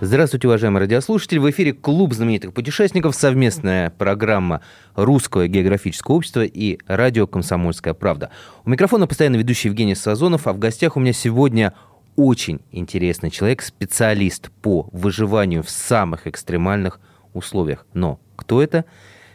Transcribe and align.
Здравствуйте, 0.00 0.46
уважаемые 0.46 0.82
радиослушатели. 0.82 1.38
В 1.40 1.50
эфире 1.50 1.72
Клуб 1.72 2.14
знаменитых 2.14 2.54
путешественников, 2.54 3.16
совместная 3.16 3.90
программа 3.90 4.60
Русского 4.94 5.48
географического 5.48 6.14
общества 6.14 6.44
и 6.44 6.78
радио 6.86 7.26
«Комсомольская 7.26 7.94
правда». 7.94 8.30
У 8.64 8.70
микрофона 8.70 9.08
постоянно 9.08 9.34
ведущий 9.34 9.66
Евгений 9.66 9.96
Сазонов, 9.96 10.46
а 10.46 10.52
в 10.52 10.58
гостях 10.60 10.96
у 10.96 11.00
меня 11.00 11.12
сегодня 11.12 11.74
очень 12.14 12.60
интересный 12.70 13.32
человек, 13.32 13.60
специалист 13.60 14.52
по 14.62 14.88
выживанию 14.92 15.64
в 15.64 15.70
самых 15.70 16.28
экстремальных 16.28 17.00
условиях. 17.34 17.84
Но 17.92 18.20
кто 18.36 18.62
это, 18.62 18.84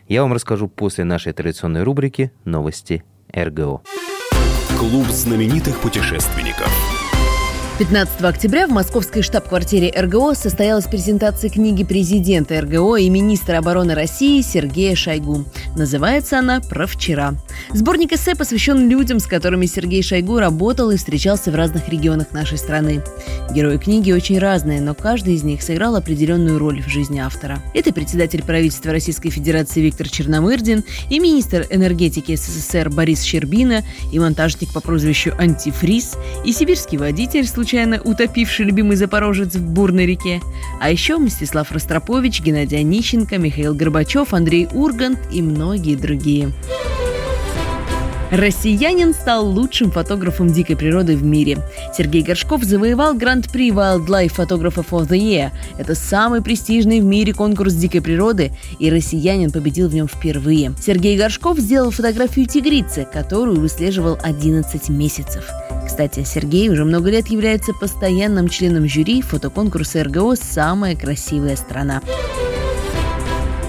я 0.07 0.21
вам 0.21 0.31
расскажу 0.31 0.69
после 0.69 1.03
нашей 1.03 1.33
традиционной 1.33 1.83
рубрики 1.83 2.31
«Новости 2.45 3.03
РГО». 3.35 3.81
Клуб 4.79 5.07
знаменитых 5.07 5.81
путешественников. 5.81 6.92
15 7.79 8.21
октября 8.21 8.67
в 8.67 8.69
московской 8.69 9.23
штаб-квартире 9.23 9.91
РГО 9.97 10.35
состоялась 10.35 10.85
презентация 10.85 11.49
книги 11.49 11.83
президента 11.83 12.61
РГО 12.61 12.97
и 12.97 13.09
министра 13.09 13.57
обороны 13.57 13.95
России 13.95 14.41
Сергея 14.41 14.95
Шойгу. 14.95 15.45
Называется 15.75 16.37
она 16.37 16.61
«Про 16.61 16.85
вчера». 16.85 17.33
Сборник 17.73 18.13
эссе 18.13 18.35
посвящен 18.35 18.87
людям, 18.89 19.19
с 19.19 19.25
которыми 19.25 19.65
Сергей 19.65 20.03
Шойгу 20.03 20.37
работал 20.37 20.91
и 20.91 20.97
встречался 20.97 21.49
в 21.49 21.55
разных 21.55 21.89
регионах 21.89 22.31
нашей 22.31 22.59
страны. 22.59 23.01
Герои 23.51 23.77
книги 23.77 24.11
очень 24.11 24.37
разные, 24.37 24.79
но 24.79 24.93
каждый 24.93 25.33
из 25.33 25.43
них 25.43 25.63
сыграл 25.63 25.95
определенную 25.95 26.59
роль 26.59 26.83
в 26.83 26.89
жизни 26.89 27.19
автора. 27.19 27.59
Это 27.73 27.91
председатель 27.91 28.43
правительства 28.43 28.91
Российской 28.91 29.31
Федерации 29.31 29.81
Виктор 29.81 30.07
Черномырдин, 30.07 30.83
и 31.09 31.19
министр 31.19 31.65
энергетики 31.71 32.35
СССР 32.35 32.91
Борис 32.91 33.23
Щербина, 33.23 33.81
и 34.11 34.19
монтажник 34.19 34.71
по 34.71 34.79
прозвищу 34.79 35.33
Антифриз, 35.39 36.17
и 36.45 36.51
сибирский 36.51 36.99
водитель, 36.99 37.47
случайно 37.63 38.01
утопивший 38.03 38.65
любимый 38.65 38.97
запорожец 38.97 39.55
в 39.55 39.65
бурной 39.65 40.05
реке. 40.05 40.41
А 40.81 40.91
еще 40.91 41.17
Мстислав 41.17 41.71
Ростропович, 41.71 42.41
Геннадий 42.41 42.77
Онищенко, 42.77 43.37
Михаил 43.37 43.73
Горбачев, 43.73 44.33
Андрей 44.33 44.67
Ургант 44.73 45.17
и 45.31 45.41
многие 45.41 45.95
другие. 45.95 46.51
Россиянин 48.31 49.13
стал 49.13 49.47
лучшим 49.47 49.91
фотографом 49.91 50.49
дикой 50.49 50.75
природы 50.75 51.15
в 51.15 51.23
мире. 51.23 51.59
Сергей 51.97 52.21
Горшков 52.21 52.63
завоевал 52.63 53.13
Гран-при 53.13 53.69
Wildlife 53.69 54.35
Photographer 54.35 54.85
of 54.89 55.07
the 55.07 55.17
Year. 55.17 55.51
Это 55.77 55.95
самый 55.95 56.41
престижный 56.41 56.99
в 56.99 57.05
мире 57.05 57.33
конкурс 57.33 57.73
дикой 57.75 58.01
природы, 58.01 58.51
и 58.77 58.89
россиянин 58.89 59.51
победил 59.51 59.87
в 59.87 59.95
нем 59.95 60.09
впервые. 60.09 60.73
Сергей 60.81 61.17
Горшков 61.17 61.59
сделал 61.59 61.91
фотографию 61.91 62.45
тигрицы, 62.45 63.07
которую 63.09 63.61
выслеживал 63.61 64.17
11 64.21 64.89
месяцев. 64.89 65.45
Кстати, 65.85 66.23
Сергей 66.23 66.69
уже 66.69 66.85
много 66.85 67.09
лет 67.09 67.27
является 67.27 67.73
постоянным 67.73 68.49
членом 68.49 68.87
жюри 68.87 69.21
фотоконкурса 69.21 70.03
РГО 70.03 70.35
«Самая 70.35 70.95
красивая 70.95 71.55
страна». 71.55 72.01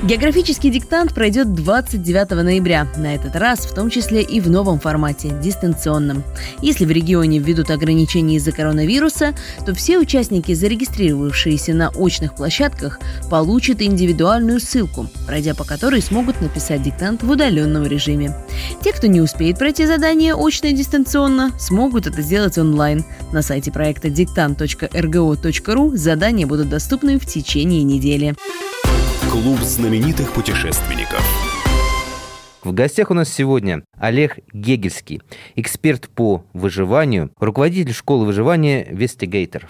Географический 0.04 0.68
диктант 0.68 1.14
пройдет 1.14 1.54
29 1.54 2.32
ноября, 2.32 2.86
на 2.98 3.14
этот 3.14 3.36
раз 3.36 3.60
в 3.60 3.74
том 3.74 3.88
числе 3.88 4.20
и 4.20 4.38
в 4.38 4.50
новом 4.50 4.78
формате– 4.78 5.34
дистанционном. 5.42 6.22
Если 6.60 6.84
в 6.84 6.90
регионе 6.90 7.38
введут 7.38 7.70
ограничения 7.70 8.36
из-за 8.36 8.52
коронавируса, 8.52 9.32
то 9.64 9.74
все 9.74 9.98
участники, 9.98 10.52
зарегистрировавшиеся 10.52 11.72
на 11.72 11.88
очных 11.88 12.34
площадках, 12.34 13.00
получат 13.30 13.80
индивидуальную 13.80 14.60
ссылку, 14.60 15.06
пройдя 15.26 15.54
по 15.54 15.64
которой 15.64 16.02
смогут 16.02 16.38
написать 16.42 16.82
диктант 16.82 17.22
в 17.22 17.30
удаленном 17.30 17.86
режиме. 17.86 18.36
Те, 18.82 18.92
кто 18.92 19.06
не 19.06 19.22
успеет 19.22 19.58
пройти 19.58 19.86
задание 19.86 20.34
очно 20.34 20.66
и 20.66 20.74
дистанционно, 20.74 21.50
смогут 21.58 22.06
это 22.06 22.20
сделать 22.20 22.58
онлайн. 22.58 23.06
На 23.32 23.40
сайте 23.40 23.72
проекта 23.72 24.10
диктант.рго.ру 24.10 25.96
задания 25.96 26.46
будут 26.46 26.68
доступны 26.68 27.18
в 27.18 27.24
течение 27.24 27.82
недели. 27.84 28.34
Клуб 29.34 29.58
знаменитых 29.62 30.32
путешественников. 30.32 31.20
В 32.62 32.72
гостях 32.72 33.10
у 33.10 33.14
нас 33.14 33.28
сегодня 33.28 33.82
Олег 33.98 34.38
Гегельский, 34.52 35.22
эксперт 35.56 36.08
по 36.08 36.44
выживанию, 36.52 37.32
руководитель 37.40 37.92
школы 37.92 38.26
выживания 38.26 38.86
«Вестигейтор». 38.88 39.66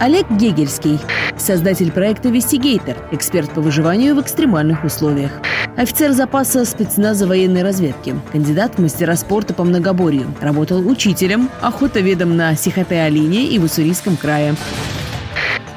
Олег 0.00 0.24
Гегельский, 0.30 1.00
создатель 1.36 1.92
проекта 1.92 2.30
«Вестигейтор», 2.30 2.96
эксперт 3.12 3.50
по 3.50 3.60
выживанию 3.60 4.14
в 4.14 4.22
экстремальных 4.22 4.84
условиях. 4.84 5.32
Офицер 5.76 6.12
запаса 6.12 6.64
спецназа 6.64 7.26
военной 7.26 7.62
разведки, 7.62 8.14
кандидат 8.32 8.76
в 8.76 8.78
мастера 8.80 9.16
спорта 9.16 9.52
по 9.52 9.64
многоборью, 9.64 10.34
работал 10.40 10.88
учителем, 10.88 11.50
охотоведом 11.60 12.38
на 12.38 12.56
Сихоте-Алине 12.56 13.48
и 13.48 13.58
в 13.58 13.64
Уссурийском 13.64 14.16
крае. 14.16 14.54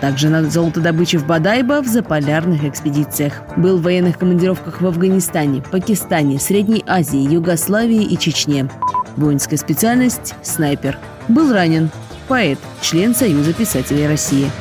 Также 0.02 0.30
на 0.30 0.44
золотодобыче 0.44 1.18
в 1.18 1.26
Бадайбо 1.26 1.82
в 1.82 1.88
заполярных 1.88 2.64
экспедициях. 2.64 3.42
Был 3.56 3.78
в 3.78 3.84
военных 3.84 4.18
командировках 4.18 4.82
в 4.82 4.86
Афганистане, 4.86 5.64
Пакистане, 5.72 6.40
Средней 6.40 6.84
Азии, 6.86 7.20
Югославии 7.20 8.04
и 8.04 8.18
Чечне. 8.18 8.70
Воинская 9.16 9.58
специальность– 9.58 10.36
снайпер. 10.44 11.00
Был 11.28 11.52
ранен. 11.52 11.90
Поэт, 12.28 12.60
член 12.82 13.16
Союза 13.16 13.54
писателей 13.54 14.08
России. 14.08 14.52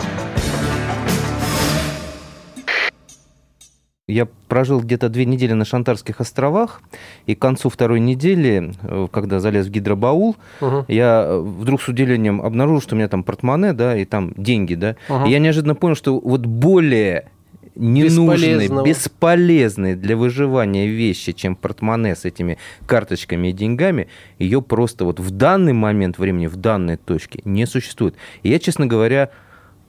Я 4.08 4.28
прожил 4.46 4.80
где-то 4.80 5.08
две 5.08 5.24
недели 5.24 5.52
на 5.52 5.64
Шантарских 5.64 6.20
островах, 6.20 6.80
и 7.26 7.34
к 7.34 7.40
концу 7.40 7.68
второй 7.68 7.98
недели, 7.98 8.72
э, 8.82 9.08
когда 9.10 9.40
залез 9.40 9.66
в 9.66 9.70
гидробаул, 9.70 10.36
Угу. 10.60 10.84
я 10.86 11.38
вдруг 11.40 11.82
с 11.82 11.88
удивлением 11.88 12.40
обнаружил, 12.40 12.80
что 12.80 12.94
у 12.94 12.98
меня 12.98 13.08
там 13.08 13.24
портмоне, 13.24 13.72
да, 13.72 13.96
и 13.96 14.04
там 14.04 14.32
деньги, 14.36 14.76
да. 14.76 14.94
Ага. 15.08 15.26
И 15.26 15.32
я 15.32 15.40
неожиданно 15.40 15.74
понял, 15.74 15.96
что 15.96 16.20
вот 16.20 16.46
более 16.46 17.30
ненужные, 17.74 18.68
бесполезные 18.84 19.96
для 19.96 20.16
выживания 20.16 20.86
вещи, 20.86 21.32
чем 21.32 21.56
портмоне 21.56 22.14
с 22.14 22.24
этими 22.24 22.58
карточками 22.86 23.48
и 23.48 23.52
деньгами, 23.52 24.06
ее 24.38 24.62
просто 24.62 25.04
вот 25.04 25.18
в 25.18 25.32
данный 25.32 25.72
момент 25.72 26.16
времени, 26.16 26.46
в 26.46 26.54
данной 26.54 26.96
точке 26.96 27.40
не 27.44 27.66
существует. 27.66 28.14
И 28.44 28.50
я, 28.50 28.60
честно 28.60 28.86
говоря, 28.86 29.30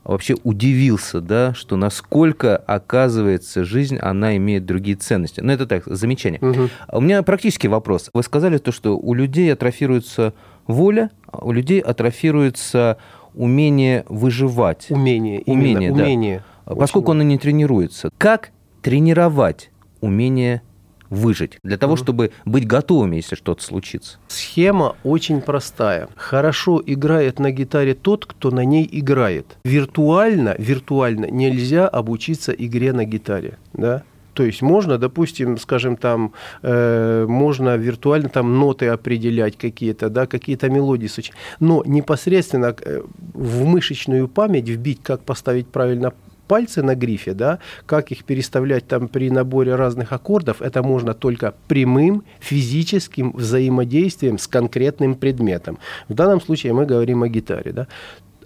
вообще 0.08 0.34
удивился, 0.42 1.20
да, 1.20 1.54
что 1.54 1.76
насколько, 1.76 2.56
оказывается, 2.56 3.64
жизнь, 3.64 3.98
она 3.98 4.36
имеет 4.38 4.64
другие 4.64 4.96
ценности. 4.96 5.40
Ну, 5.40 5.52
это 5.52 5.66
так, 5.66 5.84
замечание. 5.86 6.40
А 6.88 6.96
У 6.98 7.00
меня 7.00 7.22
практический 7.22 7.68
вопрос. 7.68 8.10
Вы 8.14 8.22
сказали 8.22 8.58
то, 8.58 8.72
что 8.72 8.96
у 8.98 9.14
людей 9.14 9.52
атрофируется 9.52 10.32
воля, 10.66 11.10
а 11.30 11.44
у 11.44 11.52
людей 11.52 11.80
атрофируется 11.80 12.96
умение 13.34 14.04
выживать. 14.08 14.86
Умение, 14.90 15.40
именно, 15.42 15.60
Умение, 15.62 15.92
да. 15.92 16.02
умение. 16.02 16.44
Поскольку 16.64 17.10
Очень- 17.12 17.20
оно 17.20 17.28
не 17.30 17.38
тренируется. 17.38 18.10
Как 18.18 18.50
тренировать 18.82 19.70
умение 20.00 20.62
выжить? 21.10 21.58
Для 21.62 21.76
того, 21.76 21.96
чтобы 21.96 22.32
быть 22.44 22.66
готовыми, 22.66 23.16
если 23.16 23.34
что-то 23.34 23.62
случится. 23.62 24.18
Схема 24.28 24.96
очень 25.04 25.40
простая. 25.40 26.08
Хорошо 26.16 26.82
играет 26.84 27.38
на 27.38 27.50
гитаре 27.50 27.94
тот, 27.94 28.26
кто 28.26 28.50
на 28.50 28.64
ней 28.64 28.88
играет. 28.90 29.58
Виртуально, 29.64 30.54
виртуально 30.58 31.26
нельзя 31.30 31.88
обучиться 31.88 32.52
игре 32.52 32.92
на 32.92 33.04
гитаре, 33.04 33.58
да? 33.72 34.02
То 34.38 34.44
есть 34.44 34.62
можно, 34.62 34.98
допустим, 34.98 35.58
скажем 35.58 35.96
там, 35.96 36.32
э, 36.62 37.26
можно 37.28 37.76
виртуально 37.76 38.28
там 38.28 38.56
ноты 38.56 38.86
определять 38.86 39.58
какие-то, 39.58 40.10
да, 40.10 40.28
какие-то 40.28 40.70
мелодии 40.70 41.08
сочинять. 41.08 41.36
Но 41.58 41.82
непосредственно 41.84 42.72
э, 42.80 43.02
в 43.34 43.64
мышечную 43.64 44.28
память 44.28 44.68
вбить, 44.68 45.00
как 45.02 45.22
поставить 45.22 45.66
правильно 45.66 46.12
пальцы 46.48 46.82
на 46.82 46.94
грифе, 46.94 47.34
да, 47.34 47.58
как 47.86 48.10
их 48.10 48.24
переставлять 48.24 48.86
там 48.88 49.08
при 49.08 49.30
наборе 49.30 49.76
разных 49.76 50.12
аккордов, 50.12 50.62
это 50.62 50.82
можно 50.82 51.14
только 51.14 51.54
прямым 51.68 52.22
физическим 52.40 53.32
взаимодействием 53.32 54.38
с 54.38 54.48
конкретным 54.48 55.14
предметом. 55.14 55.78
В 56.08 56.14
данном 56.14 56.40
случае 56.40 56.72
мы 56.72 56.86
говорим 56.86 57.22
о 57.22 57.28
гитаре, 57.28 57.72
да. 57.72 57.86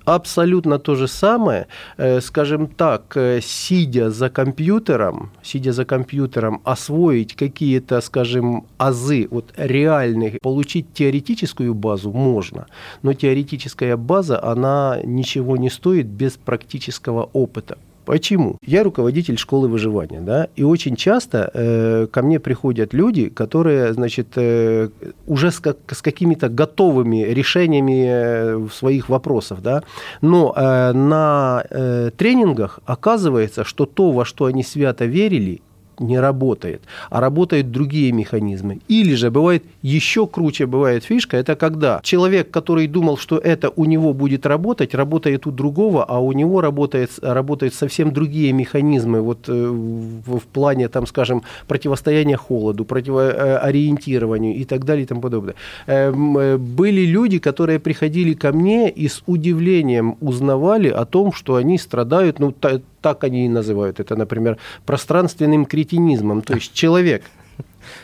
абсолютно 0.04 0.78
то 0.78 0.94
же 0.94 1.08
самое, 1.08 1.66
э, 1.96 2.20
скажем 2.20 2.66
так, 2.66 3.16
э, 3.16 3.40
сидя 3.43 4.10
за 4.10 4.28
компьютером, 4.31 5.31
сидя 5.43 5.72
за 5.72 5.84
компьютером, 5.84 6.60
освоить 6.64 7.34
какие-то, 7.34 8.00
скажем, 8.00 8.64
азы 8.78 9.28
вот 9.31 9.52
реальных, 9.56 10.34
получить 10.43 10.87
теоретическую 10.94 11.75
базу 11.75 12.12
можно, 12.12 12.66
но 13.02 13.14
теоретическая 13.14 13.96
база, 13.96 14.43
она 14.43 14.98
ничего 15.05 15.56
не 15.56 15.70
стоит 15.70 16.06
без 16.06 16.32
практического 16.32 17.31
опыта. 17.32 17.76
Почему? 18.04 18.58
Я 18.66 18.82
руководитель 18.82 19.38
школы 19.38 19.69
выживания, 19.69 20.20
да, 20.20 20.49
и 20.56 20.64
очень 20.64 20.96
часто 20.96 21.50
э, 21.54 22.06
ко 22.10 22.22
мне 22.22 22.40
приходят 22.40 22.93
люди, 22.94 23.28
которые, 23.28 23.93
значит, 23.93 24.28
э, 24.37 24.88
уже 25.26 25.50
с, 25.50 25.60
как, 25.60 25.76
с 25.90 26.02
какими-то 26.02 26.49
готовыми 26.49 27.25
решениями 27.32 28.06
э, 28.06 28.69
своих 28.72 29.08
вопросов, 29.08 29.62
да, 29.62 29.82
но 30.20 30.52
э, 30.56 30.93
на 30.93 31.64
э, 31.70 32.10
тренингах 32.16 32.81
оказывается, 32.87 33.64
что 33.64 33.87
то, 33.87 34.10
во 34.10 34.25
что 34.25 34.46
они 34.46 34.64
свято 34.64 35.05
верили, 35.05 35.60
не 35.99 36.19
работает, 36.19 36.83
а 37.11 37.21
работают 37.21 37.71
другие 37.71 38.12
механизмы. 38.12 38.81
Или 38.89 39.15
же 39.15 39.31
бывает 39.31 39.65
еще 39.83 40.27
круче 40.27 40.67
бывает 40.67 41.05
фишка, 41.05 41.37
это 41.37 41.56
когда 41.56 42.00
человек, 42.03 42.50
который 42.50 42.87
думал, 42.87 43.17
что 43.17 43.39
это 43.39 43.71
у 43.75 43.85
него 43.85 44.12
будет 44.12 44.47
работать, 44.47 44.94
работает 44.94 45.47
у 45.47 45.50
другого, 45.50 46.05
а 46.05 46.19
у 46.19 46.33
него 46.33 46.61
работает, 46.61 47.11
работают 47.23 47.75
совсем 47.75 48.12
другие 48.12 48.53
механизмы 48.53 49.21
вот 49.21 49.49
э, 49.49 49.53
в, 49.53 50.39
в 50.39 50.44
плане, 50.44 50.89
там, 50.89 51.06
скажем, 51.06 51.43
противостояния 51.69 52.37
холоду, 52.37 52.85
противоориентированию 52.85 54.55
и 54.55 54.65
так 54.65 54.85
далее 54.85 55.05
и 55.05 55.06
тому 55.06 55.21
подобное. 55.21 55.55
Эм, 55.87 56.39
э, 56.39 56.56
были 56.59 57.03
люди, 57.06 57.39
которые 57.39 57.79
приходили 57.79 58.35
ко 58.35 58.53
мне 58.53 58.91
и 58.91 59.09
с 59.09 59.23
удивлением 59.27 60.17
узнавали 60.21 60.89
о 60.89 61.05
том, 61.05 61.33
что 61.33 61.56
они 61.56 61.79
страдают, 61.79 62.39
ну, 62.39 62.53
так 63.02 63.25
они 63.25 63.46
и 63.46 63.49
называют 63.49 64.00
это, 64.00 64.16
например, 64.16 64.56
пространственным 64.87 65.66
кретинизмом. 65.66 66.43
То 66.43 66.54
есть 66.54 66.72
человек 66.72 67.22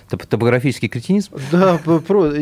Топографический 0.09 0.89
кретинизм? 0.89 1.35
Да, 1.53 1.79
про, 1.79 2.33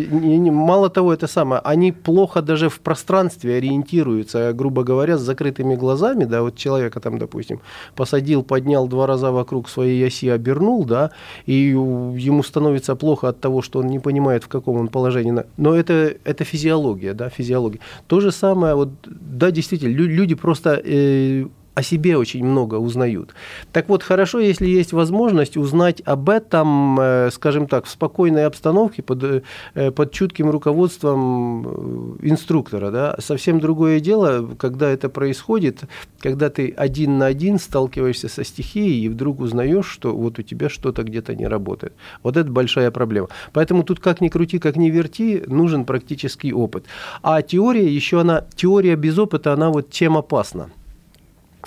мало 0.51 0.89
того, 0.89 1.13
это 1.13 1.27
самое, 1.27 1.61
они 1.65 1.93
плохо 1.93 2.43
даже 2.43 2.69
в 2.69 2.81
пространстве 2.81 3.57
ориентируются, 3.57 4.53
грубо 4.53 4.85
говоря, 4.85 5.19
с 5.19 5.21
закрытыми 5.21 5.75
глазами, 5.75 6.25
да, 6.25 6.43
вот 6.43 6.57
человека 6.57 7.01
там, 7.01 7.19
допустим, 7.19 7.61
посадил, 7.95 8.43
поднял 8.43 8.87
два 8.89 9.07
раза 9.07 9.33
вокруг 9.33 9.69
своей 9.69 10.07
оси, 10.07 10.29
обернул, 10.29 10.85
да, 10.85 11.11
и 11.47 11.55
ему 11.55 12.43
становится 12.43 12.95
плохо 12.95 13.29
от 13.29 13.41
того, 13.41 13.63
что 13.63 13.81
он 13.81 13.89
не 13.89 13.99
понимает, 13.99 14.45
в 14.45 14.49
каком 14.49 14.77
он 14.77 14.89
положении. 14.89 15.45
Но 15.57 15.75
это, 15.75 16.15
это 16.25 16.45
физиология, 16.45 17.15
да, 17.15 17.29
физиология. 17.29 17.81
То 18.07 18.21
же 18.21 18.31
самое, 18.31 18.75
вот, 18.75 18.91
да, 19.05 19.51
действительно, 19.51 19.93
люди 19.93 20.35
просто 20.35 20.81
э, 20.85 21.47
о 21.77 21.83
себе 21.83 22.17
очень 22.17 22.43
много 22.43 22.77
узнают. 22.77 23.35
Так 23.71 23.91
вот, 23.91 24.03
хорошо, 24.03 24.41
если 24.41 24.67
есть 24.67 24.95
возможность 24.95 25.59
узнать 25.59 26.01
об 26.07 26.31
этом, 26.31 26.99
э, 26.99 27.31
скажем 27.31 27.67
так, 27.67 27.85
в 27.85 27.91
спокойной 27.91 28.47
обстановке, 28.47 29.03
под, 29.03 29.43
э, 29.75 29.91
под 29.91 30.11
чутким 30.11 30.49
руководством 30.49 31.67
э, 31.67 32.29
инструктора. 32.31 32.91
Да? 32.91 33.17
Совсем 33.19 33.61
другое 33.61 34.01
дело, 34.01 34.49
когда 34.59 34.89
это 34.89 35.11
происходит, 35.11 35.83
когда 36.19 36.49
ты 36.49 36.73
один 36.75 37.19
на 37.19 37.27
один 37.27 37.59
сталкиваешься 37.59 38.29
со 38.29 38.43
стихией 38.43 39.05
и 39.05 39.09
вдруг 39.11 39.41
узнаешь, 39.41 39.87
что 39.87 40.17
вот 40.17 40.39
у 40.39 40.43
тебя 40.43 40.71
что-то 40.71 41.03
где-то 41.03 41.35
не 41.35 41.47
работает. 41.47 41.93
Вот 42.23 42.39
это 42.39 42.51
большая 42.51 42.91
проблема. 42.91 43.29
Поэтому 43.53 43.83
тут 43.83 44.01
как 44.01 44.23
ни 44.23 44.29
крути, 44.29 44.59
как 44.59 44.77
ни 44.77 44.89
верти, 44.89 45.43
нужен 45.47 45.85
практический 45.85 46.55
опыт. 46.55 46.87
А 47.23 47.43
теория 47.43 47.87
еще 47.87 48.23
она, 48.23 48.47
теория 48.55 48.97
без 48.97 49.19
опыта, 49.19 49.53
она 49.53 49.69
вот 49.69 49.91
чем 49.91 50.17
опасна? 50.17 50.71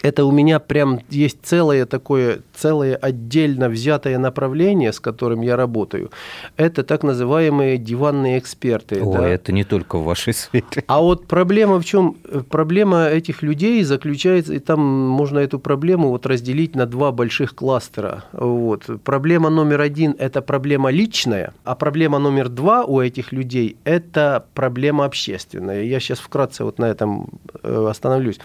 Это 0.01 0.25
у 0.25 0.31
меня 0.31 0.59
прям 0.59 0.99
есть 1.09 1.39
целое 1.43 1.85
такое, 1.85 2.39
целое 2.55 2.95
отдельно 2.95 3.69
взятое 3.69 4.17
направление, 4.17 4.93
с 4.93 4.99
которым 4.99 5.41
я 5.41 5.55
работаю. 5.55 6.11
Это 6.57 6.83
так 6.83 7.03
называемые 7.03 7.77
диванные 7.77 8.39
эксперты. 8.39 9.01
О, 9.01 9.13
да? 9.13 9.27
это 9.27 9.51
не 9.51 9.63
только 9.63 9.97
в 9.97 10.03
вашей 10.03 10.33
сфере. 10.33 10.63
А 10.87 11.01
вот 11.01 11.27
проблема 11.27 11.79
в 11.79 11.85
чем? 11.85 12.15
Проблема 12.49 13.07
этих 13.07 13.41
людей 13.41 13.83
заключается, 13.83 14.53
и 14.53 14.59
там 14.59 14.79
можно 14.79 15.39
эту 15.39 15.59
проблему 15.59 16.09
вот 16.09 16.25
разделить 16.25 16.75
на 16.75 16.85
два 16.85 17.11
больших 17.11 17.55
кластера. 17.55 18.25
Вот. 18.31 18.85
Проблема 19.03 19.49
номер 19.49 19.81
один– 19.81 20.15
это 20.19 20.41
проблема 20.41 20.91
личная, 20.91 21.53
а 21.63 21.75
проблема 21.75 22.19
номер 22.19 22.49
два 22.49 22.85
у 22.85 23.01
этих 23.01 23.31
людей– 23.31 23.77
это 23.83 24.45
проблема 24.53 25.05
общественная. 25.05 25.83
Я 25.83 25.99
сейчас 25.99 26.19
вкратце 26.19 26.63
вот 26.63 26.79
на 26.79 26.85
этом 26.85 27.29
э, 27.63 27.87
остановлюсь. 27.89 28.39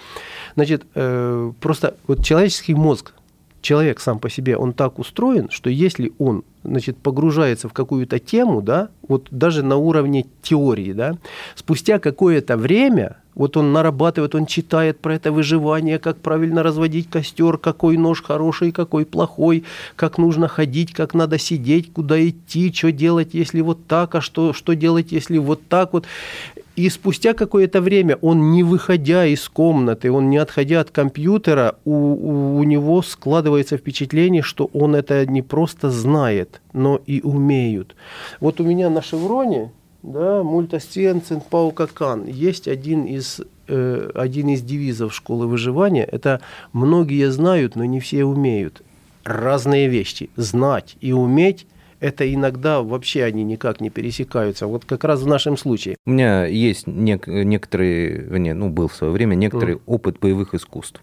Значит, 0.57 0.85
э, 0.95 1.44
просто 1.53 1.97
вот 2.07 2.25
человеческий 2.25 2.75
мозг, 2.75 3.13
человек 3.61 4.01
сам 4.01 4.19
по 4.19 4.31
себе, 4.31 4.57
он 4.57 4.73
так 4.73 4.99
устроен, 4.99 5.49
что 5.51 5.71
если 5.71 6.13
он 6.19 6.45
значит, 6.65 6.97
погружается 6.97 7.69
в 7.69 7.73
какую-то 7.73 8.19
тему, 8.19 8.63
да, 8.63 8.89
вот 9.09 9.29
даже 9.31 9.63
на 9.63 9.77
уровне 9.77 10.27
теории, 10.43 10.93
да, 10.93 11.17
спустя 11.55 11.99
какое-то 11.99 12.57
время, 12.57 13.17
вот 13.35 13.57
он 13.57 13.73
нарабатывает, 13.73 14.35
он 14.35 14.47
читает 14.47 15.01
про 15.01 15.17
это 15.17 15.33
выживание, 15.33 15.99
как 15.99 16.19
правильно 16.19 16.63
разводить 16.63 17.11
костер, 17.11 17.59
какой 17.59 17.97
нож 17.97 18.23
хороший, 18.23 18.71
какой 18.71 19.05
плохой, 19.05 19.65
как 19.97 20.19
нужно 20.19 20.47
ходить, 20.47 20.93
как 20.93 21.15
надо 21.15 21.39
сидеть, 21.39 21.93
куда 21.93 22.17
идти, 22.27 22.73
что 22.73 22.93
делать, 22.93 23.31
если 23.33 23.61
вот 23.61 23.87
так, 23.87 24.15
а 24.15 24.21
что, 24.21 24.53
что 24.53 24.75
делать, 24.75 25.13
если 25.13 25.39
вот 25.39 25.61
так 25.69 25.93
вот. 25.93 26.07
И 26.77 26.89
спустя 26.89 27.35
какое-то 27.35 27.81
время 27.81 28.17
он, 28.21 28.51
не 28.51 28.65
выходя 28.65 29.27
из 29.27 29.49
комнаты, 29.49 30.11
он 30.11 30.29
не 30.29 30.39
отходя 30.39 30.81
от 30.81 30.91
компьютера, 30.91 31.77
у, 31.85 31.93
у, 31.93 32.59
у 32.59 32.65
него 32.65 33.01
складывается 33.03 33.77
впечатление, 33.77 34.43
что 34.43 34.71
он 34.73 34.97
это 34.97 35.25
не 35.27 35.43
просто 35.43 35.91
знает, 35.91 36.61
но 36.73 37.01
и 37.07 37.21
умеют. 37.21 37.95
Вот 38.41 38.61
у 38.61 38.65
меня 38.65 38.91
на 38.91 39.03
шевроне, 39.03 39.71
да, 40.03 40.43
мультасцен 40.43 41.23
паукакан, 41.49 42.27
есть 42.27 42.67
один 42.67 43.05
из, 43.05 43.41
э, 43.69 44.11
один 44.15 44.49
из 44.49 44.63
девизов 44.63 45.15
школы 45.15 45.47
выживания. 45.47 46.05
Это 46.05 46.41
«многие 46.73 47.31
знают, 47.31 47.77
но 47.77 47.85
не 47.85 48.01
все 48.01 48.25
умеют». 48.25 48.83
Разные 49.23 49.89
вещи. 49.89 50.29
Знать 50.37 50.97
и 51.01 51.13
уметь 51.13 51.67
это 52.05 52.33
иногда 52.33 52.83
вообще 52.83 53.25
они 53.25 53.45
никак 53.45 53.81
не 53.81 53.89
пересекаются. 53.89 54.67
Вот 54.67 54.85
как 54.85 55.05
раз 55.05 55.23
в 55.23 55.27
нашем 55.27 55.57
случае. 55.57 55.97
У 56.05 56.11
меня 56.11 56.45
есть 56.45 56.87
нек- 56.87 57.31
некоторые, 57.31 58.29
не, 58.39 58.53
ну, 58.53 58.69
был 58.69 58.89
в 58.89 58.95
свое 58.95 59.11
время 59.11 59.35
некоторый 59.35 59.77
mm. 59.77 59.83
опыт 59.87 60.19
боевых 60.21 60.55
искусств 60.55 61.01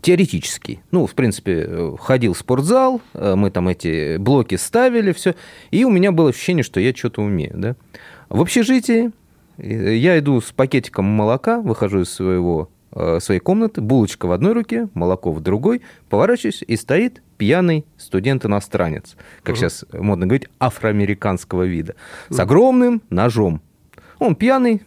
теоретический. 0.00 0.80
Ну, 0.92 1.06
в 1.06 1.14
принципе, 1.14 1.94
ходил 1.98 2.32
в 2.32 2.38
спортзал, 2.38 3.02
э, 3.12 3.34
мы 3.34 3.50
там 3.50 3.68
эти 3.68 4.16
блоки 4.16 4.54
ставили, 4.54 5.12
все, 5.12 5.34
и 5.72 5.84
у 5.84 5.90
меня 5.90 6.12
было 6.12 6.30
ощущение, 6.30 6.62
что 6.62 6.80
я 6.80 6.94
что-то 6.94 7.22
умею, 7.22 7.52
да. 7.56 7.76
В 8.28 8.40
общежитии 8.40 9.10
э, 9.58 9.96
я 9.96 10.18
иду 10.20 10.40
с 10.40 10.52
пакетиком 10.52 11.04
молока, 11.04 11.60
выхожу 11.60 12.02
из 12.02 12.10
своего 12.10 12.70
Э, 12.70 12.79
своей 13.20 13.40
комнаты, 13.40 13.80
булочка 13.80 14.26
в 14.26 14.32
одной 14.32 14.52
руке, 14.52 14.88
молоко 14.94 15.32
в 15.32 15.40
другой, 15.40 15.82
поворачиваюсь, 16.08 16.64
и 16.66 16.76
стоит 16.76 17.22
пьяный 17.36 17.86
студент-иностранец, 17.96 19.16
как 19.42 19.54
угу. 19.54 19.60
сейчас 19.60 19.84
модно 19.92 20.26
говорить, 20.26 20.48
афроамериканского 20.58 21.62
вида, 21.62 21.94
с 22.28 22.38
огромным 22.38 23.02
ножом. 23.08 23.62
Он 24.18 24.34
пьяный, 24.34 24.82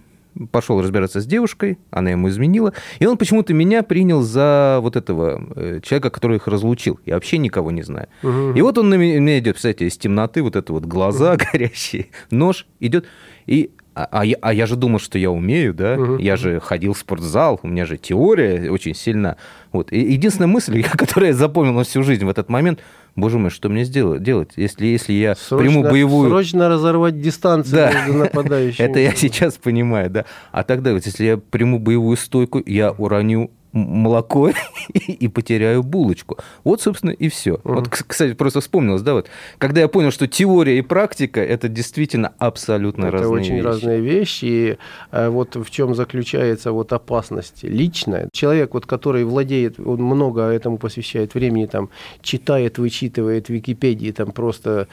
пошел 0.51 0.81
разбираться 0.81 1.21
с 1.21 1.25
девушкой, 1.25 1.79
она 1.89 2.11
ему 2.11 2.29
изменила, 2.29 2.73
и 2.99 3.05
он 3.05 3.17
почему-то 3.17 3.53
меня 3.53 3.83
принял 3.83 4.21
за 4.21 4.79
вот 4.81 4.95
этого 4.95 5.43
э, 5.55 5.79
человека, 5.81 6.09
который 6.09 6.37
их 6.37 6.47
разлучил. 6.47 6.99
Я 7.05 7.15
вообще 7.15 7.37
никого 7.37 7.71
не 7.71 7.83
знаю. 7.83 8.07
Угу. 8.21 8.53
И 8.55 8.61
вот 8.61 8.77
он 8.77 8.89
на 8.89 8.95
меня 8.95 9.39
идет, 9.39 9.55
представляете, 9.55 9.87
из 9.87 9.97
темноты, 9.97 10.43
вот 10.43 10.55
это 10.55 10.73
вот 10.73 10.85
глаза 10.85 11.33
угу. 11.33 11.41
горящие, 11.51 12.07
нож 12.29 12.67
идет, 12.79 13.05
и 13.45 13.71
а, 13.95 14.07
а, 14.11 14.25
я, 14.25 14.37
а 14.41 14.53
я 14.53 14.65
же 14.65 14.75
думал, 14.75 14.99
что 14.99 15.17
я 15.17 15.29
умею, 15.29 15.73
да? 15.73 15.93
Угу. 15.93 16.17
Я 16.17 16.35
же 16.35 16.59
ходил 16.59 16.93
в 16.93 16.97
спортзал, 16.97 17.59
у 17.63 17.67
меня 17.67 17.85
же 17.85 17.97
теория 17.97 18.71
очень 18.71 18.95
сильна. 18.95 19.37
Вот. 19.71 19.91
И 19.91 19.99
единственная 19.99 20.47
мысль, 20.47 20.83
которую 20.97 21.29
я 21.29 21.35
запомнил 21.35 21.73
на 21.73 21.83
всю 21.83 22.03
жизнь 22.03 22.25
в 22.25 22.29
этот 22.29 22.49
момент, 22.49 22.79
боже 23.15 23.37
мой, 23.37 23.51
что 23.51 23.69
мне 23.69 23.83
сделать, 23.83 24.23
делать, 24.23 24.53
если, 24.55 24.87
если 24.87 25.13
я 25.13 25.35
срочно, 25.35 25.57
приму 25.57 25.83
боевую... 25.83 26.29
Срочно 26.29 26.69
разорвать 26.69 27.21
дистанцию 27.21 27.75
да. 27.75 27.93
между 27.93 28.13
нападающими. 28.13 28.85
Это 28.85 28.99
я 28.99 29.13
сейчас 29.15 29.55
понимаю, 29.55 30.09
да. 30.09 30.25
А 30.51 30.63
тогда 30.63 30.93
вот, 30.93 31.05
если 31.05 31.25
я 31.25 31.37
приму 31.37 31.79
боевую 31.79 32.17
стойку, 32.17 32.61
я 32.65 32.91
уроню 32.91 33.51
молоко 33.73 34.51
и 34.93 35.27
потеряю 35.27 35.83
булочку. 35.83 36.37
Вот, 36.63 36.81
собственно, 36.81 37.11
и 37.11 37.27
все. 37.27 37.55
Mm-hmm. 37.55 37.75
Вот, 37.75 37.89
кстати, 37.89 38.33
просто 38.33 38.61
вспомнилось, 38.61 39.01
да, 39.01 39.13
вот, 39.13 39.27
когда 39.57 39.81
я 39.81 39.87
понял, 39.87 40.11
что 40.11 40.27
теория 40.27 40.77
и 40.77 40.81
практика 40.81 41.41
это 41.41 41.67
действительно 41.67 42.33
абсолютно 42.37 43.07
это 43.07 43.17
разные 43.17 43.41
очень 43.41 43.55
вещи. 43.55 43.65
разные 43.65 43.99
вещи. 43.99 44.45
И 44.45 44.77
э, 45.11 45.29
вот 45.29 45.55
в 45.55 45.69
чем 45.69 45.95
заключается 45.95 46.71
вот 46.71 46.93
опасность 46.93 47.63
личная. 47.63 48.29
Человек, 48.31 48.73
вот, 48.73 48.85
который 48.85 49.23
владеет, 49.23 49.79
он 49.79 50.01
много 50.01 50.41
этому 50.43 50.77
посвящает 50.77 51.33
времени, 51.33 51.65
там, 51.65 51.89
читает, 52.21 52.77
вычитывает 52.77 53.49
Википедии, 53.49 54.11
там 54.11 54.31
просто, 54.31 54.87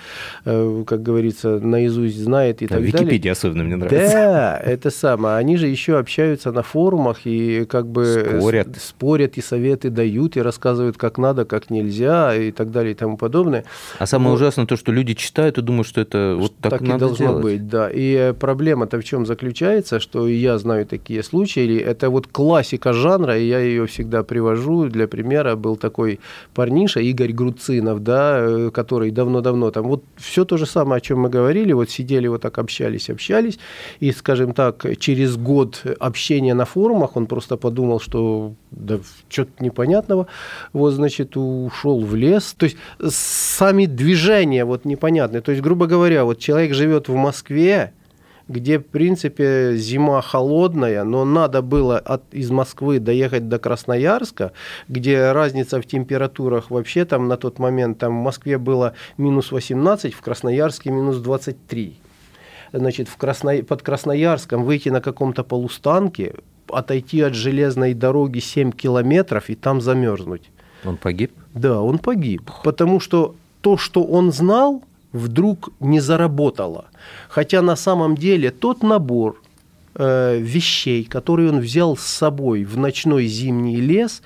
э, 0.45 0.85
как 0.87 1.03
говорится, 1.03 1.61
наизусть 1.61 2.19
знает 2.19 2.63
и 2.63 2.67
так 2.67 2.79
Википедия 2.79 2.93
далее. 2.93 3.07
Википедия 3.07 3.33
особенно 3.33 3.65
мне 3.65 3.77
нравится. 3.77 4.13
Да, 4.13 4.59
это 4.59 4.91
самое. 4.91 5.37
Они 5.37 5.57
же 5.57 5.67
еще 5.67 5.99
общаются 5.99 6.51
на 6.53 6.63
форумах 6.63 7.21
и 7.27 7.67
как 7.67 7.87
бы 7.87 8.39
спорят. 8.39 8.70
Спорят 8.79 9.39
и 9.39 9.41
советы 9.41 9.91
дают, 9.91 10.37
и 10.37 10.43
рассказывают, 10.43 10.97
как 10.97 11.19
надо, 11.19 11.45
как 11.45 11.71
нельзя, 11.71 12.35
и 12.35 12.53
так 12.53 12.71
далее, 12.71 12.93
и 12.93 12.95
тому 12.95 13.17
подобное. 13.17 13.65
А 13.99 14.07
самое 14.07 14.31
Вот. 14.31 14.37
ужасное 14.37 14.67
то, 14.67 14.77
что 14.77 14.93
люди 14.93 15.15
читают 15.15 15.59
и 15.59 15.63
думают, 15.63 15.87
что 15.87 16.01
это 16.01 16.37
вот 16.39 16.53
так, 16.61 16.73
так 16.73 16.83
и 16.83 16.85
надо 16.85 17.07
должно 17.07 17.27
делать. 17.27 17.43
быть, 17.43 17.69
да. 17.69 17.91
И 17.91 18.15
э, 18.15 18.33
проблема-то 18.35 18.99
в 18.99 19.05
чем 19.05 19.27
заключается, 19.27 20.01
что 20.01 20.29
и 20.29 20.35
я 20.35 20.59
знаю 20.59 20.87
такие 20.87 21.23
случаи, 21.23 21.79
это 21.79 22.11
вот 22.11 22.27
классика 22.27 22.93
жанра, 22.93 23.39
и 23.39 23.47
я 23.47 23.59
ее 23.61 23.87
всегда 23.87 24.23
привожу 24.23 24.89
для 24.89 25.07
примера. 25.09 25.57
Был 25.57 25.77
такой 25.77 26.21
парниша 26.55 27.01
Игорь 27.01 27.33
Груцинов, 27.33 28.03
да, 28.03 28.39
э, 28.41 28.71
который 28.73 29.11
давно-давно 29.11 29.71
там, 29.71 29.89
вот 29.89 30.05
все 30.17 30.45
то 30.45 30.57
же 30.57 30.67
самое, 30.67 30.99
о 30.99 31.01
чем 31.01 31.21
мы 31.21 31.29
говорили, 31.29 31.73
вот 31.73 31.91
сидели 31.91 32.29
вот 32.29 32.43
так 32.43 32.59
общались, 32.59 33.11
общались, 33.11 33.59
и, 34.01 34.13
скажем 34.13 34.53
так, 34.53 34.87
через 34.99 35.37
год 35.37 35.83
общения 35.99 36.55
на 36.55 36.65
форумах 36.65 37.17
он 37.17 37.27
просто 37.27 37.57
подумал, 37.57 38.01
что 38.01 38.55
да 38.71 39.01
что-то 39.29 39.53
непонятного, 39.63 40.27
вот, 40.73 40.93
значит, 40.93 41.37
ушел 41.37 42.05
в 42.05 42.15
лес. 42.15 42.55
То 42.57 42.65
есть 42.65 42.77
сами 43.09 43.87
движения 43.87 44.65
вот 44.65 44.85
непонятные. 44.85 45.41
То 45.41 45.53
есть, 45.53 45.63
грубо 45.63 45.87
говоря, 45.87 46.25
вот 46.25 46.39
человек 46.39 46.75
живет 46.75 47.09
в 47.09 47.15
Москве, 47.15 47.93
где, 48.51 48.81
в 48.81 48.87
принципе, 48.87 49.77
зима 49.77 50.21
холодная, 50.23 51.05
но 51.05 51.25
надо 51.25 51.63
было 51.63 51.99
от, 51.99 52.23
из 52.33 52.51
Москвы 52.51 52.99
доехать 52.99 53.49
до 53.49 53.61
Красноярска, 53.61 54.53
где 54.89 55.31
разница 55.31 55.81
в 55.81 55.87
температурах 55.87 56.71
вообще 56.71 57.05
там 57.05 57.29
на 57.29 57.37
тот 57.37 57.61
момент, 57.61 57.99
там 57.99 58.19
в 58.19 58.23
Москве 58.23 58.59
было 58.59 58.95
минус 59.19 59.53
18, 59.53 60.15
в 60.15 60.21
Красноярске 60.21 60.91
минус 60.91 61.19
23. 61.19 62.01
Значит, 62.73 63.09
в 63.09 63.17
Красно... 63.17 63.63
под 63.63 63.83
Красноярском 63.83 64.65
выйти 64.65 64.89
на 64.89 65.01
каком-то 65.01 65.45
полустанке, 65.45 66.35
отойти 66.71 67.21
от 67.21 67.35
железной 67.35 67.95
дороги 67.95 68.39
7 68.41 68.73
километров 68.73 69.51
и 69.51 69.55
там 69.55 69.81
замерзнуть. 69.81 70.51
Он 70.85 70.97
погиб? 70.97 71.33
Да, 71.55 71.81
он 71.81 71.99
погиб, 71.99 72.51
потому 72.65 73.01
что 73.01 73.35
то, 73.61 73.77
что 73.77 74.03
он 74.03 74.33
знал, 74.33 74.83
вдруг 75.13 75.71
не 75.81 76.01
заработало. 76.01 76.87
Хотя 77.29 77.63
на 77.63 77.77
самом 77.77 78.17
деле 78.17 78.51
тот 78.51 78.83
набор 78.83 79.41
э, 79.95 80.39
вещей, 80.39 81.05
который 81.05 81.49
он 81.49 81.61
взял 81.61 81.97
с 81.97 82.03
собой 82.03 82.65
в 82.65 82.79
ночной 82.79 83.27
зимний 83.27 83.81
лес, 83.81 84.23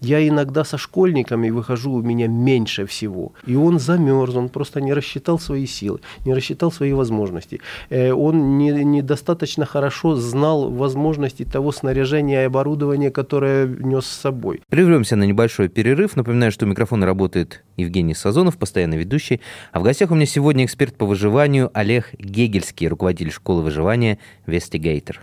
я 0.00 0.26
иногда 0.26 0.64
со 0.64 0.78
школьниками 0.78 1.50
выхожу, 1.50 1.92
у 1.92 2.02
меня 2.02 2.28
меньше 2.28 2.86
всего. 2.86 3.32
И 3.46 3.54
он 3.54 3.78
замерз, 3.78 4.34
он 4.34 4.48
просто 4.48 4.80
не 4.80 4.92
рассчитал 4.92 5.38
свои 5.38 5.66
силы, 5.66 6.00
не 6.24 6.34
рассчитал 6.34 6.72
свои 6.72 6.92
возможности. 6.92 7.60
Э, 7.90 8.12
он 8.12 8.58
не, 8.58 8.70
недостаточно 8.70 9.66
хорошо 9.66 10.16
знал 10.16 10.70
возможности 10.70 11.44
того 11.44 11.72
снаряжения 11.72 12.42
и 12.42 12.46
оборудования, 12.46 13.10
которое 13.10 13.66
нес 13.66 14.06
с 14.06 14.20
собой. 14.20 14.62
Прервемся 14.68 15.16
на 15.16 15.24
небольшой 15.24 15.68
перерыв. 15.68 16.16
Напоминаю, 16.16 16.52
что 16.52 16.66
у 16.66 16.68
микрофона 16.68 17.06
работает 17.06 17.64
Евгений 17.76 18.14
Сазонов, 18.14 18.56
постоянный 18.56 18.98
ведущий. 18.98 19.40
А 19.72 19.80
в 19.80 19.82
гостях 19.82 20.10
у 20.10 20.14
меня 20.14 20.26
сегодня 20.26 20.64
эксперт 20.64 20.94
по 20.96 21.06
выживанию 21.06 21.70
Олег 21.74 22.10
Гегельский, 22.18 22.88
руководитель 22.88 23.32
школы 23.32 23.62
выживания 23.62 24.18
«Вестигейтер». 24.46 25.20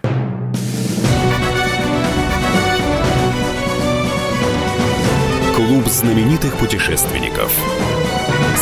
Клуб 5.86 5.94
знаменитых 5.94 6.58
путешественников. 6.58 7.52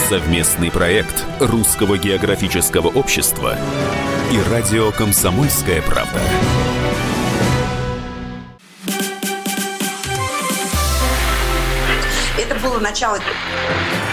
Совместный 0.09 0.69
проект 0.69 1.23
Русского 1.39 1.97
географического 1.97 2.87
общества 2.87 3.57
и 4.29 4.51
радио 4.51 4.91
«Комсомольская 4.91 5.81
правда». 5.83 6.19
Это 12.37 12.55
было 12.61 12.79
начало. 12.79 13.19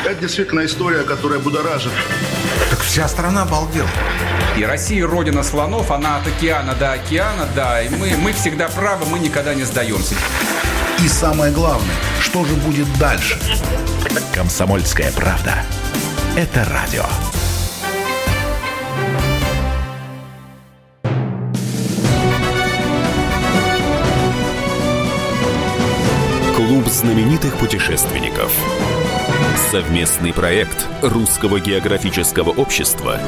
Это 0.05 0.14
действительно 0.14 0.64
история, 0.64 1.02
которая 1.02 1.40
будоражит. 1.40 1.93
Так 2.71 2.79
вся 2.79 3.09
страна 3.09 3.43
обалдела. 3.43 3.88
И 4.57 4.62
Россия 4.62 5.05
родина 5.05 5.43
слонов, 5.43 5.90
она 5.90 6.19
от 6.19 6.29
океана 6.29 6.75
до 6.76 6.93
океана, 6.93 7.49
да, 7.57 7.83
и 7.83 7.88
мы, 7.88 8.17
мы 8.17 8.33
всегда 8.33 8.69
правы, 8.69 9.05
мы 9.07 9.19
никогда 9.19 9.52
не 9.55 9.64
сдаемся. 9.64 10.14
И 11.02 11.09
самое 11.09 11.52
главное, 11.52 11.97
что 12.21 12.45
же 12.45 12.55
будет 12.57 12.87
дальше? 12.99 13.39
Комсомольская 14.35 15.11
правда. 15.12 15.55
Это 16.37 16.65
радио. 16.67 17.05
Клуб 26.55 26.87
знаменитых 26.87 27.57
путешественников. 27.57 28.53
Совместный 29.71 30.33
проект 30.33 30.87
Русского 31.03 31.59
географического 31.59 32.50
общества 32.50 33.19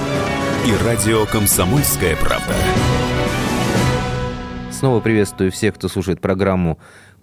и 0.67 0.85
радио 0.85 1.25
«Комсомольская 1.27 2.15
правда». 2.17 2.55
Снова 4.71 5.01
приветствую 5.01 5.51
всех, 5.51 5.75
кто 5.75 5.89
слушает 5.89 6.21
программу 6.21 6.79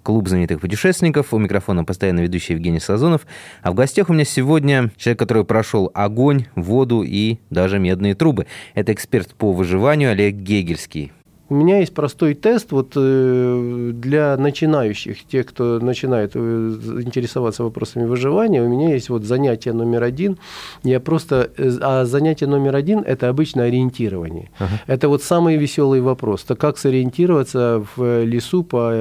«Клуб 0.10 0.28
знаменитых 0.28 0.60
путешественников». 0.60 1.36
У 1.36 1.38
микрофона 1.38 1.86
постоянно 1.86 2.22
ведущий 2.22 2.54
Евгений 2.54 2.80
Сазонов. 2.80 3.28
А 3.62 3.72
в 3.72 3.76
гостях 3.76 4.10
у 4.10 4.14
меня 4.14 4.26
сегодня 4.26 4.90
человек, 4.98 5.20
который 5.20 5.46
прошел 5.46 5.92
огонь, 5.94 6.48
воду 6.56 7.04
и 7.04 7.38
даже 7.52 7.78
медные 7.78 8.16
трубы. 8.16 8.48
Это 8.74 8.92
эксперт 8.92 9.36
по 9.36 9.52
выживанию 9.52 10.10
Олег 10.10 10.34
Гегельский. 10.34 11.12
У 11.50 11.56
меня 11.56 11.80
есть 11.80 11.94
простой 11.94 12.36
тест 12.36 12.72
вот, 12.72 12.94
э, 12.96 13.92
для 13.94 14.38
начинающих, 14.38 15.26
тех, 15.26 15.48
кто 15.48 15.80
начинает 15.80 16.32
э, 16.36 16.40
интересоваться 16.40 17.64
вопросами 17.64 18.06
выживания. 18.06 18.62
У 18.62 18.70
меня 18.70 18.94
есть 18.94 19.10
вот 19.10 19.24
занятие 19.24 19.74
номер 19.74 20.04
один. 20.04 20.38
Я 20.84 21.00
просто, 21.00 21.50
э, 21.58 21.72
а 21.82 22.06
занятие 22.06 22.46
номер 22.46 22.76
один– 22.76 23.00
это 23.08 23.30
обычно 23.30 23.64
ориентирование. 23.64 24.52
Ага. 24.60 24.80
Это 24.86 25.10
вот 25.10 25.24
самый 25.24 25.58
веселый 25.58 26.02
вопрос. 26.02 26.44
То 26.44 26.56
как 26.56 26.78
сориентироваться 26.78 27.84
в 27.96 28.24
лесу 28.24 28.64
по, 28.64 28.94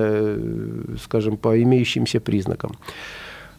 скажем, 1.05 1.37
по 1.37 1.63
имеющимся 1.63 2.21
признакам. 2.21 2.73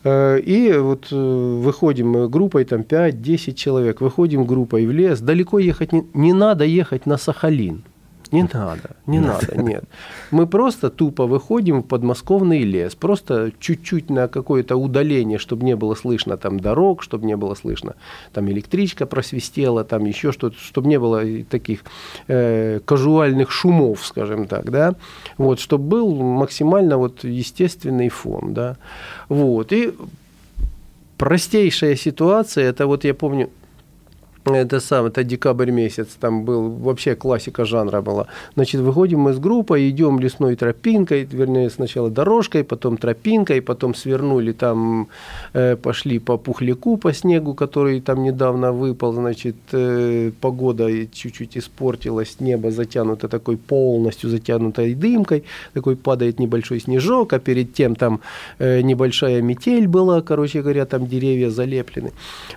И 0.05 0.75
вот 0.79 1.11
выходим 1.11 2.29
группой, 2.29 2.63
там 2.63 2.81
5-10 2.81 3.53
человек, 3.53 4.01
выходим 4.01 4.45
группой 4.45 4.85
в 4.85 4.91
лес. 4.91 5.19
Далеко 5.19 5.59
ехать 5.59 5.91
не, 5.93 6.03
не 6.13 6.33
надо 6.33 6.63
ехать 6.63 7.05
на 7.05 7.17
Сахалин. 7.17 7.83
Не 8.31 8.43
надо, 8.43 8.95
не 9.07 9.19
надо, 9.19 9.55
нет. 9.55 9.83
Мы 10.31 10.45
просто 10.45 10.89
тупо 10.89 11.25
выходим 11.25 11.81
в 11.81 11.87
подмосковный 11.87 12.63
лес, 12.63 12.95
просто 12.95 13.51
чуть-чуть 13.59 14.09
на 14.09 14.27
какое-то 14.27 14.75
удаление, 14.75 15.39
чтобы 15.39 15.65
не 15.65 15.75
было 15.75 15.95
слышно 15.95 16.37
там 16.37 16.59
дорог, 16.59 17.01
чтобы 17.01 17.25
не 17.25 17.35
было 17.35 17.55
слышно 17.55 17.95
там 18.33 18.49
электричка 18.49 19.05
просвистела, 19.05 19.83
там 19.83 20.05
еще 20.05 20.31
что-то, 20.31 20.57
чтобы 20.59 20.87
не 20.87 20.99
было 20.99 21.23
таких 21.49 21.83
э, 22.27 22.79
казуальных 22.85 23.51
шумов, 23.51 24.05
скажем 24.05 24.47
так, 24.47 24.69
да, 24.71 24.95
вот, 25.37 25.59
чтобы 25.59 25.83
был 25.83 26.15
максимально 26.15 26.97
вот 26.97 27.23
естественный 27.23 28.09
фон, 28.09 28.53
да, 28.53 28.77
вот, 29.29 29.73
и 29.73 29.93
простейшая 31.17 31.95
ситуация, 31.95 32.69
это 32.69 32.87
вот 32.87 33.03
я 33.03 33.13
помню, 33.13 33.49
это 34.55 34.79
сам, 34.79 35.05
это 35.05 35.23
декабрь 35.23 35.71
месяц, 35.71 36.07
там 36.19 36.43
был 36.45 36.69
вообще 36.69 37.15
классика 37.15 37.65
жанра 37.65 38.01
была. 38.01 38.27
Значит, 38.55 38.81
выходим 38.81 39.19
мы 39.19 39.33
с 39.33 39.39
группой, 39.39 39.89
идем 39.89 40.19
лесной 40.19 40.55
тропинкой, 40.55 41.27
вернее, 41.31 41.69
сначала 41.69 42.09
дорожкой, 42.09 42.63
потом 42.63 42.97
тропинкой, 42.97 43.61
потом 43.61 43.95
свернули 43.95 44.51
там, 44.51 45.07
э, 45.53 45.75
пошли 45.75 46.19
по 46.19 46.37
пухляку, 46.37 46.97
по 46.97 47.13
снегу, 47.13 47.53
который 47.53 48.01
там 48.01 48.23
недавно 48.23 48.71
выпал, 48.71 49.13
значит, 49.13 49.55
э, 49.71 50.31
погода 50.41 50.87
чуть-чуть 51.07 51.57
испортилась, 51.57 52.39
небо 52.39 52.71
затянуто 52.71 53.27
такой 53.27 53.57
полностью 53.57 54.29
затянутой 54.29 54.95
дымкой, 54.95 55.43
такой 55.73 55.95
падает 55.95 56.39
небольшой 56.39 56.79
снежок, 56.79 57.33
а 57.33 57.39
перед 57.39 57.73
тем 57.73 57.95
там 57.95 58.19
э, 58.59 58.81
небольшая 58.81 59.41
метель 59.41 59.87
была, 59.87 60.21
короче 60.21 60.61
говоря, 60.61 60.85
там 60.85 61.07
деревья 61.07 61.49
залеплены. 61.49 62.11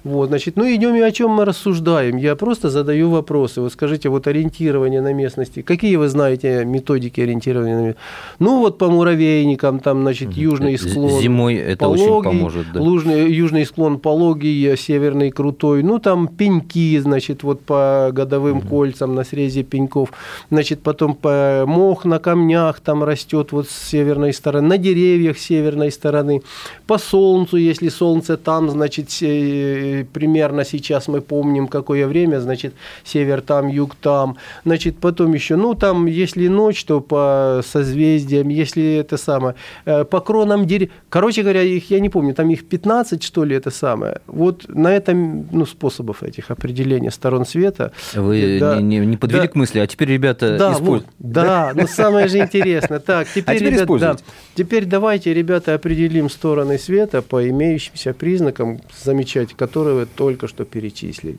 Вот, 0.05 0.29
значит, 0.29 0.57
ну 0.57 0.65
идем 0.65 0.95
и 0.95 1.01
о 1.01 1.11
чем 1.11 1.31
мы 1.31 1.45
рассуждаем 1.45 1.82
обсуждаем, 1.83 2.17
я 2.17 2.37
просто 2.37 2.71
задаю 2.71 3.11
вопросы. 3.11 3.61
Вот 3.61 3.73
скажите, 3.73 4.09
вот 4.09 4.27
ориентирование 4.27 5.01
на 5.01 5.13
местности. 5.13 5.63
Какие 5.63 5.97
вы 5.97 6.09
знаете 6.09 6.65
методики 6.65 7.21
ориентирования 7.21 7.75
на 7.75 7.81
местности? 7.81 8.03
Ну, 8.39 8.59
вот 8.59 8.79
по 8.79 8.89
муравейникам, 8.89 9.81
там, 9.81 10.03
значит, 10.03 10.33
южный 10.33 10.79
склон. 10.79 11.21
Зимой 11.21 11.57
это 11.57 11.85
пологий, 11.85 12.09
очень 12.09 12.23
поможет, 12.25 12.67
да. 12.73 12.81
Лужный, 12.81 13.33
южный 13.33 13.67
склон 13.67 13.99
пологий, 13.99 14.77
северный 14.77 15.31
крутой. 15.31 15.83
Ну, 15.83 15.99
там 15.99 16.29
пеньки, 16.29 16.99
значит, 16.99 17.43
вот 17.43 17.61
по 17.61 18.11
годовым 18.13 18.59
угу. 18.59 18.69
кольцам 18.69 19.15
на 19.15 19.25
срезе 19.25 19.63
пеньков. 19.63 20.13
Значит, 20.51 20.83
потом 20.83 21.15
по 21.15 21.65
мох 21.67 22.05
на 22.05 22.19
камнях 22.19 22.81
там 22.81 23.05
растет 23.05 23.53
вот 23.53 23.69
с 23.69 23.91
северной 23.91 24.33
стороны, 24.33 24.69
на 24.69 24.79
деревьях 24.79 25.39
с 25.39 25.43
северной 25.43 25.91
стороны. 25.91 26.43
По 26.87 26.99
солнцу, 26.99 27.57
если 27.57 27.89
солнце 27.89 28.37
там, 28.37 28.71
значит, 28.71 29.09
примерно 29.09 30.65
сейчас 30.65 31.09
мы 31.09 31.21
помним, 31.21 31.69
какое 31.73 32.07
время, 32.07 32.41
значит, 32.41 32.75
север 33.05 33.41
там, 33.41 33.67
юг 33.69 33.97
там. 33.97 34.37
Значит, 34.65 34.99
потом 34.99 35.33
еще, 35.35 35.57
ну, 35.57 35.75
там, 35.75 36.07
если 36.07 36.49
ночь, 36.49 36.85
то 36.85 37.01
по 37.01 37.63
созвездиям, 37.67 38.49
если 38.49 38.95
это 38.95 39.17
самое, 39.17 39.55
э, 39.87 40.05
по 40.05 40.21
кронам 40.21 40.67
деревьев. 40.67 40.93
Короче 41.09 41.43
говоря, 41.43 41.63
их, 41.63 41.91
я 41.91 42.01
не 42.01 42.11
помню, 42.11 42.35
там 42.35 42.51
их 42.51 42.69
15, 42.69 43.23
что 43.23 43.45
ли, 43.45 43.57
это 43.57 43.71
самое. 43.71 44.21
Вот 44.27 44.69
на 44.69 44.89
этом, 44.89 45.49
ну, 45.51 45.67
способов 45.67 46.23
этих 46.23 46.51
определения 46.51 47.11
сторон 47.11 47.47
света. 47.47 47.93
Вы 48.15 48.59
да, 48.61 48.81
не, 48.81 48.99
не 48.99 49.17
подвели 49.17 49.43
да, 49.43 49.49
к 49.49 49.55
мысли, 49.55 49.81
а 49.81 49.87
теперь, 49.87 50.11
ребята, 50.11 50.59
да, 50.59 50.73
используют. 50.73 51.07
Вот, 51.19 51.33
да, 51.33 51.73
но 51.75 51.87
самое 51.87 52.29
же 52.29 52.39
интересное. 52.39 52.99
Так, 52.99 53.29
теперь, 53.29 53.57
а 53.57 53.59
теперь, 53.59 53.75
ребят, 53.75 54.01
да, 54.01 54.17
теперь 54.55 54.85
давайте, 54.85 55.33
ребята, 55.33 55.75
определим 55.75 56.29
стороны 56.29 56.79
света 56.79 57.23
по 57.23 57.49
имеющимся 57.49 58.13
признакам, 58.13 58.81
замечать, 59.03 59.55
которые 59.55 59.97
вы 59.97 60.07
только 60.07 60.49
что 60.49 60.65
перечислили. 60.65 61.39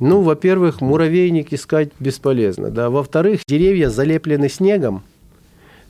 Ну, 0.00 0.22
во-первых, 0.22 0.80
муравейник 0.80 1.52
искать 1.52 1.90
бесполезно. 1.98 2.70
Да? 2.70 2.88
Во-вторых, 2.90 3.40
деревья 3.48 3.88
залеплены 3.90 4.48
снегом, 4.48 5.02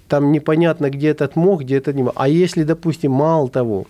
там 0.08 0.32
непонятно, 0.32 0.88
где 0.88 1.08
этот 1.08 1.36
мох, 1.36 1.60
где 1.60 1.76
этот 1.76 1.94
не 1.94 2.02
мох. 2.02 2.14
А 2.16 2.28
если, 2.28 2.62
допустим, 2.62 3.12
мало 3.12 3.48
того, 3.50 3.86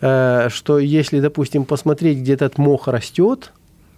э, 0.00 0.48
что 0.50 0.78
если, 0.78 1.20
допустим, 1.20 1.64
посмотреть, 1.64 2.18
где 2.18 2.34
этот 2.34 2.56
мох 2.56 2.88
растет, 2.88 3.52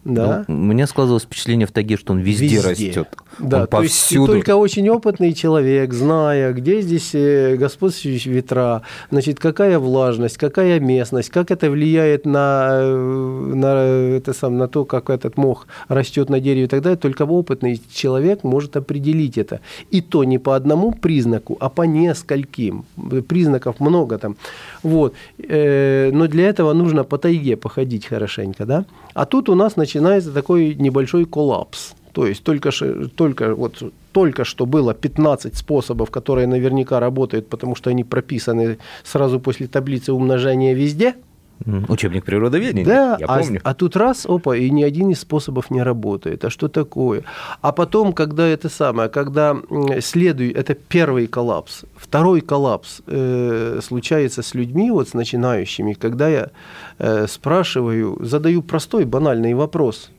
да. 0.05 0.45
Ну, 0.49 0.55
у 0.55 0.59
меня 0.59 0.87
складывалось 0.87 1.25
впечатление 1.25 1.67
в 1.67 1.73
таге, 1.73 1.97
что 1.97 2.15
он 2.15 2.21
везде, 2.21 2.47
везде. 2.47 2.69
растет. 2.69 3.09
Да, 3.39 3.61
он 3.61 3.67
то 3.67 3.71
повсюду. 3.79 4.33
есть 4.33 4.45
только 4.45 4.57
очень 4.57 4.89
опытный 4.89 5.33
человек, 5.33 5.93
зная, 5.93 6.53
где 6.53 6.81
здесь 6.81 7.15
э, 7.15 7.57
господствующие 7.57 8.35
ветра, 8.35 8.83
значит, 9.11 9.39
какая 9.39 9.79
влажность, 9.79 10.37
какая 10.37 10.81
местность, 10.81 11.31
как 11.31 11.51
это 11.51 11.71
влияет 11.71 12.27
на, 12.27 12.69
э, 12.73 13.53
на, 13.55 14.17
это 14.17 14.33
сам, 14.33 14.59
на 14.59 14.69
то, 14.69 14.85
как 14.85 15.11
этот 15.11 15.37
мох 15.37 15.67
растет 15.89 16.29
на 16.29 16.41
дереве 16.41 16.65
и 16.65 16.69
так 16.69 16.83
далее, 16.83 16.99
только 16.99 17.23
опытный 17.23 17.81
человек 17.93 18.45
может 18.45 18.77
определить 18.77 19.39
это. 19.39 19.61
И 19.91 20.01
то 20.01 20.25
не 20.25 20.39
по 20.39 20.57
одному 20.57 20.93
признаку, 20.93 21.57
а 21.61 21.69
по 21.69 21.83
нескольким. 21.83 22.85
Признаков 23.29 23.81
много 23.81 24.19
там. 24.19 24.37
Вот. 24.83 25.15
Э, 25.39 26.11
но 26.13 26.27
для 26.27 26.49
этого 26.49 26.73
нужно 26.73 27.05
по 27.05 27.19
тайге 27.19 27.57
походить 27.57 28.07
хорошенько, 28.07 28.67
да? 28.67 28.85
А 29.15 29.25
тут 29.25 29.49
у 29.49 29.55
нас 29.55 29.77
начинается 29.77 30.33
такой 30.33 30.75
небольшой 30.75 31.25
коллапс. 31.25 31.95
То 32.13 32.27
есть 32.27 32.43
только, 32.43 32.71
только, 33.15 33.55
вот, 33.55 33.83
только 34.13 34.45
что 34.45 34.67
было 34.67 34.95
15 34.95 35.57
способов, 35.57 36.11
которые 36.11 36.47
наверняка 36.47 37.01
работают, 37.01 37.49
потому 37.49 37.77
что 37.77 37.91
они 37.91 38.05
прописаны 38.05 38.79
сразу 39.05 39.41
после 39.41 39.67
таблицы 39.67 40.13
умножения 40.13 40.75
везде– 40.75 41.15
Учебник 41.89 42.25
природоведения, 42.25 42.85
да, 42.85 43.17
я 43.21 43.27
а, 43.27 43.39
помню. 43.39 43.61
А 43.65 43.75
тут 43.75 43.97
раз, 43.97 44.25
опа, 44.27 44.57
и 44.57 44.71
ни 44.71 44.83
один 44.83 45.11
из 45.11 45.21
способов 45.21 45.71
не 45.71 45.83
работает. 45.83 46.45
А 46.45 46.51
что 46.51 46.69
такое? 46.69 47.23
А 47.61 47.73
потом, 47.73 48.15
когда 48.15 48.47
это 48.47 48.71
самое, 48.71 49.11
когда 49.11 49.57
следует, 50.01 50.57
это 50.57 50.75
первый 50.75 51.27
коллапс. 51.27 51.85
Второй 51.97 52.41
коллапс 52.41 53.03
э, 53.07 53.81
случается 53.83 54.43
с 54.43 54.55
людьми, 54.55 54.91
вот 54.91 55.11
с 55.11 55.15
начинающими, 55.15 55.93
когда 55.93 56.29
я 56.29 56.51
э, 56.99 57.27
спрашиваю, 57.29 58.19
задаю 58.23 58.63
простой, 58.63 59.05
банальный 59.05 59.53
вопрос. 59.53 60.11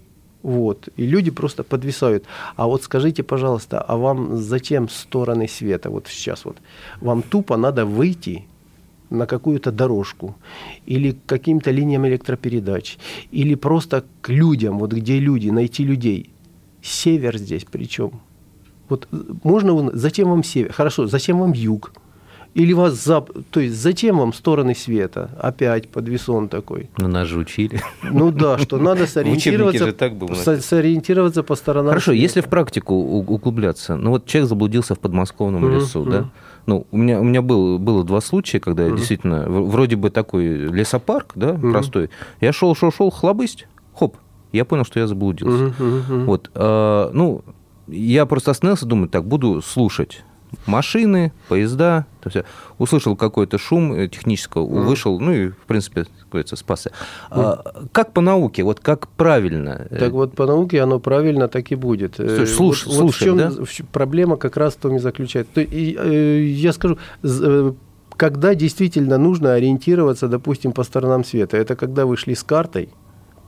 Вот, 0.43 0.89
и 0.97 1.05
люди 1.05 1.31
просто 1.31 1.63
подвисают. 1.63 2.25
А 2.55 2.65
вот 2.65 2.83
скажите, 2.83 3.23
пожалуйста, 3.23 3.79
а 3.79 3.95
вам 3.95 4.37
зачем 4.37 4.89
стороны 4.89 5.47
света? 5.47 5.89
Вот 5.89 6.07
сейчас 6.07 6.45
вот. 6.45 6.57
Вам 6.99 7.21
тупо 7.21 7.57
надо 7.57 7.85
выйти 7.85 8.45
на 9.11 9.27
какую-то 9.27 9.71
дорожку 9.71 10.35
или 10.85 11.11
к 11.11 11.25
каким-то 11.25 11.69
линиям 11.69 12.07
электропередач, 12.07 12.97
или 13.31 13.55
просто 13.55 14.03
к 14.21 14.29
людям, 14.29 14.79
вот 14.79 14.93
где 14.93 15.19
люди, 15.19 15.49
найти 15.49 15.83
людей. 15.83 16.31
Север 16.81 17.37
здесь 17.37 17.65
причем. 17.69 18.21
Вот 18.89 19.07
можно, 19.43 19.91
зачем 19.93 20.29
вам 20.29 20.43
север? 20.43 20.73
Хорошо, 20.73 21.07
зачем 21.07 21.39
вам 21.39 21.53
юг? 21.53 21.93
Или 22.53 22.73
вас 22.73 22.93
зап... 23.01 23.29
То 23.49 23.61
есть 23.61 23.75
зачем 23.75 24.17
вам 24.17 24.33
стороны 24.33 24.75
света? 24.75 25.29
Опять 25.39 25.87
подвесон 25.87 26.49
такой. 26.49 26.89
Ну, 26.97 27.07
нас 27.07 27.27
же 27.27 27.39
учили. 27.39 27.81
Ну 28.03 28.31
да, 28.31 28.57
что 28.57 28.77
надо 28.79 29.07
сориентироваться, 29.07 29.93
так 29.93 30.15
было 30.15 30.33
со- 30.33 30.61
сориентироваться 30.61 31.43
по 31.43 31.55
сторонам 31.55 31.89
Хорошо, 31.91 32.11
света. 32.11 32.21
если 32.21 32.41
в 32.41 32.47
практику 32.47 32.93
углубляться, 32.93 33.95
ну 33.95 34.11
вот 34.11 34.25
человек 34.25 34.49
заблудился 34.49 34.95
в 34.95 34.99
подмосковном 34.99 35.65
mm-hmm. 35.65 35.75
лесу, 35.75 36.03
да? 36.03 36.29
Ну, 36.65 36.85
у 36.91 36.97
меня, 36.97 37.19
у 37.19 37.23
меня 37.23 37.41
был, 37.41 37.79
было 37.79 38.03
два 38.03 38.21
случая, 38.21 38.59
когда 38.59 38.83
mm-hmm. 38.83 38.97
действительно, 38.97 39.45
вроде 39.47 39.95
бы 39.95 40.09
такой 40.09 40.45
лесопарк, 40.45 41.31
да, 41.35 41.51
mm-hmm. 41.51 41.71
простой. 41.71 42.09
Я 42.41 42.51
шел, 42.51 42.75
шел, 42.75 42.91
шел, 42.91 43.09
хлобысть, 43.09 43.67
хоп, 43.95 44.17
я 44.51 44.65
понял, 44.65 44.83
что 44.83 44.99
я 44.99 45.07
заблудился. 45.07 45.73
Mm-hmm. 45.79 46.25
Вот, 46.25 46.51
э, 46.53 47.09
ну, 47.13 47.43
я 47.87 48.25
просто 48.25 48.51
остановился, 48.51 48.85
думаю, 48.85 49.07
так, 49.07 49.25
буду 49.25 49.61
слушать 49.61 50.23
машины, 50.65 51.31
поезда, 51.47 52.05
то 52.21 52.29
есть 52.33 52.45
услышал 52.77 53.15
какой-то 53.15 53.57
шум 53.57 53.93
э, 53.93 54.07
технического, 54.07 54.65
mm. 54.65 54.81
вышел, 54.83 55.19
ну 55.19 55.33
и, 55.33 55.49
в 55.49 55.65
принципе, 55.67 56.05
говорится, 56.31 56.55
спасся. 56.55 56.91
Mm. 57.29 57.41
А, 57.41 57.63
как 57.91 58.13
по 58.13 58.21
науке, 58.21 58.63
вот 58.63 58.79
как 58.79 59.07
правильно? 59.07 59.87
Так 59.89 60.11
вот, 60.11 60.35
по 60.35 60.45
науке 60.45 60.81
оно 60.81 60.99
правильно 60.99 61.47
так 61.47 61.71
и 61.71 61.75
будет. 61.75 62.15
Слушай, 62.15 62.47
слуш, 62.47 62.85
вот, 62.85 62.95
слушаем, 62.95 63.37
вот 63.37 63.67
в 63.67 63.73
чем 63.73 63.85
да? 63.85 63.91
проблема 63.91 64.37
как 64.37 64.57
раз 64.57 64.75
в 64.75 64.77
том 64.77 64.95
и 64.95 64.99
заключается. 64.99 65.53
То, 65.53 65.61
и, 65.61 65.95
э, 65.97 66.43
я 66.43 66.73
скажу, 66.73 66.97
э, 67.23 67.73
когда 68.17 68.55
действительно 68.55 69.17
нужно 69.17 69.53
ориентироваться, 69.53 70.27
допустим, 70.27 70.73
по 70.73 70.83
сторонам 70.83 71.23
света, 71.23 71.57
это 71.57 71.75
когда 71.75 72.05
вы 72.05 72.17
шли 72.17 72.35
с 72.35 72.43
картой, 72.43 72.89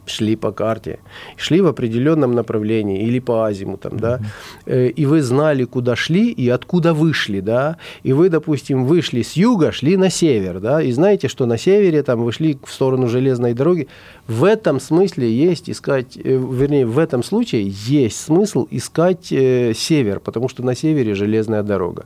шли 0.06 0.36
по 0.36 0.52
карте, 0.52 1.00
шли 1.38 1.62
в 1.62 1.68
определенном 1.68 2.34
направлении 2.34 3.04
или 3.04 3.20
по 3.20 3.46
азимутам, 3.46 3.98
да, 3.98 4.20
э, 4.66 4.88
и 4.88 5.06
вы 5.06 5.22
знали, 5.22 5.64
куда 5.64 5.96
шли 5.96 6.32
и 6.32 6.50
откуда 6.50 6.94
вышли, 6.94 7.40
да, 7.40 7.78
и 8.04 8.14
вы, 8.14 8.30
допустим, 8.30 8.86
вышли 8.86 9.22
с 9.22 9.34
юга, 9.34 9.72
шли 9.72 9.98
на 9.98 10.10
север, 10.10 10.60
да, 10.60 10.82
и 10.82 10.92
знаете, 10.92 11.28
что 11.28 11.46
на 11.46 11.58
севере 11.58 12.04
там 12.04 12.24
вы 12.24 12.32
шли 12.32 12.58
в 12.66 12.72
сторону 12.72 13.08
железной 13.08 13.54
дороги, 13.54 13.88
в 14.28 14.44
этом 14.44 14.80
смысле 14.80 15.32
есть 15.32 15.70
искать, 15.70 16.18
э, 16.18 16.22
вернее, 16.24 16.86
в 16.86 17.00
этом 17.00 17.24
случае 17.24 17.74
есть 17.88 18.20
смысл 18.20 18.68
искать 18.72 19.32
э, 19.32 19.74
север, 19.76 20.20
потому 20.20 20.50
что 20.50 20.64
на 20.64 20.76
севере 20.76 21.16
железная 21.16 21.64
дорога. 21.64 22.06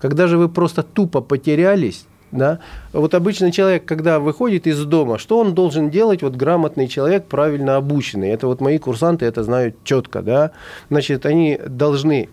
Когда 0.00 0.26
же 0.26 0.38
вы 0.38 0.48
просто 0.48 0.82
тупо 0.82 1.20
потерялись, 1.20 2.04
да? 2.30 2.58
Вот 2.92 3.14
обычный 3.14 3.52
человек, 3.52 3.84
когда 3.84 4.18
выходит 4.18 4.66
из 4.66 4.84
дома, 4.84 5.18
что 5.18 5.38
он 5.38 5.54
должен 5.54 5.90
делать, 5.90 6.22
вот 6.22 6.36
грамотный 6.36 6.88
человек, 6.88 7.24
правильно 7.26 7.76
обученный? 7.76 8.28
Это 8.30 8.46
вот 8.46 8.60
мои 8.60 8.78
курсанты 8.78 9.26
это 9.26 9.42
знают 9.44 9.76
четко. 9.84 10.22
Да? 10.22 10.50
Значит, 10.90 11.26
они 11.26 11.58
должны 11.66 12.28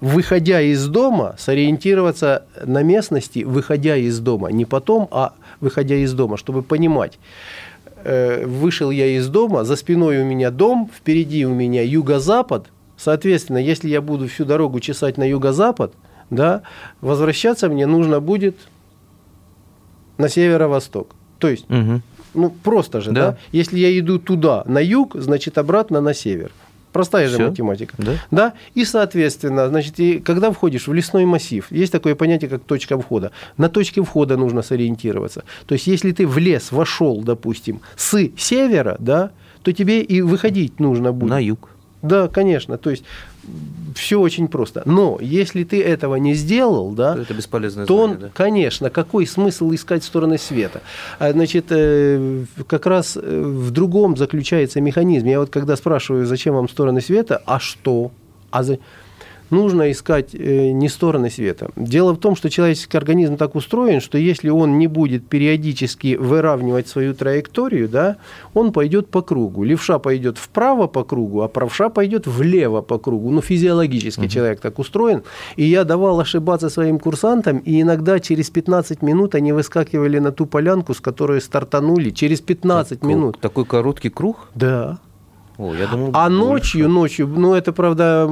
выходя 0.00 0.60
из 0.60 0.88
дома, 0.88 1.36
сориентироваться 1.38 2.44
на 2.64 2.82
местности, 2.82 3.44
выходя 3.44 3.96
из 3.96 4.18
дома. 4.18 4.50
Не 4.50 4.64
потом, 4.64 5.06
а 5.12 5.34
выходя 5.60 5.94
из 5.94 6.12
дома, 6.12 6.36
чтобы 6.36 6.62
понимать. 6.62 7.20
Э, 8.02 8.44
вышел 8.44 8.90
я 8.90 9.06
из 9.06 9.28
дома, 9.28 9.62
за 9.62 9.76
спиной 9.76 10.20
у 10.22 10.24
меня 10.24 10.50
дом, 10.50 10.90
впереди 10.92 11.46
у 11.46 11.54
меня 11.54 11.82
юго-запад. 11.82 12.66
Соответственно, 12.96 13.58
если 13.58 13.88
я 13.88 14.00
буду 14.00 14.26
всю 14.26 14.44
дорогу 14.44 14.80
чесать 14.80 15.18
на 15.18 15.24
юго-запад, 15.24 15.92
да, 16.30 16.62
возвращаться 17.00 17.68
мне 17.68 17.86
нужно 17.86 18.20
будет 18.20 18.56
на 20.22 20.28
северо-восток. 20.28 21.14
То 21.38 21.48
есть, 21.48 21.68
угу. 21.68 22.00
ну 22.34 22.50
просто 22.50 23.00
же, 23.00 23.10
да. 23.10 23.32
да? 23.32 23.38
Если 23.50 23.78
я 23.78 23.98
иду 23.98 24.18
туда, 24.18 24.62
на 24.66 24.78
юг, 24.78 25.16
значит 25.16 25.58
обратно 25.58 26.00
на 26.00 26.14
север. 26.14 26.50
Простая 26.92 27.26
Всё? 27.26 27.38
же 27.38 27.48
математика. 27.48 27.94
Да? 27.98 28.12
да? 28.30 28.52
И, 28.74 28.84
соответственно, 28.84 29.68
значит, 29.68 29.98
и 29.98 30.18
когда 30.18 30.50
входишь 30.50 30.86
в 30.86 30.92
лесной 30.92 31.24
массив, 31.24 31.66
есть 31.72 31.90
такое 31.90 32.14
понятие, 32.14 32.50
как 32.50 32.62
точка 32.62 32.98
входа. 32.98 33.30
На 33.56 33.68
точке 33.68 34.02
входа 34.02 34.36
нужно 34.36 34.62
сориентироваться. 34.62 35.42
То 35.66 35.74
есть, 35.74 35.86
если 35.86 36.12
ты 36.12 36.26
в 36.26 36.38
лес 36.38 36.70
вошел, 36.70 37.22
допустим, 37.22 37.80
с 37.96 38.28
севера, 38.36 38.96
да, 38.98 39.30
то 39.62 39.72
тебе 39.72 40.02
и 40.02 40.20
выходить 40.20 40.80
нужно 40.80 41.12
будет. 41.12 41.30
На 41.30 41.38
юг. 41.38 41.70
Да, 42.02 42.28
конечно. 42.28 42.78
То 42.78 42.90
есть 42.90 43.04
все 43.94 44.20
очень 44.20 44.48
просто. 44.48 44.82
Но 44.86 45.18
если 45.20 45.64
ты 45.64 45.82
этого 45.82 46.16
не 46.16 46.34
сделал, 46.34 46.92
да, 46.92 47.16
Это 47.16 47.34
бесполезное 47.34 47.86
то, 47.86 48.04
знание, 48.06 48.16
да? 48.26 48.30
конечно, 48.32 48.88
какой 48.90 49.26
смысл 49.26 49.72
искать 49.74 50.04
стороны 50.04 50.38
света? 50.38 50.80
А, 51.18 51.32
Значит, 51.32 51.66
э, 51.70 52.44
как 52.66 52.86
раз 52.86 53.18
э, 53.20 53.42
в 53.44 53.70
другом 53.70 54.16
заключается 54.16 54.80
механизм. 54.80 55.26
Я 55.26 55.40
вот 55.40 55.50
когда 55.50 55.76
спрашиваю, 55.76 56.26
зачем 56.26 56.54
вам 56.54 56.68
стороны 56.68 57.00
света, 57.00 57.42
а 57.46 57.58
что? 57.60 58.12
А 58.50 58.62
за- 58.62 58.78
Нужно 59.52 59.90
искать 59.90 60.34
э, 60.34 60.70
не 60.70 60.88
стороны 60.88 61.28
света. 61.28 61.68
Дело 61.76 62.14
в 62.14 62.16
том, 62.16 62.36
что 62.36 62.48
человеческий 62.48 62.96
организм 62.96 63.36
так 63.36 63.54
устроен, 63.54 64.00
что 64.00 64.16
если 64.16 64.48
он 64.48 64.78
не 64.78 64.86
будет 64.86 65.28
периодически 65.28 66.16
выравнивать 66.16 66.88
свою 66.88 67.12
траекторию, 67.14 67.86
да, 67.86 68.16
он 68.54 68.72
пойдет 68.72 69.08
по 69.08 69.20
кругу. 69.20 69.62
Левша 69.64 69.98
пойдет 69.98 70.38
вправо 70.38 70.86
по 70.86 71.04
кругу, 71.04 71.42
а 71.42 71.48
правша 71.48 71.90
пойдет 71.90 72.26
влево 72.26 72.80
по 72.80 72.98
кругу. 72.98 73.30
Ну, 73.30 73.42
физиологически 73.42 74.26
человек 74.26 74.60
так 74.60 74.78
устроен. 74.78 75.22
И 75.56 75.64
я 75.64 75.84
давал 75.84 76.18
ошибаться 76.18 76.70
своим 76.70 76.98
курсантам, 76.98 77.58
и 77.58 77.82
иногда 77.82 78.20
через 78.20 78.48
15 78.48 79.02
минут 79.02 79.34
они 79.34 79.52
выскакивали 79.52 80.18
на 80.18 80.32
ту 80.32 80.46
полянку, 80.46 80.94
с 80.94 81.00
которой 81.00 81.42
стартанули. 81.42 82.08
Через 82.08 82.40
15 82.40 83.02
минут. 83.02 83.38
Такой 83.38 83.66
короткий 83.66 84.08
круг? 84.08 84.48
Да. 84.54 84.98
О, 85.62 85.74
я 85.74 85.86
думал, 85.86 86.10
А 86.12 86.28
ночью, 86.28 86.88
ночью, 86.88 87.28
ну 87.28 87.54
это 87.54 87.72
правда, 87.72 88.26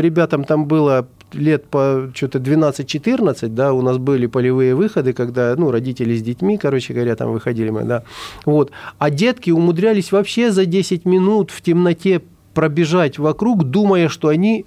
ребятам 0.00 0.44
там 0.44 0.64
было 0.64 1.06
лет 1.32 1.66
по 1.66 2.10
что-то 2.14 2.38
12-14, 2.38 3.48
да, 3.48 3.72
у 3.72 3.82
нас 3.82 3.98
были 3.98 4.26
полевые 4.26 4.74
выходы, 4.74 5.12
когда, 5.12 5.54
ну, 5.56 5.70
родители 5.70 6.16
с 6.16 6.22
детьми, 6.22 6.56
короче 6.56 6.94
говоря, 6.94 7.14
там 7.16 7.32
выходили 7.32 7.70
мы, 7.70 7.84
да, 7.84 8.02
вот. 8.46 8.72
А 8.98 9.10
детки 9.10 9.50
умудрялись 9.50 10.10
вообще 10.10 10.50
за 10.50 10.64
10 10.64 11.04
минут 11.04 11.50
в 11.50 11.60
темноте 11.60 12.22
пробежать 12.54 13.18
вокруг, 13.18 13.64
думая, 13.64 14.08
что 14.08 14.28
они 14.28 14.66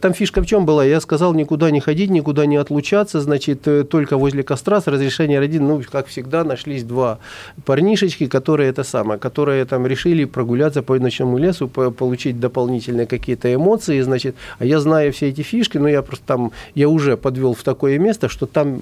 Там 0.00 0.12
фишка 0.12 0.42
в 0.42 0.46
чем 0.46 0.66
была? 0.66 0.84
Я 0.84 1.00
сказал 1.00 1.34
никуда 1.34 1.70
не 1.70 1.80
ходить, 1.80 2.10
никуда 2.10 2.46
не 2.46 2.56
отлучаться, 2.56 3.20
значит, 3.20 3.68
э, 3.68 3.84
только 3.84 4.16
возле 4.16 4.42
костра 4.42 4.80
с 4.80 4.86
разрешения 4.88 5.38
родителей. 5.38 5.66
Ну, 5.66 5.82
как 5.90 6.06
всегда, 6.06 6.44
нашлись 6.44 6.82
два 6.82 7.18
парнишечки, 7.64 8.26
которые 8.26 8.70
это 8.70 8.82
самое, 8.82 9.20
которые 9.20 9.64
там 9.64 9.86
решили 9.86 10.24
прогуляться 10.24 10.82
по 10.82 10.98
ночному 10.98 11.38
лесу, 11.38 11.68
по- 11.68 11.90
получить 11.90 12.40
дополнительные 12.40 13.06
какие-то 13.06 13.54
эмоции, 13.54 14.00
значит. 14.00 14.34
А 14.58 14.64
я 14.64 14.80
знаю 14.80 15.12
все 15.12 15.28
эти 15.28 15.42
фишки, 15.42 15.78
но 15.78 15.88
я 15.88 16.02
просто 16.02 16.24
там, 16.26 16.52
я 16.74 16.88
уже 16.88 17.16
подвел 17.16 17.54
в 17.54 17.62
такое 17.62 17.98
место, 17.98 18.28
что 18.28 18.46
там 18.46 18.80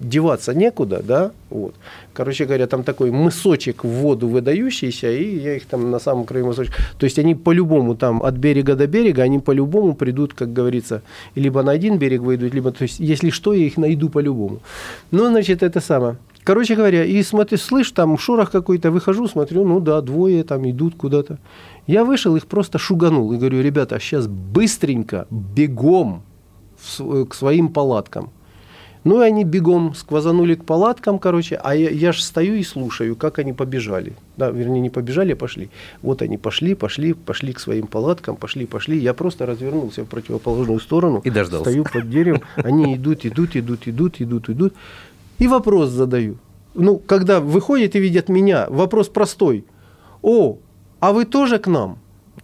деваться 0.00 0.54
некуда, 0.54 1.02
да, 1.02 1.30
вот. 1.50 1.74
Короче 2.12 2.44
говоря, 2.44 2.66
там 2.66 2.82
такой 2.82 3.10
мысочек 3.10 3.84
в 3.84 3.88
воду 3.88 4.28
выдающийся, 4.28 5.10
и 5.10 5.38
я 5.38 5.56
их 5.56 5.66
там 5.66 5.90
на 5.90 5.98
самом 5.98 6.24
краю 6.24 6.46
мысочка. 6.46 6.74
То 6.98 7.04
есть 7.04 7.18
они 7.18 7.34
по-любому 7.34 7.94
там 7.94 8.22
от 8.22 8.34
берега 8.34 8.74
до 8.74 8.86
берега, 8.86 9.22
они 9.22 9.38
по-любому 9.38 9.94
придут, 9.94 10.34
как 10.34 10.52
говорится, 10.52 11.02
либо 11.34 11.62
на 11.62 11.72
один 11.72 11.98
берег 11.98 12.20
выйдут, 12.22 12.54
либо, 12.54 12.70
то 12.70 12.82
есть, 12.82 13.00
если 13.00 13.30
что, 13.30 13.52
я 13.52 13.66
их 13.66 13.76
найду 13.76 14.08
по-любому. 14.08 14.60
Ну, 15.10 15.26
значит, 15.26 15.62
это 15.62 15.80
самое. 15.80 16.16
Короче 16.44 16.74
говоря, 16.74 17.04
и 17.04 17.22
смотрю, 17.22 17.56
слышь, 17.56 17.90
там 17.90 18.18
шорох 18.18 18.50
какой-то, 18.50 18.90
выхожу, 18.90 19.28
смотрю, 19.28 19.64
ну 19.64 19.80
да, 19.80 20.00
двое 20.02 20.44
там 20.44 20.68
идут 20.68 20.94
куда-то. 20.94 21.38
Я 21.86 22.04
вышел, 22.04 22.36
их 22.36 22.46
просто 22.46 22.78
шуганул 22.78 23.32
и 23.32 23.38
говорю, 23.38 23.62
ребята, 23.62 23.98
сейчас 23.98 24.26
быстренько, 24.26 25.26
бегом 25.30 26.22
к 27.28 27.34
своим 27.34 27.68
палаткам. 27.68 28.30
Ну, 29.04 29.22
и 29.22 29.26
они 29.26 29.44
бегом 29.44 29.94
сквозанули 29.94 30.54
к 30.54 30.64
палаткам, 30.64 31.18
короче, 31.18 31.56
а 31.62 31.74
я, 31.74 31.90
я 31.90 32.12
же 32.12 32.22
стою 32.22 32.54
и 32.54 32.62
слушаю, 32.62 33.16
как 33.16 33.38
они 33.38 33.52
побежали. 33.52 34.14
Да, 34.38 34.50
вернее, 34.50 34.80
не 34.80 34.88
побежали, 34.88 35.32
а 35.32 35.36
пошли. 35.36 35.68
Вот 36.00 36.22
они 36.22 36.38
пошли, 36.38 36.74
пошли, 36.74 37.12
пошли 37.12 37.52
к 37.52 37.60
своим 37.60 37.86
палаткам, 37.86 38.36
пошли, 38.36 38.64
пошли. 38.64 38.98
Я 38.98 39.12
просто 39.12 39.44
развернулся 39.44 40.04
в 40.04 40.06
противоположную 40.06 40.80
сторону. 40.80 41.20
И 41.22 41.30
дождался. 41.30 41.70
Стою 41.70 41.84
под 41.84 42.08
деревом. 42.08 42.40
Они 42.56 42.94
идут, 42.94 43.26
идут, 43.26 43.56
идут, 43.56 43.86
идут, 43.86 44.20
идут, 44.20 44.48
идут. 44.48 44.74
И 45.38 45.48
вопрос 45.48 45.90
задаю. 45.90 46.38
Ну, 46.74 46.96
когда 46.96 47.40
выходят 47.40 47.94
и 47.96 48.00
видят 48.00 48.30
меня, 48.30 48.66
вопрос 48.70 49.08
простой. 49.08 49.64
О, 50.22 50.56
а 51.00 51.12
вы 51.12 51.26
тоже 51.26 51.58
к 51.58 51.66
нам? 51.66 51.98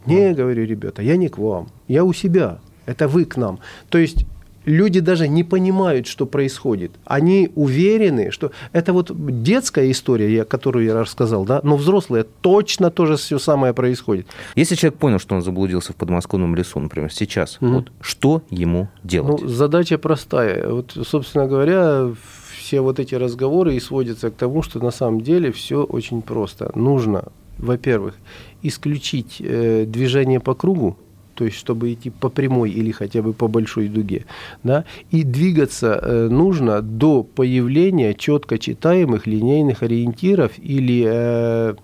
Не, 0.04 0.34
говорю, 0.34 0.66
ребята, 0.66 1.00
я 1.00 1.16
не 1.16 1.28
к 1.28 1.38
вам. 1.38 1.68
Я 1.88 2.04
у 2.04 2.12
себя. 2.12 2.58
Это 2.84 3.08
вы 3.08 3.24
к 3.24 3.38
нам. 3.38 3.60
То 3.88 3.98
есть 3.98 4.26
люди 4.64 5.00
даже 5.00 5.28
не 5.28 5.44
понимают, 5.44 6.06
что 6.06 6.26
происходит. 6.26 6.90
Они 7.04 7.50
уверены, 7.54 8.30
что 8.30 8.50
это 8.72 8.92
вот 8.92 9.10
детская 9.42 9.90
история, 9.90 10.32
я- 10.34 10.44
которую 10.44 10.84
я 10.84 10.94
рассказал, 10.94 11.44
да, 11.44 11.60
но 11.62 11.76
взрослые 11.76 12.24
точно 12.40 12.90
тоже 12.90 13.16
все 13.16 13.38
самое 13.38 13.72
происходит. 13.74 14.26
Если 14.56 14.74
человек 14.74 14.98
понял, 14.98 15.18
что 15.18 15.34
он 15.34 15.42
заблудился 15.42 15.92
в 15.92 15.96
подмосковном 15.96 16.54
лесу, 16.54 16.78
например, 16.80 17.12
сейчас, 17.12 17.56
Мгм. 17.60 17.74
вот 17.74 17.92
что 18.00 18.42
ему 18.50 18.88
делать? 19.04 19.40
Ну, 19.42 19.48
задача 19.48 19.98
простая. 19.98 20.68
Вот, 20.68 20.96
собственно 21.06 21.46
говоря, 21.46 22.10
все 22.58 22.80
вот 22.80 23.00
эти 23.00 23.14
разговоры 23.14 23.74
и 23.74 23.80
сводятся 23.80 24.30
к 24.30 24.34
тому, 24.34 24.62
что 24.62 24.78
на 24.78 24.90
самом 24.90 25.20
деле 25.22 25.50
все 25.50 25.82
очень 25.82 26.22
просто. 26.22 26.70
Нужно, 26.74 27.24
во-первых, 27.58 28.14
исключить 28.62 29.36
э, 29.40 29.84
движение 29.86 30.38
по 30.40 30.54
кругу, 30.54 30.96
то 31.34 31.44
есть 31.44 31.56
чтобы 31.56 31.92
идти 31.92 32.10
по 32.10 32.28
прямой 32.28 32.70
или 32.70 32.90
хотя 32.90 33.22
бы 33.22 33.32
по 33.32 33.48
большой 33.48 33.88
дуге, 33.88 34.24
да, 34.62 34.84
и 35.10 35.22
двигаться 35.22 35.98
э, 36.02 36.28
нужно 36.28 36.82
до 36.82 37.22
появления 37.22 38.14
четко 38.14 38.58
читаемых 38.58 39.26
линейных 39.26 39.82
ориентиров 39.82 40.52
или 40.58 41.04
э, 41.06 41.74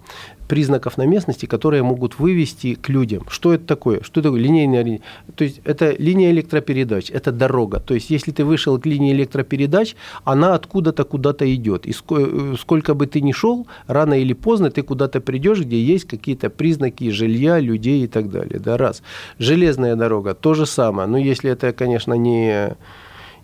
признаков 0.48 0.98
на 0.98 1.06
местности, 1.06 1.46
которые 1.46 1.82
могут 1.82 2.18
вывести 2.18 2.74
к 2.74 2.88
людям. 2.88 3.24
Что 3.28 3.54
это 3.54 3.66
такое? 3.66 4.02
Что 4.02 4.22
такое 4.22 4.40
линейный 4.40 4.80
ориентир? 4.80 5.04
То 5.34 5.44
есть 5.44 5.60
это 5.64 5.94
линия 5.98 6.30
электропередач, 6.30 7.10
это 7.10 7.32
дорога. 7.32 7.80
То 7.80 7.94
есть 7.94 8.10
если 8.10 8.32
ты 8.32 8.44
вышел 8.44 8.78
к 8.78 8.86
линии 8.86 9.12
электропередач, 9.12 9.96
она 10.24 10.54
откуда-то 10.54 11.04
куда-то 11.04 11.44
идет. 11.54 11.86
И 11.86 11.92
э, 12.10 12.54
сколько 12.58 12.94
бы 12.94 13.06
ты 13.06 13.20
ни 13.20 13.32
шел, 13.32 13.66
рано 13.86 14.14
или 14.14 14.32
поздно 14.32 14.70
ты 14.70 14.82
куда-то 14.82 15.20
придешь, 15.20 15.60
где 15.60 15.80
есть 15.80 16.06
какие-то 16.06 16.50
признаки 16.50 17.10
жилья, 17.10 17.60
людей 17.60 18.04
и 18.04 18.08
так 18.08 18.30
далее. 18.30 18.58
Да, 18.58 18.76
раз. 18.76 19.02
Железная 19.38 19.96
дорога, 19.96 20.34
то 20.34 20.54
же 20.54 20.66
самое. 20.66 21.08
Но 21.08 21.18
если 21.18 21.50
это, 21.50 21.72
конечно, 21.72 22.14
не 22.14 22.76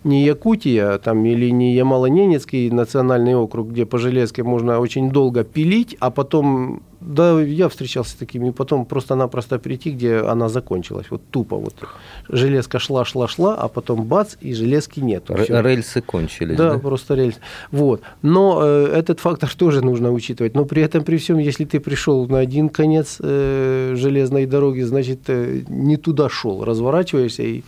не 0.03 0.25
Якутия 0.25 0.97
там, 0.97 1.25
или 1.25 1.49
не 1.49 1.75
Ямало-Ненецкий 1.75 2.69
национальный 2.71 3.35
округ, 3.35 3.69
где 3.69 3.85
по 3.85 3.97
железке 3.97 4.43
можно 4.43 4.79
очень 4.79 5.09
долго 5.09 5.43
пилить, 5.43 5.95
а 5.99 6.11
потом, 6.11 6.81
да, 7.05 7.41
я 7.41 7.67
встречался 7.69 8.11
с 8.11 8.13
такими, 8.13 8.51
потом 8.51 8.85
просто-напросто 8.85 9.59
прийти, 9.59 9.91
где 9.91 10.17
она 10.17 10.49
закончилась, 10.49 11.07
вот 11.09 11.21
тупо 11.31 11.57
вот. 11.57 11.73
Железка 12.29 12.79
шла, 12.79 13.05
шла, 13.05 13.27
шла, 13.27 13.55
а 13.55 13.67
потом 13.67 14.03
бац, 14.05 14.35
и 14.41 14.53
железки. 14.53 14.93
Р- 14.93 15.43
Всё. 15.43 15.61
Рельсы 15.61 16.01
кончились, 16.01 16.57
Да, 16.57 16.73
да? 16.73 16.79
просто 16.79 17.15
рельс. 17.15 17.35
Вот. 17.71 18.01
Но 18.21 18.59
э, 18.63 18.85
этот 18.95 19.19
фактор 19.19 19.49
тоже 19.57 19.81
нужно 19.83 20.11
учитывать. 20.11 20.55
Но 20.55 20.65
при 20.65 20.81
этом, 20.81 21.03
при 21.03 21.17
всем, 21.17 21.37
если 21.39 21.65
ты 21.65 21.79
пришел 21.79 22.27
на 22.27 22.39
один 22.39 22.69
конец 22.69 23.17
э, 23.19 23.93
железной 23.95 24.45
дороги, 24.45 24.81
значит, 24.81 25.19
э, 25.27 25.61
не 25.67 25.97
туда 25.97 26.29
шел. 26.29 26.63
Разворачиваешься 26.63 27.43
и 27.43 27.63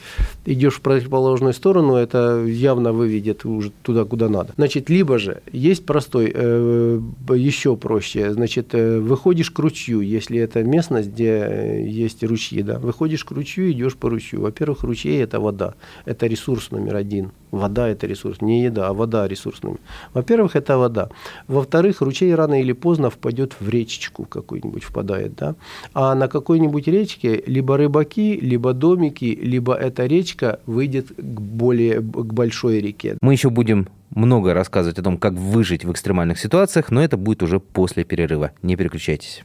идешь 0.46 0.76
в 0.76 0.82
противоположную 0.82 1.54
сторону, 1.54 1.96
это 1.96 2.44
явно 2.46 2.94
выведет 2.94 3.46
уже 3.46 3.72
туда, 3.82 4.06
куда 4.06 4.30
надо. 4.30 4.54
Значит, 4.56 4.90
либо 4.90 5.18
же 5.18 5.42
есть 5.52 5.86
простой, 5.86 6.32
э, 6.34 7.00
еще 7.36 7.76
проще. 7.76 8.32
Значит, 8.34 8.68
э, 8.74 9.00
выходишь 9.26 9.50
к 9.50 9.58
ручью, 9.60 10.02
если 10.02 10.38
это 10.38 10.64
местность, 10.64 11.10
где 11.10 11.26
э, 11.26 11.88
есть 11.88 12.24
ручьи, 12.24 12.62
да, 12.62 12.78
выходишь 12.78 13.26
к 13.26 13.32
ручью, 13.32 13.72
идешь 13.72 13.96
по 13.96 14.10
ручью. 14.10 14.42
Во-первых, 14.42 14.84
ручей– 14.84 15.24
это 15.24 15.40
вода. 15.40 15.74
Это 16.06 16.28
ресурс 16.28 16.72
номер 16.72 16.96
один. 16.96 17.32
Вода– 17.50 17.88
это 17.90 18.06
ресурс. 18.06 18.42
Не 18.42 18.64
еда, 18.66 18.90
а 18.90 18.94
вода– 18.94 19.28
ресурс 19.30 19.64
номер. 19.64 19.80
Во-первых, 20.14 20.56
это 20.56 20.78
вода. 20.78 21.10
Во-вторых, 21.48 22.02
ручей 22.02 22.36
рано 22.36 22.62
или 22.62 22.74
поздно 22.74 23.10
впадет 23.10 23.56
в 23.60 23.68
речечку 23.68 24.26
какую-нибудь, 24.26 24.84
впадает, 24.84 25.36
да. 25.36 25.56
А 25.94 26.14
на 26.14 26.28
какой-нибудь 26.28 26.88
речке 26.88 27.44
либо 27.48 27.78
рыбаки, 27.78 28.40
либо 28.40 28.74
домики, 28.74 29.40
либо 29.42 29.74
эта 29.74 30.06
речка 30.06 30.60
выйдет 30.68 31.08
к 31.18 31.42
более, 31.42 32.00
к 32.00 32.34
большой 32.34 32.80
реке. 32.80 33.18
Мы 33.22 33.34
еще 33.34 33.50
будем 33.50 33.88
много 34.16 34.54
рассказывать 34.54 34.98
о 34.98 35.04
том, 35.04 35.18
как 35.18 35.34
выжить 35.34 35.86
в 35.86 35.92
экстремальных 35.92 36.40
ситуациях, 36.40 36.90
но 36.90 37.04
это 37.04 37.18
будет 37.18 37.44
уже 37.44 37.60
после 37.60 38.04
перерыва. 38.04 38.52
Не 38.62 38.76
переключайтесь. 38.76 39.44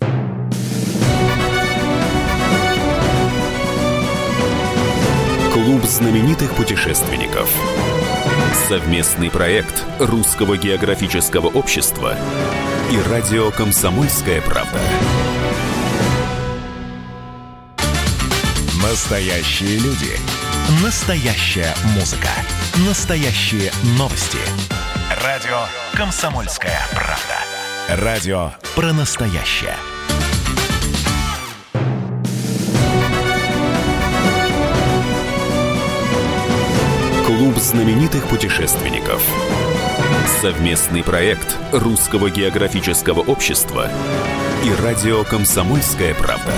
Клуб 5.53 5.85
знаменитых 5.85 6.55
путешественников. 6.55 7.53
Совместный 8.69 9.31
проект 9.31 9.85
Русского 9.99 10.57
географического 10.57 11.49
общества 11.49 12.17
и 12.91 13.11
радио 13.11 13.51
«Комсомольская 13.51 14.41
правда». 14.43 14.79
Настоящие 18.83 19.79
люди. 19.79 20.17
Настоящая 20.83 21.75
музыка. 21.97 22.29
Настоящие 22.89 23.71
новости. 23.99 24.39
Радио 25.23 25.59
«Комсомольская 25.93 26.81
правда». 26.93 28.03
Радио 28.03 28.53
про 28.75 28.95
настоящее. 28.95 29.75
Клуб 37.27 37.59
знаменитых 37.59 38.27
путешественников. 38.29 39.23
Совместный 40.41 41.03
проект 41.03 41.59
Русского 41.73 42.31
географического 42.31 43.21
общества 43.21 43.91
и 44.65 44.83
радио 44.83 45.23
«Комсомольская 45.25 46.15
правда». 46.15 46.51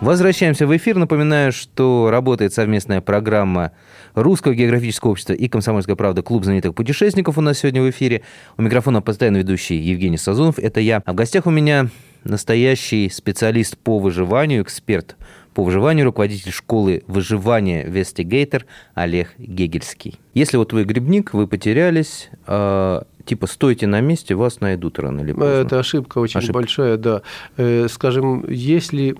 Возвращаемся 0.00 0.66
в 0.66 0.74
эфир. 0.74 0.96
Напоминаю, 0.96 1.52
что 1.52 2.08
работает 2.10 2.54
совместная 2.54 3.02
программа 3.02 3.72
Русского 4.14 4.54
географического 4.54 5.10
общества 5.10 5.34
и 5.34 5.46
«Комсомольская 5.46 5.94
правда» 5.94 6.22
Клуб 6.22 6.44
знаменитых 6.44 6.74
путешественников 6.74 7.36
у 7.36 7.42
нас 7.42 7.58
сегодня 7.58 7.82
в 7.82 7.90
эфире. 7.90 8.22
У 8.56 8.62
микрофона 8.62 9.02
постоянно 9.02 9.36
ведущий 9.36 9.76
Евгений 9.76 10.16
Сазонов. 10.16 10.58
Это 10.58 10.80
я. 10.80 11.02
А 11.04 11.12
в 11.12 11.16
гостях 11.16 11.46
у 11.46 11.50
меня 11.50 11.88
настоящий 12.24 13.10
специалист 13.10 13.76
по 13.76 13.98
выживанию, 13.98 14.62
эксперт 14.62 15.16
по 15.52 15.64
выживанию, 15.64 16.06
руководитель 16.06 16.52
школы 16.52 17.02
выживания 17.06 17.84
Вестигейтер 17.84 18.64
Олег 18.94 19.34
Гегельский. 19.36 20.18
Если 20.32 20.56
вот 20.56 20.72
вы 20.72 20.84
грибник, 20.84 21.34
вы 21.34 21.46
потерялись, 21.46 22.30
э, 22.46 23.02
типа 23.26 23.46
стойте 23.46 23.86
на 23.86 24.00
месте, 24.00 24.34
вас 24.34 24.60
найдут 24.60 24.98
рано 24.98 25.20
или 25.20 25.32
поздно. 25.32 25.46
Это 25.46 25.78
ошибка 25.80 26.18
очень 26.18 26.38
Ошибка. 26.38 26.54
большая, 26.54 26.96
да. 26.96 27.22
Э, 27.56 27.86
Скажем, 27.90 28.44
если, 28.48 29.16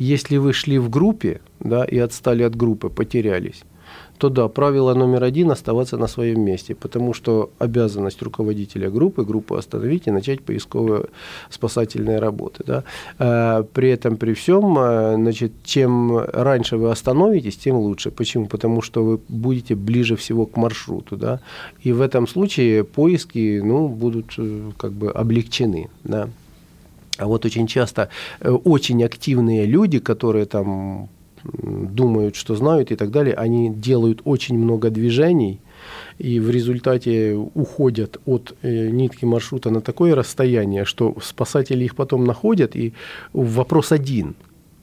если 0.00 0.38
вы 0.38 0.52
шли 0.52 0.78
в 0.78 0.88
группе, 0.88 1.40
да, 1.60 1.84
и 1.84 1.98
отстали 1.98 2.42
от 2.42 2.56
группы, 2.56 2.88
потерялись, 2.88 3.62
то 4.16 4.28
да, 4.28 4.48
правило 4.48 4.94
номер 4.94 5.24
один– 5.24 5.50
оставаться 5.52 5.96
на 5.96 6.06
своем 6.06 6.40
месте, 6.42 6.74
потому 6.74 7.14
что 7.14 7.50
обязанность 7.58 8.22
руководителя 8.22 8.90
группы– 8.90 9.24
группу 9.26 9.54
остановить 9.54 10.06
и 10.06 10.10
начать 10.10 10.40
поисковые 10.40 11.04
спасательные 11.50 12.18
работы. 12.18 12.64
Да. 12.66 12.84
Э, 13.18 13.64
При 13.72 13.90
этом, 13.90 14.16
при 14.16 14.32
всем, 14.32 14.78
э, 14.78 15.14
значит, 15.16 15.52
чем 15.64 16.18
раньше 16.18 16.76
вы 16.76 16.90
остановитесь, 16.90 17.56
тем 17.56 17.76
лучше. 17.76 18.10
Почему? 18.10 18.46
Потому 18.46 18.82
что 18.82 19.04
вы 19.04 19.20
будете 19.28 19.74
ближе 19.74 20.16
всего 20.16 20.46
к 20.46 20.56
маршруту. 20.56 21.16
Да. 21.16 21.40
И 21.86 21.92
в 21.92 22.00
этом 22.00 22.26
случае 22.26 22.84
поиски 22.84 23.60
ну, 23.64 23.88
будут 23.88 24.34
э, 24.38 24.70
как 24.78 24.92
бы 24.92 25.10
облегчены. 25.10 25.88
Да. 26.04 26.28
А 27.20 27.26
вот 27.26 27.44
очень 27.44 27.66
часто 27.66 28.08
э, 28.40 28.50
очень 28.50 29.04
активные 29.04 29.66
люди, 29.66 29.98
которые 29.98 30.46
там 30.46 31.08
думают, 31.42 32.36
что 32.36 32.54
знают 32.54 32.90
и 32.90 32.96
так 32.96 33.10
далее, 33.10 33.34
они 33.34 33.70
делают 33.70 34.20
очень 34.24 34.58
много 34.58 34.90
движений 34.90 35.60
и 36.18 36.40
в 36.40 36.50
результате 36.50 37.34
уходят 37.54 38.18
от 38.26 38.54
э, 38.62 38.90
нитки 38.90 39.24
маршрута 39.24 39.70
на 39.70 39.80
такое 39.80 40.14
расстояние, 40.14 40.84
что 40.84 41.16
спасатели 41.22 41.84
их 41.84 41.94
потом 41.94 42.24
находят. 42.24 42.76
И 42.76 42.92
вопрос 43.32 43.92
один. 43.92 44.34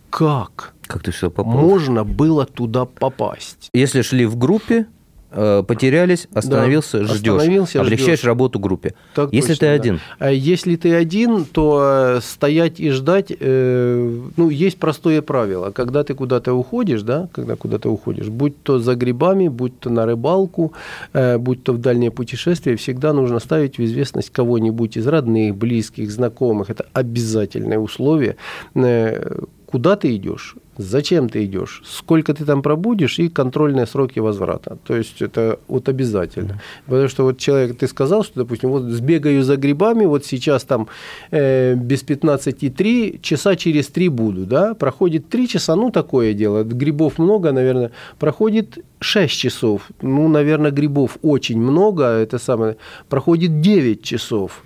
Как 0.10 0.73
Как 0.88 1.04
ты 1.04 1.12
сюда 1.12 1.30
попал? 1.30 1.54
можно 1.54 2.04
было 2.04 2.45
туда 2.45 2.86
попасть? 2.86 3.69
Если 3.73 4.02
шли 4.02 4.26
в 4.26 4.36
группе, 4.36 4.86
потерялись, 5.30 6.28
остановился, 6.34 7.00
Да, 7.00 7.13
ждешь. 7.13 7.34
остановился, 7.36 7.82
Облегчаешь 7.82 8.20
ждешь. 8.20 8.28
работу 8.28 8.60
группе. 8.60 8.94
Так 9.13 9.34
Если 9.34 9.50
точно, 9.54 9.60
ты 9.60 9.66
да. 9.68 9.74
один, 9.74 10.00
А 10.20 10.32
Если 10.32 10.76
ты 10.78 10.94
один, 10.94 11.46
то 11.46 12.16
э, 12.18 12.22
стоять 12.22 12.80
и 12.80 12.90
ждать, 12.92 13.32
э, 13.38 14.22
ну, 14.38 14.50
есть 14.50 14.78
простое 14.80 15.22
правило. 15.22 15.72
Когда 15.72 16.04
ты 16.04 16.13
куда-то 16.13 16.54
уходишь, 16.54 17.02
да, 17.02 17.28
когда 17.34 17.56
куда-то 17.56 17.90
уходишь, 17.90 18.30
будь 18.30 18.62
то 18.63 18.80
за 18.80 18.96
грибами, 18.96 19.48
будь 19.50 19.80
то 19.80 19.90
на 19.90 20.06
рыбалку, 20.06 20.74
э, 21.13 21.38
будь 21.38 21.63
то 21.63 21.74
в 21.74 21.78
дальнее 21.78 22.12
путешествие, 22.12 22.76
всегда 22.78 23.13
нужно 23.13 23.40
ставить 23.40 23.78
в 23.78 23.84
известность 23.84 24.30
кого-нибудь 24.32 24.98
из 24.98 25.08
родных, 25.08 25.56
близких, 25.56 26.10
знакомых. 26.12 26.70
Это 26.70 26.86
обязательное 26.94 27.80
условие. 27.80 28.36
Э, 28.76 29.40
Куда 29.78 29.96
ты 29.96 30.16
идешь? 30.16 30.56
Зачем 30.80 31.30
ты 31.30 31.46
идешь? 31.46 31.84
Сколько 31.86 32.34
ты 32.34 32.46
там 32.46 32.62
пробудешь 32.62 33.20
и 33.20 33.30
контрольные 33.30 33.86
сроки 33.86 34.20
возврата. 34.20 34.78
То 34.88 34.96
есть 34.96 35.22
это 35.22 35.60
вот 35.68 35.90
обязательно. 35.90 36.62
Потому 36.86 37.08
что 37.10 37.24
вот 37.24 37.38
человек, 37.38 37.78
ты 37.78 37.88
сказал, 37.88 38.24
что, 38.24 38.40
допустим, 38.40 38.70
вот 38.70 38.84
сбегаю 38.84 39.44
за 39.44 39.56
грибами, 39.56 40.06
вот 40.06 40.26
сейчас 40.26 40.63
там 40.63 40.88
э, 41.32 41.76
без 41.76 42.04
15,3, 42.04 43.20
часа 43.22 43.56
через 43.56 43.88
3 43.88 44.10
буду, 44.10 44.46
да, 44.46 44.74
проходит 44.74 45.30
3 45.30 45.48
часа, 45.48 45.76
ну, 45.76 45.92
такое 45.92 46.34
дело, 46.34 46.63
грибов 46.63 47.20
много, 47.20 47.52
наверное, 47.52 47.92
проходит 48.20 48.80
6 49.00 49.42
часов, 49.42 49.82
ну, 50.02 50.28
наверное, 50.28 50.72
грибов 50.72 51.18
очень 51.24 51.62
много, 51.62 52.04
это 52.04 52.40
самое, 52.40 52.76
проходит 53.10 53.62
9 53.62 54.02
часов, 54.02 54.63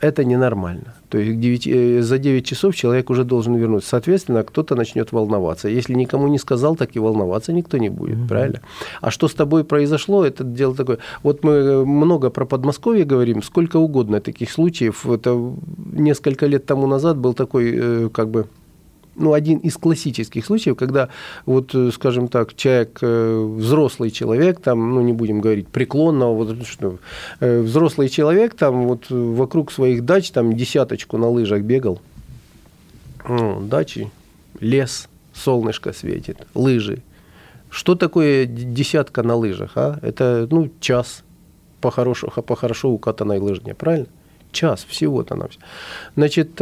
это 0.00 0.24
ненормально. 0.24 0.94
То 1.08 1.18
есть 1.18 1.36
к 1.36 1.40
девяти- 1.40 1.98
э, 1.98 2.02
за 2.02 2.18
9 2.18 2.44
часов 2.46 2.74
человек 2.74 3.10
уже 3.10 3.24
должен 3.24 3.56
вернуться. 3.56 3.88
Соответственно, 3.88 4.42
кто-то 4.42 4.74
начнет 4.76 5.12
волноваться. 5.12 5.68
Если 5.68 5.94
никому 5.94 6.28
не 6.28 6.38
сказал, 6.38 6.76
так 6.76 6.96
и 6.96 6.98
волноваться 7.00 7.52
никто 7.52 7.78
не 7.78 7.88
будет, 7.90 8.28
правильно? 8.28 8.60
А 9.00 9.10
что 9.10 9.26
с 9.28 9.34
тобой 9.34 9.64
произошло, 9.64 10.24
это 10.24 10.44
дело 10.44 10.74
такое. 10.74 10.98
Вот 11.22 11.44
мы 11.44 11.52
э, 11.52 11.84
много 11.84 12.30
про 12.30 12.44
Подмосковье 12.46 13.04
говорим, 13.04 13.42
сколько 13.42 13.78
угодно 13.78 14.20
таких 14.20 14.50
случаев. 14.50 15.06
Это 15.06 15.52
несколько 15.92 16.46
лет 16.46 16.66
тому 16.66 16.86
назад 16.86 17.16
был 17.16 17.34
такой, 17.34 17.72
э, 17.74 18.08
как 18.12 18.28
бы, 18.28 18.44
ну, 19.18 19.32
один 19.32 19.58
из 19.58 19.76
классических 19.76 20.44
случаев, 20.44 20.76
когда, 20.76 21.08
вот, 21.46 21.74
э, 21.74 21.90
скажем 21.92 22.28
так, 22.28 22.54
человек, 22.54 22.98
э, 23.02 23.54
взрослый 23.56 24.10
человек, 24.10 24.60
там, 24.60 24.94
ну, 24.94 25.00
не 25.00 25.12
будем 25.12 25.40
говорить 25.40 25.68
преклонного, 25.68 26.34
вот, 26.34 26.66
что, 26.66 26.98
э, 27.40 27.60
взрослый 27.60 28.08
человек, 28.08 28.54
там, 28.54 28.86
вот, 28.86 29.10
вокруг 29.10 29.72
своих 29.72 30.04
дач, 30.04 30.30
там, 30.30 30.54
десяточку 30.54 31.18
на 31.18 31.28
лыжах 31.28 31.62
бегал, 31.62 32.00
Ну, 33.28 33.60
дачи, 33.60 34.10
лес, 34.60 35.08
солнышко 35.34 35.92
светит, 35.92 36.38
лыжи. 36.54 37.02
Что 37.70 37.94
такое 37.94 38.46
десятка 38.46 39.22
на 39.22 39.34
лыжах, 39.34 39.72
а? 39.74 39.98
Это, 40.00 40.48
ну, 40.50 40.70
час 40.80 41.24
по 41.80 41.90
хорошо, 41.90 42.28
по 42.28 42.56
хорошо 42.56 42.90
укатанной 42.90 43.38
лыжне, 43.38 43.74
правильно? 43.74 44.06
Час 44.50 44.86
всего-то 44.88 45.34
на 45.34 45.48
все. 45.48 45.60
Значит, 46.16 46.60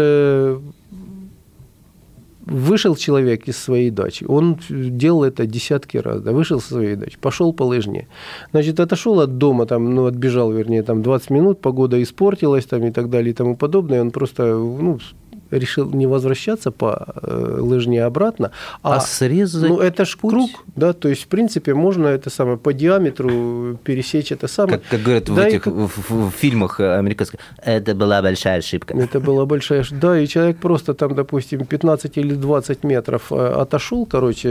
вышел 2.46 2.94
человек 2.96 3.48
из 3.48 3.58
своей 3.58 3.90
дачи, 3.90 4.24
он 4.24 4.58
делал 4.70 5.24
это 5.24 5.46
десятки 5.46 5.96
раз, 5.98 6.22
да, 6.22 6.32
вышел 6.32 6.60
со 6.60 6.74
своей 6.74 6.96
дачи, 6.96 7.18
пошел 7.20 7.52
по 7.52 7.64
лыжне, 7.64 8.06
значит, 8.52 8.80
отошел 8.80 9.20
от 9.20 9.36
дома, 9.36 9.66
там, 9.66 9.94
ну, 9.94 10.06
отбежал, 10.06 10.52
вернее, 10.52 10.82
там 10.82 11.02
20 11.02 11.30
минут, 11.30 11.60
погода 11.60 12.00
испортилась, 12.02 12.64
там, 12.64 12.84
и 12.84 12.92
так 12.92 13.10
далее, 13.10 13.32
и 13.32 13.34
тому 13.34 13.56
подобное, 13.56 14.00
он 14.00 14.12
просто, 14.12 14.54
ну, 14.54 14.98
решил 15.50 15.90
не 15.92 16.06
возвращаться 16.06 16.70
по 16.70 17.06
э, 17.22 17.58
лыжне 17.60 18.04
обратно, 18.04 18.50
а, 18.82 19.00
срезать 19.00 19.68
ну, 19.70 19.78
это 19.78 20.04
ж 20.04 20.16
путь? 20.18 20.32
круг, 20.32 20.50
да, 20.76 20.92
то 20.92 21.08
есть, 21.08 21.24
в 21.24 21.26
принципе, 21.28 21.74
можно 21.74 22.06
это 22.08 22.30
самое 22.30 22.56
по 22.58 22.72
диаметру 22.72 23.78
пересечь 23.84 24.32
это 24.32 24.48
самое. 24.48 24.78
Как, 24.78 24.88
как 24.90 25.02
говорят 25.02 25.28
в 25.28 25.34
Да, 25.34 25.46
и 25.48 25.50
этих 25.50 25.66
в, 25.66 25.86
в- 25.88 26.10
в 26.10 26.30
фильмах 26.30 26.80
э, 26.80 26.98
американских, 26.98 27.38
это 27.64 27.94
была 27.94 28.22
большая 28.22 28.58
ошибка. 28.58 28.94
Это 28.96 29.20
была 29.20 29.46
большая... 29.46 29.82
ш- 29.82 29.94
Да, 29.94 30.18
и 30.18 30.26
человек 30.26 30.58
просто 30.58 30.94
там, 30.94 31.14
допустим, 31.14 31.64
15 31.64 32.18
или 32.18 32.34
20 32.34 32.84
метров 32.84 33.30
э, 33.32 33.60
отошел, 33.62 34.06
короче, 34.06 34.48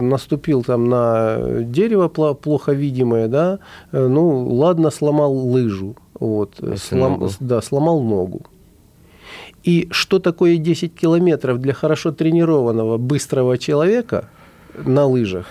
наступил 0.00 0.62
там 0.64 0.88
на 0.88 1.38
дерево 1.62 2.08
плохо 2.08 2.72
видимое, 2.72 3.28
да, 3.28 3.58
ну, 3.92 4.48
ладно, 4.54 4.90
сломал 4.90 5.32
лыжу, 5.36 5.96
вот, 6.20 6.54
Если 6.60 6.96
слом- 6.96 7.30
да, 7.40 7.60
сломал 7.62 8.00
ногу. 8.02 8.42
И 9.64 9.88
что 9.90 10.18
такое 10.18 10.56
10 10.56 10.94
километров 10.94 11.60
для 11.60 11.72
хорошо 11.72 12.12
тренированного, 12.12 12.98
быстрого 12.98 13.58
человека 13.58 14.28
на 14.84 15.06
лыжах? 15.06 15.46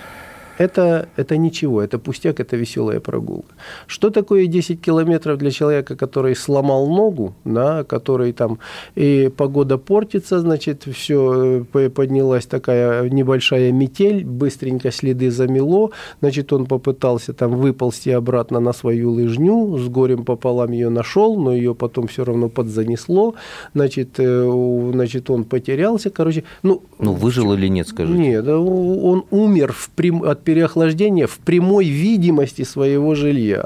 Это, 0.57 1.07
это 1.15 1.37
ничего, 1.37 1.81
это 1.81 1.99
пустяк, 1.99 2.39
это 2.39 2.55
веселая 2.57 2.99
прогулка. 2.99 3.53
Что 3.85 4.09
такое 4.09 4.47
10 4.47 4.81
километров 4.81 5.37
для 5.37 5.51
человека, 5.51 5.95
который 5.95 6.35
сломал 6.35 6.87
ногу, 6.87 7.33
да, 7.45 7.83
который 7.83 8.33
там 8.33 8.57
и 8.95 9.31
погода 9.35 9.77
портится, 9.77 10.39
значит, 10.39 10.83
все 10.91 11.65
поднялась 11.93 12.45
такая 12.45 13.09
небольшая 13.09 13.71
метель, 13.71 14.23
быстренько 14.25 14.91
следы 14.91 15.29
замело, 15.31 15.91
значит, 16.21 16.51
он 16.53 16.65
попытался 16.65 17.33
там 17.33 17.51
выползти 17.55 18.09
обратно 18.09 18.59
на 18.59 18.73
свою 18.73 19.11
лыжню, 19.11 19.77
с 19.77 19.87
горем 19.87 20.23
пополам 20.25 20.71
ее 20.71 20.89
нашел, 20.89 21.39
но 21.39 21.53
ее 21.53 21.75
потом 21.75 22.07
все 22.07 22.23
равно 22.23 22.49
подзанесло, 22.49 23.35
значит, 23.73 24.19
э, 24.19 24.89
значит, 24.93 25.29
он 25.29 25.43
потерялся, 25.43 26.09
короче, 26.09 26.43
ну, 26.63 26.81
Ну, 26.99 27.13
выжил 27.13 27.53
или 27.53 27.67
нет, 27.67 27.87
скажите? 27.87 28.17
нет, 28.17 28.47
он 28.47 29.23
умер 29.29 29.73
в 29.73 29.89
прям- 29.91 30.23
от 30.23 30.46
переохлаждения 30.47 31.27
в 31.27 31.39
прямой 31.39 31.89
видимости 31.89 32.63
своего 32.63 33.15
жилья. 33.15 33.65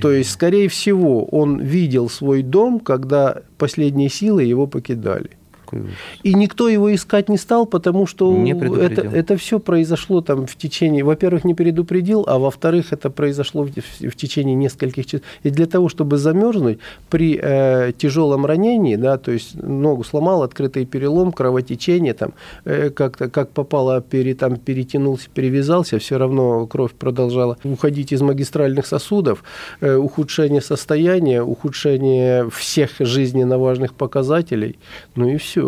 То 0.00 0.12
есть, 0.12 0.30
скорее 0.30 0.68
всего, 0.68 1.24
он 1.24 1.58
видел 1.58 2.08
свой 2.08 2.42
дом, 2.42 2.78
когда 2.78 3.42
последние 3.58 4.08
силы 4.08 4.44
его 4.44 4.68
покидали. 4.68 5.30
Какой 5.72 5.90
И 6.22 6.34
никто 6.34 6.68
его 6.68 6.94
искать 6.94 7.28
не 7.28 7.38
стал, 7.38 7.66
потому 7.66 8.06
что 8.06 8.32
Не 8.36 8.52
это, 8.52 9.02
это 9.02 9.36
все 9.36 9.58
произошло 9.58 10.20
там 10.20 10.46
в 10.46 10.56
течение, 10.56 11.04
во-первых, 11.04 11.44
не 11.44 11.54
предупредил, 11.54 12.24
а 12.26 12.38
во-вторых, 12.38 12.92
это 12.92 13.10
произошло 13.10 13.64
в, 13.64 13.70
в 13.70 14.16
течение 14.16 14.54
нескольких 14.54 15.06
часов. 15.06 15.22
И 15.42 15.50
для 15.50 15.66
того, 15.66 15.88
чтобы 15.88 16.18
замерзнуть 16.18 16.78
при 17.10 17.38
э, 17.42 17.92
тяжелом 17.96 18.46
ранении, 18.46 18.96
да, 18.96 19.18
то 19.18 19.32
есть 19.32 19.54
ногу 19.62 20.04
сломал, 20.04 20.42
открытый 20.42 20.84
перелом, 20.86 21.32
кровотечение, 21.32 22.14
там, 22.14 22.32
э, 22.64 22.90
как-то 22.90 23.28
как 23.28 23.50
попало, 23.50 24.00
пере, 24.00 24.34
там, 24.34 24.56
перетянулся, 24.56 25.28
перевязался, 25.34 25.98
все 25.98 26.18
равно 26.18 26.66
кровь 26.66 26.92
продолжала 26.92 27.56
уходить 27.64 28.12
из 28.12 28.20
магистральных 28.20 28.86
сосудов, 28.86 29.42
э, 29.80 29.96
ухудшение 29.96 30.60
состояния, 30.60 31.42
ухудшение 31.42 32.48
всех 32.50 32.90
жизненно 33.00 33.58
важных 33.58 33.94
показателей, 33.94 34.78
ну 35.16 35.28
и 35.28 35.36
все. 35.36 35.61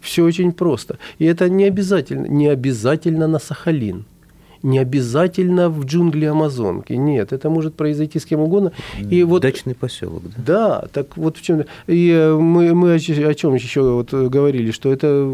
Все 0.00 0.24
очень 0.24 0.52
просто. 0.52 0.98
И 1.18 1.24
это 1.24 1.48
не 1.48 1.64
обязательно, 1.64 2.26
не 2.26 2.48
обязательно 2.48 3.26
на 3.26 3.38
Сахалин. 3.38 4.04
Не 4.62 4.80
обязательно 4.80 5.70
в 5.70 5.84
джунгли 5.84 6.26
Амазонки. 6.26 6.92
Нет, 6.92 7.32
это 7.32 7.48
может 7.48 7.74
произойти 7.74 8.18
с 8.18 8.24
кем 8.24 8.40
угодно. 8.40 8.72
И 9.10 9.22
вот 9.22 9.42
Дачный 9.42 9.74
поселок, 9.74 10.22
да? 10.36 10.42
да, 10.46 10.88
так 10.92 11.16
вот 11.16 11.36
в 11.36 11.42
чем. 11.42 11.64
И 11.86 12.10
э, 12.10 12.34
мы, 12.34 12.74
мы 12.74 12.94
о 12.94 13.34
чем 13.34 13.54
еще 13.54 13.82
вот 13.82 14.12
э, 14.12 14.28
говорили, 14.28 14.72
что 14.72 14.92
это 14.92 15.32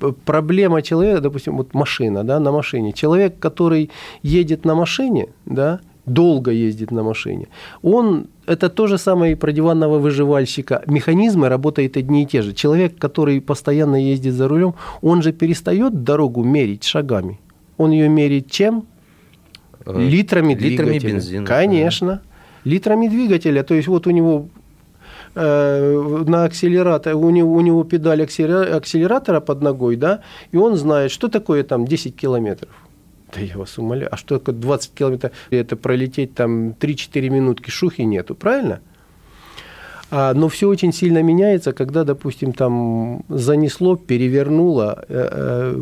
э, 0.00 0.12
проблема 0.24 0.82
человека, 0.82 1.20
допустим, 1.20 1.56
вот 1.56 1.74
машина, 1.74 2.24
да, 2.24 2.40
на 2.40 2.50
машине. 2.50 2.92
Человек, 2.92 3.38
который 3.38 3.90
едет 4.22 4.64
на 4.64 4.74
машине, 4.74 5.28
да, 5.46 5.78
долго 6.06 6.50
ездит 6.50 6.90
на 6.90 7.02
машине, 7.02 7.46
он 7.82 8.26
это 8.46 8.68
то 8.68 8.86
же 8.86 8.98
самое 8.98 9.32
и 9.32 9.36
про 9.36 9.52
диванного 9.52 9.98
выживальщика. 9.98 10.82
Механизмы 10.86 11.48
работают 11.48 11.96
одни 11.96 12.22
и 12.22 12.26
те 12.26 12.42
же. 12.42 12.52
Человек, 12.52 12.98
который 12.98 13.40
постоянно 13.40 13.96
ездит 13.96 14.34
за 14.34 14.48
рулем, 14.48 14.74
он 15.00 15.22
же 15.22 15.32
перестает 15.32 16.02
дорогу 16.02 16.42
мерить 16.44 16.84
шагами. 16.84 17.38
Он 17.78 17.92
ее 17.92 18.08
меряет 18.08 18.50
чем? 18.50 18.84
Э, 19.86 19.92
Литрами, 20.08 20.54
литрами 20.54 20.88
двигателя. 20.98 21.10
бензина, 21.12 21.46
Конечно. 21.46 22.20
Литрами 22.64 23.08
двигателя. 23.08 23.62
То 23.62 23.74
есть 23.74 23.88
вот 23.88 24.06
у 24.06 24.10
него 24.10 24.48
э, 25.34 26.22
на 26.26 26.44
акселератор, 26.44 27.14
у 27.16 27.30
него, 27.30 27.52
у 27.54 27.60
него 27.60 27.84
педаль 27.84 28.22
акселера- 28.22 28.74
акселератора 28.76 29.40
под 29.40 29.62
ногой, 29.62 29.96
да, 29.96 30.20
и 30.52 30.56
он 30.56 30.76
знает, 30.76 31.10
что 31.10 31.28
такое 31.28 31.62
там 31.62 31.86
10 31.86 32.14
километров. 32.16 32.70
Да 33.32 33.40
я 33.40 33.56
вас 33.56 33.78
умоляю. 33.78 34.08
А 34.12 34.16
что 34.16 34.38
такое 34.38 34.54
20 34.54 34.94
километров? 34.94 35.32
Это 35.50 35.76
пролететь 35.76 36.34
там 36.34 36.70
3-4 36.70 37.30
минутки, 37.30 37.70
шухи 37.70 38.02
нету, 38.02 38.34
правильно? 38.34 38.80
А, 40.14 40.34
но 40.34 40.48
все 40.50 40.68
очень 40.68 40.92
сильно 40.92 41.22
меняется, 41.22 41.72
когда, 41.72 42.04
допустим, 42.04 42.52
там 42.52 43.24
занесло, 43.30 43.96
перевернуло, 43.96 45.04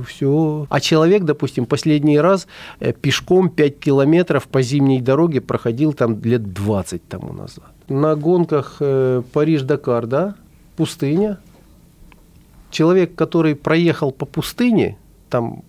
все. 0.07 0.67
А 0.71 0.81
человек, 0.81 1.25
допустим, 1.25 1.67
последний 1.67 2.21
раз 2.21 2.47
э, 2.79 2.93
пешком 2.93 3.49
5 3.49 3.81
километров 3.81 4.47
по 4.47 4.63
зимней 4.63 5.01
дороге 5.01 5.41
проходил 5.41 5.93
там 5.93 6.23
лет 6.23 6.53
20 6.53 7.09
тому 7.09 7.33
назад. 7.33 7.73
На 7.89 8.15
гонках 8.15 8.77
э, 8.79 9.23
Париж-Дакар, 9.33 10.07
да, 10.07 10.37
пустыня. 10.77 11.39
Человек, 12.71 13.17
который 13.17 13.57
проехал 13.57 14.13
по 14.13 14.27
пустыне, 14.27 14.97
там 15.29 15.65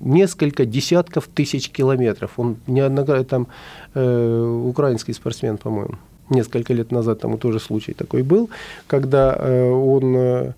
несколько 0.00 0.64
десятков 0.64 1.28
тысяч 1.28 1.70
километров. 1.70 2.32
Он 2.36 2.56
неоднократно, 2.66 3.24
там 3.24 3.46
э, 3.94 4.62
украинский 4.66 5.14
спортсмен, 5.14 5.58
по-моему, 5.58 5.94
несколько 6.30 6.74
лет 6.74 6.92
назад 6.92 7.20
тому 7.20 7.38
тоже 7.38 7.60
случай 7.60 7.94
такой 7.94 8.22
был, 8.22 8.50
когда 8.86 9.36
э, 9.38 9.70
он, 9.70 10.16
э, 10.16 10.52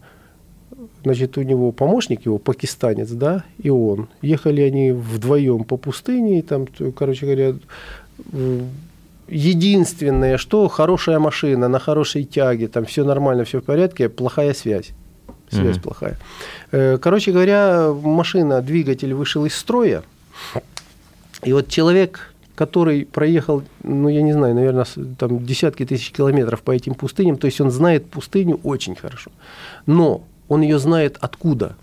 значит, 1.04 1.38
у 1.38 1.42
него 1.42 1.72
помощник 1.72 2.26
его, 2.26 2.38
пакистанец, 2.38 3.10
да, 3.10 3.44
и 3.58 3.70
он. 3.70 4.08
Ехали 4.22 4.62
они 4.62 4.92
вдвоем 4.92 5.64
по 5.64 5.76
пустыне, 5.76 6.38
и 6.38 6.42
там, 6.42 6.66
короче 6.96 7.26
говоря, 7.26 7.54
единственное, 9.28 10.36
что 10.36 10.68
хорошая 10.68 11.18
машина, 11.18 11.68
на 11.68 11.78
хорошей 11.78 12.24
тяге, 12.24 12.68
там 12.68 12.84
все 12.84 13.04
нормально, 13.04 13.44
все 13.44 13.60
в 13.60 13.64
порядке, 13.64 14.08
плохая 14.08 14.54
связь. 14.54 14.92
Связь 15.50 15.76
Мгм. 15.76 15.82
плохая. 15.82 16.16
Э, 16.72 16.98
Короче 16.98 17.32
говоря, 17.32 17.92
машина, 17.92 18.62
двигатель 18.62 19.12
вышел 19.14 19.44
из 19.46 19.54
строя, 19.56 20.02
и 21.42 21.52
вот 21.52 21.68
человек, 21.68 22.32
который 22.54 23.04
проехал, 23.06 23.62
ну, 23.82 24.08
я 24.08 24.22
не 24.22 24.32
знаю, 24.32 24.54
наверное, 24.54 24.86
там 25.18 25.44
десятки 25.44 25.84
тысяч 25.86 26.12
километров 26.12 26.60
по 26.62 26.70
этим 26.72 26.94
пустыням, 26.94 27.36
то 27.36 27.46
есть 27.46 27.60
он 27.60 27.70
знает 27.70 28.06
пустыню 28.10 28.60
очень 28.62 28.94
хорошо. 28.94 29.30
Но 29.86 30.22
он 30.48 30.60
ее 30.62 30.78
знает 30.78 31.16
откуда? 31.20 31.76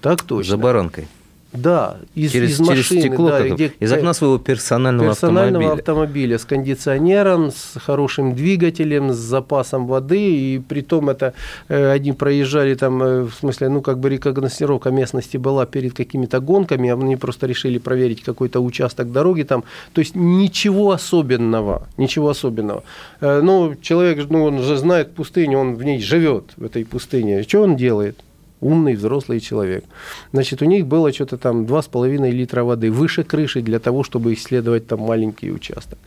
Так 0.00 0.22
точно. 0.22 0.50
За 0.50 0.56
баранкой. 0.56 1.08
Да, 1.52 1.98
из, 2.14 2.32
через, 2.32 2.50
из 2.52 2.56
через 2.56 2.68
машины, 2.68 3.00
стекло, 3.00 3.28
да, 3.28 3.48
где- 3.48 3.72
из 3.78 3.92
окна 3.92 4.14
своего 4.14 4.38
персонального, 4.38 5.10
персонального 5.10 5.72
автомобиля. 5.72 5.80
автомобиля 5.80 6.38
с 6.38 6.44
кондиционером, 6.46 7.50
с 7.50 7.78
хорошим 7.78 8.34
двигателем, 8.34 9.12
с 9.12 9.16
запасом 9.16 9.86
воды, 9.86 10.18
и 10.18 10.58
при 10.58 10.80
том 10.80 11.10
это 11.10 11.34
э, 11.68 11.90
они 11.92 12.12
проезжали 12.12 12.74
там, 12.74 13.02
э, 13.02 13.22
в 13.24 13.34
смысле, 13.34 13.68
ну 13.68 13.82
как 13.82 13.98
бы 13.98 14.08
рекогносцировка 14.08 14.90
местности 14.90 15.36
была 15.36 15.66
перед 15.66 15.92
какими-то 15.94 16.40
гонками, 16.40 16.88
а 16.90 16.94
они 16.94 17.16
просто 17.16 17.46
решили 17.46 17.78
проверить 17.78 18.22
какой-то 18.22 18.60
участок 18.60 19.12
дороги 19.12 19.42
там, 19.42 19.64
то 19.92 20.00
есть 20.00 20.14
ничего 20.16 20.92
особенного, 20.92 21.86
ничего 21.98 22.30
особенного. 22.30 22.82
Э, 23.20 23.40
Ну, 23.42 23.74
человек, 23.80 24.26
ну 24.30 24.44
он 24.44 24.62
же 24.62 24.76
знает 24.76 25.14
пустыню, 25.14 25.58
он 25.58 25.74
в 25.74 25.82
ней 25.84 26.00
живет, 26.00 26.44
в 26.56 26.64
этой 26.64 26.84
пустыне, 26.84 27.42
что 27.42 27.60
он 27.62 27.76
делает? 27.76 28.16
Умный 28.62 28.94
взрослый 28.94 29.40
человек. 29.40 29.84
Значит, 30.32 30.62
у 30.62 30.64
них 30.64 30.86
было 30.86 31.12
что-то 31.12 31.36
там 31.36 31.64
2,5 31.64 32.30
литра 32.30 32.62
воды 32.64 32.90
выше 32.90 33.24
крыши 33.24 33.60
для 33.60 33.78
того, 33.78 34.02
чтобы 34.02 34.32
исследовать 34.32 34.86
там 34.86 35.00
маленький 35.00 35.52
участок. 35.52 35.98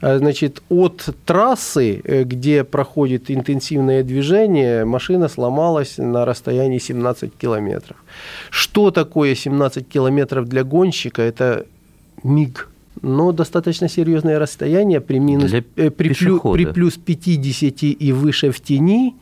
А, 0.00 0.18
Значит, 0.18 0.62
от 0.68 1.08
трассы, 1.24 2.00
э, 2.04 2.24
где 2.24 2.62
проходит 2.64 3.30
интенсивное 3.30 4.02
движение, 4.02 4.84
машина 4.84 5.28
сломалась 5.28 5.98
на 5.98 6.24
расстоянии 6.24 6.78
17 6.78 7.30
километров. 7.42 7.96
Что 8.50 8.90
такое 8.90 9.34
17 9.34 9.88
километров 9.88 10.48
для 10.48 10.62
гонщика? 10.62 11.22
Это 11.22 11.64
миг. 12.24 12.68
Но 13.02 13.32
достаточно 13.32 13.88
серьезное 13.88 14.38
расстояние 14.38 15.00
при, 15.00 15.18
минус, 15.18 15.52
э, 15.52 15.90
при, 15.90 16.08
плю- 16.10 16.52
при 16.52 16.64
плюс 16.72 16.94
50 16.94 17.82
и 17.82 18.12
выше 18.12 18.50
в 18.50 18.60
тени 18.60 19.14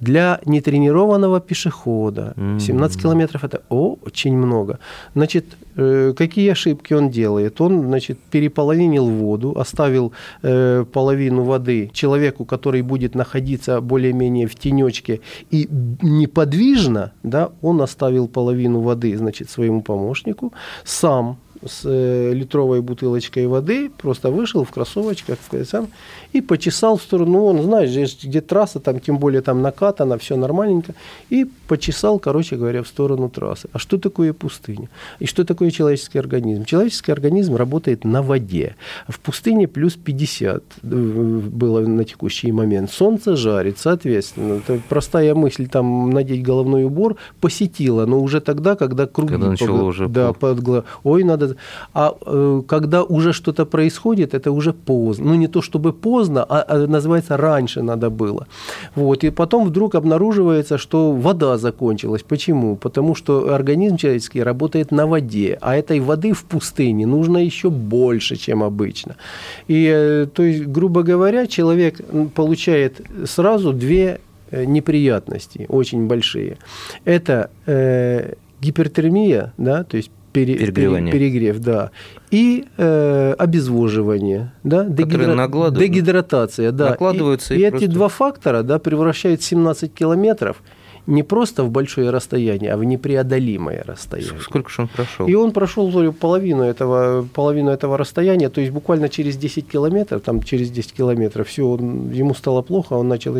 для 0.00 0.40
нетренированного 0.46 1.40
пешехода. 1.40 2.32
Мгм. 2.36 2.60
17 2.60 3.02
километров 3.02 3.44
это 3.44 3.62
очень 3.68 4.36
много. 4.36 4.78
Значит, 5.14 5.44
э, 5.76 6.12
какие 6.16 6.52
ошибки 6.52 6.94
он 6.94 7.10
делает? 7.10 7.60
Он, 7.60 7.82
значит, 7.82 8.18
переполовинил 8.30 9.06
воду, 9.06 9.54
оставил 9.58 10.12
э, 10.42 10.84
половину 10.92 11.44
воды 11.44 11.90
человеку, 11.92 12.44
который 12.44 12.82
будет 12.82 13.14
находиться 13.14 13.80
более-менее 13.80 14.46
в 14.46 14.54
тенечке 14.54 15.20
и 15.50 15.68
неподвижно, 16.02 17.12
да, 17.22 17.50
он 17.62 17.80
оставил 17.82 18.28
половину 18.28 18.80
воды, 18.80 19.16
значит, 19.16 19.50
своему 19.50 19.82
помощнику, 19.82 20.52
сам 20.84 21.36
с 21.64 21.82
э, 21.84 22.32
литровой 22.32 22.80
бутылочкой 22.80 23.46
воды, 23.46 23.90
просто 23.90 24.30
вышел 24.30 24.64
в 24.64 24.70
кроссовочках 24.70 25.38
в 25.38 25.64
сам, 25.64 25.88
и 26.32 26.40
почесал 26.40 26.96
в 26.96 27.02
сторону, 27.02 27.32
ну, 27.32 27.46
он, 27.46 27.62
знаешь, 27.62 27.90
здесь 27.90 28.18
где 28.22 28.40
трасса, 28.40 28.80
там 28.80 29.00
тем 29.00 29.18
более 29.18 29.42
там 29.42 29.62
накатано, 29.62 30.16
все 30.18 30.36
нормальненько, 30.36 30.94
и 31.28 31.46
почесал, 31.68 32.18
короче 32.18 32.56
говоря, 32.56 32.82
в 32.82 32.88
сторону 32.88 33.28
трассы. 33.28 33.68
А 33.72 33.78
что 33.78 33.98
такое 33.98 34.32
пустыня? 34.32 34.88
И 35.18 35.26
что 35.26 35.44
такое 35.44 35.70
человеческий 35.70 36.18
организм? 36.18 36.64
Человеческий 36.64 37.12
организм 37.12 37.56
работает 37.56 38.04
на 38.04 38.22
воде. 38.22 38.76
В 39.08 39.20
пустыне 39.20 39.68
плюс 39.68 39.94
50 39.94 40.62
э, 40.82 40.86
было 40.86 41.80
на 41.80 42.04
текущий 42.04 42.52
момент. 42.52 42.90
Солнце 42.90 43.36
жарит, 43.36 43.78
соответственно. 43.78 44.54
Это 44.54 44.80
простая 44.88 45.34
мысль, 45.34 45.68
там, 45.68 46.10
надеть 46.10 46.42
головной 46.42 46.84
убор 46.84 47.16
посетила, 47.40 48.06
но 48.06 48.20
уже 48.20 48.40
тогда, 48.40 48.76
когда 48.76 49.06
круги... 49.06 49.34
Когда 49.34 49.48
начало 49.48 49.78
погла- 49.78 49.84
уже 49.84 50.08
Да, 50.08 50.32
под 50.32 50.84
Ой, 51.04 51.24
надо... 51.24 51.49
А 51.94 52.14
э, 52.26 52.62
когда 52.66 53.02
уже 53.02 53.32
что-то 53.32 53.66
происходит, 53.66 54.34
это 54.34 54.50
уже 54.52 54.72
поздно. 54.72 55.26
Ну, 55.26 55.34
не 55.34 55.48
то 55.48 55.62
чтобы 55.62 55.92
поздно, 55.92 56.44
а, 56.48 56.64
а 56.68 56.86
называется 56.86 57.36
раньше 57.36 57.82
надо 57.82 58.10
было. 58.10 58.46
Вот. 58.94 59.24
И 59.24 59.30
потом 59.30 59.66
вдруг 59.66 59.94
обнаруживается, 59.94 60.78
что 60.78 61.12
вода 61.12 61.58
закончилась. 61.58 62.22
Почему? 62.22 62.76
Потому 62.76 63.14
что 63.14 63.54
организм 63.54 63.96
человеческий 63.96 64.42
работает 64.42 64.92
на 64.92 65.06
воде, 65.06 65.58
а 65.60 65.76
этой 65.76 66.00
воды 66.00 66.32
в 66.32 66.44
пустыне 66.44 67.06
нужно 67.06 67.38
еще 67.38 67.70
больше, 67.70 68.36
чем 68.36 68.62
обычно. 68.62 69.16
И, 69.68 69.90
э, 69.92 70.26
то 70.32 70.42
есть, 70.42 70.66
грубо 70.66 71.02
говоря, 71.02 71.46
человек 71.46 72.00
получает 72.34 73.00
сразу 73.26 73.72
две 73.72 74.20
э, 74.50 74.64
неприятности, 74.64 75.66
очень 75.68 76.06
большие. 76.06 76.56
Это 77.04 77.50
э, 77.66 78.34
гипертермия, 78.60 79.52
да, 79.58 79.84
то 79.84 79.96
есть 79.96 80.10
пере- 80.32 80.54
Перегревание. 80.56 81.12
пере- 81.12 81.30
перегрев, 81.30 81.58
да, 81.60 81.90
и 82.30 82.66
э, 82.76 83.34
обезвоживание, 83.38 84.52
да, 84.64 84.84
накладывают- 84.84 85.78
дегидратация, 85.78 86.72
да. 86.72 86.90
накладываются 86.90 87.54
и, 87.54 87.58
и 87.58 87.60
и 87.62 87.64
эти 87.64 87.70
просто- 87.70 87.88
два 87.88 88.08
фактора, 88.08 88.62
да, 88.62 88.78
превращают 88.78 89.42
17 89.42 89.92
километров 89.94 90.62
не 91.06 91.22
просто 91.22 91.64
в 91.64 91.70
большое 91.70 92.10
расстояние, 92.10 92.72
а 92.72 92.76
в 92.76 92.84
непреодолимое 92.84 93.82
расстояние. 93.84 94.38
Сколько 94.40 94.70
же 94.70 94.82
он 94.82 94.88
прошел? 94.88 95.26
И 95.26 95.34
он 95.34 95.50
прошел 95.52 96.12
половину 96.12 96.62
этого, 96.62 97.26
половину 97.34 97.70
этого 97.70 97.96
расстояния, 97.98 98.48
то 98.50 98.60
есть 98.60 98.72
буквально 98.72 99.08
через 99.08 99.36
10 99.36 99.66
километров, 99.66 100.22
там 100.22 100.42
через 100.42 100.70
10 100.70 100.92
километров, 100.92 101.48
все, 101.48 101.66
он, 101.66 102.10
ему 102.12 102.34
стало 102.34 102.62
плохо, 102.62 102.92
он 102.92 103.08
начал, 103.08 103.34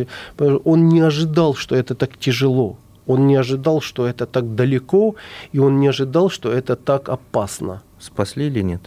он 0.65 0.89
не 0.89 1.01
ожидал, 1.01 1.55
что 1.55 1.77
это 1.77 1.95
так 1.95 2.17
тяжело. 2.17 2.77
Он 3.11 3.27
не 3.27 3.35
ожидал, 3.35 3.81
что 3.81 4.07
это 4.07 4.25
так 4.25 4.55
далеко, 4.55 5.17
и 5.51 5.59
он 5.59 5.81
не 5.81 5.89
ожидал, 5.89 6.31
что 6.31 6.53
это 6.53 6.77
так 6.77 7.09
опасно. 7.09 7.83
Спасли 7.99 8.47
или 8.47 8.61
нет? 8.61 8.83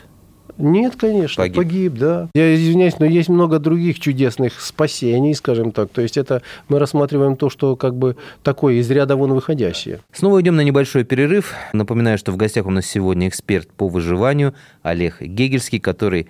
Нет, 0.58 0.96
конечно, 0.96 1.44
погиб. 1.44 1.58
погиб, 1.58 1.94
да. 1.96 2.30
Я 2.34 2.56
извиняюсь, 2.56 3.00
но 3.00 3.06
есть 3.06 3.28
много 3.28 3.60
других 3.60 4.00
чудесных 4.00 4.62
спасений, 4.62 5.34
скажем 5.34 5.74
так. 5.74 5.90
То 5.90 6.02
есть 6.02 6.16
это 6.16 6.42
мы 6.70 6.80
рассматриваем 6.80 7.36
то, 7.36 7.50
что 7.50 7.76
как 7.76 7.96
бы 7.96 8.16
такое 8.44 8.76
из 8.76 8.90
ряда 8.90 9.18
вон 9.18 9.34
выходящее. 9.34 10.00
Снова 10.14 10.42
идем 10.42 10.56
на 10.56 10.62
небольшой 10.62 11.04
перерыв. 11.04 11.54
Напоминаю, 11.74 12.18
что 12.18 12.32
в 12.32 12.38
гостях 12.38 12.66
у 12.66 12.72
нас 12.72 12.86
сегодня 12.86 13.28
эксперт 13.28 13.68
по 13.72 13.90
выживанию 13.90 14.54
Олег 14.84 15.22
Гегельский, 15.22 15.82
который 15.82 16.30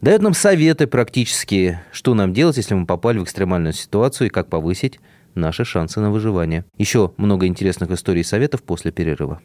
дает 0.00 0.20
нам 0.20 0.34
советы 0.34 0.88
практически, 0.88 1.78
что 1.92 2.14
нам 2.14 2.32
делать, 2.32 2.56
если 2.56 2.74
мы 2.74 2.86
попали 2.86 3.18
в 3.18 3.22
экстремальную 3.22 3.74
ситуацию 3.74 4.26
и 4.26 4.30
как 4.30 4.48
повысить 4.48 4.98
наши 5.34 5.64
шансы 5.64 6.00
на 6.00 6.10
выживание. 6.10 6.64
Еще 6.76 7.12
много 7.16 7.46
интересных 7.46 7.90
историй 7.90 8.20
и 8.20 8.24
советов 8.24 8.62
после 8.62 8.90
перерыва. 8.90 9.40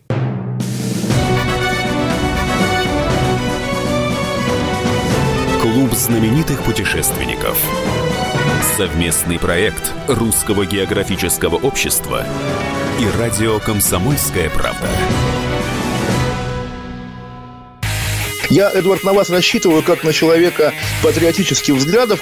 Клуб 5.62 5.92
знаменитых 5.94 6.64
путешественников. 6.64 7.60
Совместный 8.78 9.40
проект 9.40 9.94
Русского 10.08 10.66
географического 10.66 11.56
общества 11.56 12.26
и 13.00 13.20
радио 13.20 13.60
«Комсомольская 13.60 14.50
правда». 14.50 14.88
Я, 18.50 18.70
Эдвард, 18.72 19.04
на 19.04 19.14
вас 19.14 19.30
рассчитываю 19.30 19.82
как 19.82 20.04
на 20.04 20.14
человека 20.14 20.74
патриотических 21.02 21.74
взглядов 21.74 22.22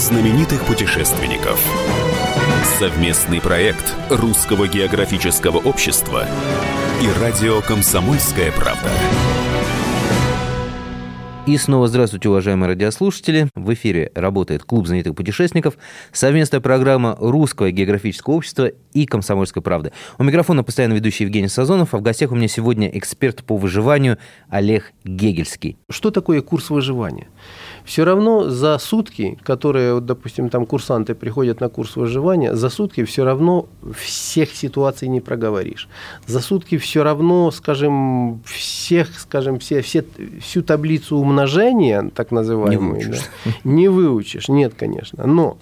Знаменитых 0.00 0.64
путешественников. 0.64 1.62
Совместный 2.78 3.38
проект 3.38 3.94
Русского 4.08 4.66
географического 4.66 5.58
общества 5.58 6.26
и 7.02 7.20
радио 7.20 7.60
«Комсомольская 7.60 8.50
правда». 8.50 8.88
И 11.46 11.56
снова 11.56 11.88
здравствуйте, 11.88 12.28
уважаемые 12.28 12.68
радиослушатели. 12.68 13.48
В 13.54 13.74
эфире 13.74 14.12
работает 14.14 14.62
Клуб 14.62 14.86
знаменитых 14.86 15.16
путешественников, 15.16 15.76
совместная 16.12 16.60
программа 16.60 17.16
Русского 17.18 17.70
географического 17.70 18.34
общества 18.34 18.70
и 18.92 19.04
Комсомольской 19.04 19.60
правды. 19.60 19.92
У 20.18 20.22
микрофона 20.22 20.62
постоянно 20.62 20.92
ведущий 20.94 21.24
Евгений 21.24 21.48
Сазонов, 21.48 21.92
а 21.92 21.98
в 21.98 22.02
гостях 22.02 22.30
у 22.30 22.36
меня 22.36 22.46
сегодня 22.46 22.88
эксперт 22.96 23.42
по 23.42 23.56
выживанию 23.56 24.18
Олег 24.48 24.92
Гегельский. 25.04 25.76
Что 25.90 26.10
такое 26.10 26.40
курс 26.40 26.70
выживания? 26.70 27.28
Все 27.84 28.04
равно 28.04 28.48
за 28.48 28.78
сутки, 28.78 29.38
которые, 29.42 29.94
вот, 29.94 30.06
допустим, 30.06 30.48
там 30.48 30.66
курсанты 30.66 31.14
приходят 31.14 31.60
на 31.60 31.68
курс 31.68 31.96
выживания, 31.96 32.54
за 32.54 32.70
сутки 32.70 33.04
все 33.04 33.24
равно 33.24 33.66
всех 33.96 34.54
ситуаций 34.54 35.08
не 35.08 35.20
проговоришь. 35.20 35.88
За 36.26 36.40
сутки 36.40 36.78
все 36.78 37.02
равно, 37.02 37.50
скажем, 37.50 38.42
всех, 38.44 39.18
скажем, 39.18 39.58
все, 39.58 39.82
все, 39.82 40.04
всю 40.40 40.62
таблицу 40.62 41.16
умножения, 41.16 42.10
так 42.14 42.30
называемую, 42.30 42.98
не 42.98 43.04
выучишь. 43.04 43.22
Да, 43.44 43.50
не 43.64 43.88
выучишь. 43.88 44.48
Нет, 44.48 44.74
конечно. 44.76 45.26
Но 45.26 45.58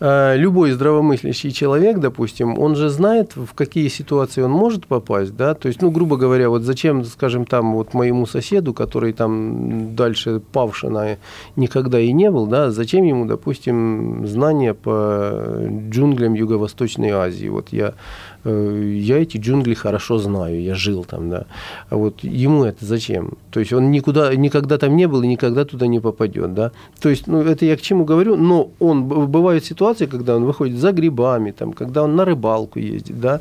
любой 0.00 0.72
здравомыслящий 0.72 1.52
человек, 1.52 1.98
допустим, 1.98 2.58
он 2.58 2.74
же 2.74 2.88
знает, 2.88 3.36
в 3.36 3.52
какие 3.54 3.88
ситуации 3.88 4.40
он 4.40 4.50
может 4.50 4.86
попасть, 4.86 5.36
да, 5.36 5.54
то 5.54 5.68
есть, 5.68 5.82
ну, 5.82 5.90
грубо 5.90 6.16
говоря, 6.16 6.48
вот 6.48 6.62
зачем, 6.62 7.04
скажем, 7.04 7.44
там, 7.44 7.74
вот 7.74 7.92
моему 7.92 8.24
соседу, 8.24 8.72
который 8.72 9.12
там 9.12 9.94
дальше 9.94 10.40
Павшина 10.52 11.18
никогда 11.56 12.00
и 12.00 12.12
не 12.12 12.30
был, 12.30 12.46
да, 12.46 12.70
зачем 12.70 13.04
ему, 13.04 13.26
допустим, 13.26 14.26
знания 14.26 14.72
по 14.72 15.68
джунглям 15.90 16.32
Юго-Восточной 16.32 17.10
Азии, 17.10 17.48
вот 17.48 17.68
я 17.70 17.92
Э, 17.92 18.29
я 18.44 19.18
эти 19.18 19.36
джунгли 19.36 19.74
хорошо 19.74 20.18
знаю, 20.18 20.62
я 20.62 20.74
жил 20.74 21.04
там, 21.04 21.30
да. 21.30 21.46
А 21.90 21.96
вот 21.96 22.22
ему 22.22 22.64
это 22.64 22.84
зачем? 22.84 23.34
То 23.50 23.60
есть 23.60 23.72
он 23.72 23.90
никуда, 23.90 24.34
никогда 24.34 24.78
там 24.78 24.96
не 24.96 25.06
был 25.06 25.22
и 25.22 25.26
никогда 25.26 25.64
туда 25.64 25.86
не 25.86 26.00
попадет, 26.00 26.54
да. 26.54 26.72
То 27.00 27.08
есть, 27.08 27.26
ну, 27.26 27.42
это 27.42 27.64
я 27.66 27.76
к 27.76 27.82
чему 27.82 28.04
говорю, 28.04 28.36
но 28.36 28.70
он, 28.78 29.04
бывают 29.04 29.64
ситуации, 29.64 30.06
когда 30.06 30.36
он 30.36 30.44
выходит 30.44 30.78
за 30.78 30.92
грибами, 30.92 31.50
там, 31.50 31.72
когда 31.72 32.02
он 32.02 32.16
на 32.16 32.24
рыбалку 32.24 32.78
ездит, 32.78 33.20
да, 33.20 33.40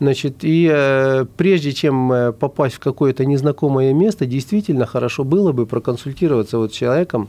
значит, 0.00 0.36
и 0.42 0.70
э, 0.72 1.26
прежде 1.36 1.72
чем 1.72 2.12
э, 2.12 2.32
попасть 2.32 2.76
в 2.76 2.78
какое-то 2.78 3.24
незнакомое 3.24 3.92
место, 3.92 4.26
действительно 4.26 4.86
хорошо 4.86 5.24
было 5.24 5.52
бы 5.52 5.66
проконсультироваться 5.66 6.58
вот 6.58 6.72
с 6.72 6.76
человеком, 6.76 7.28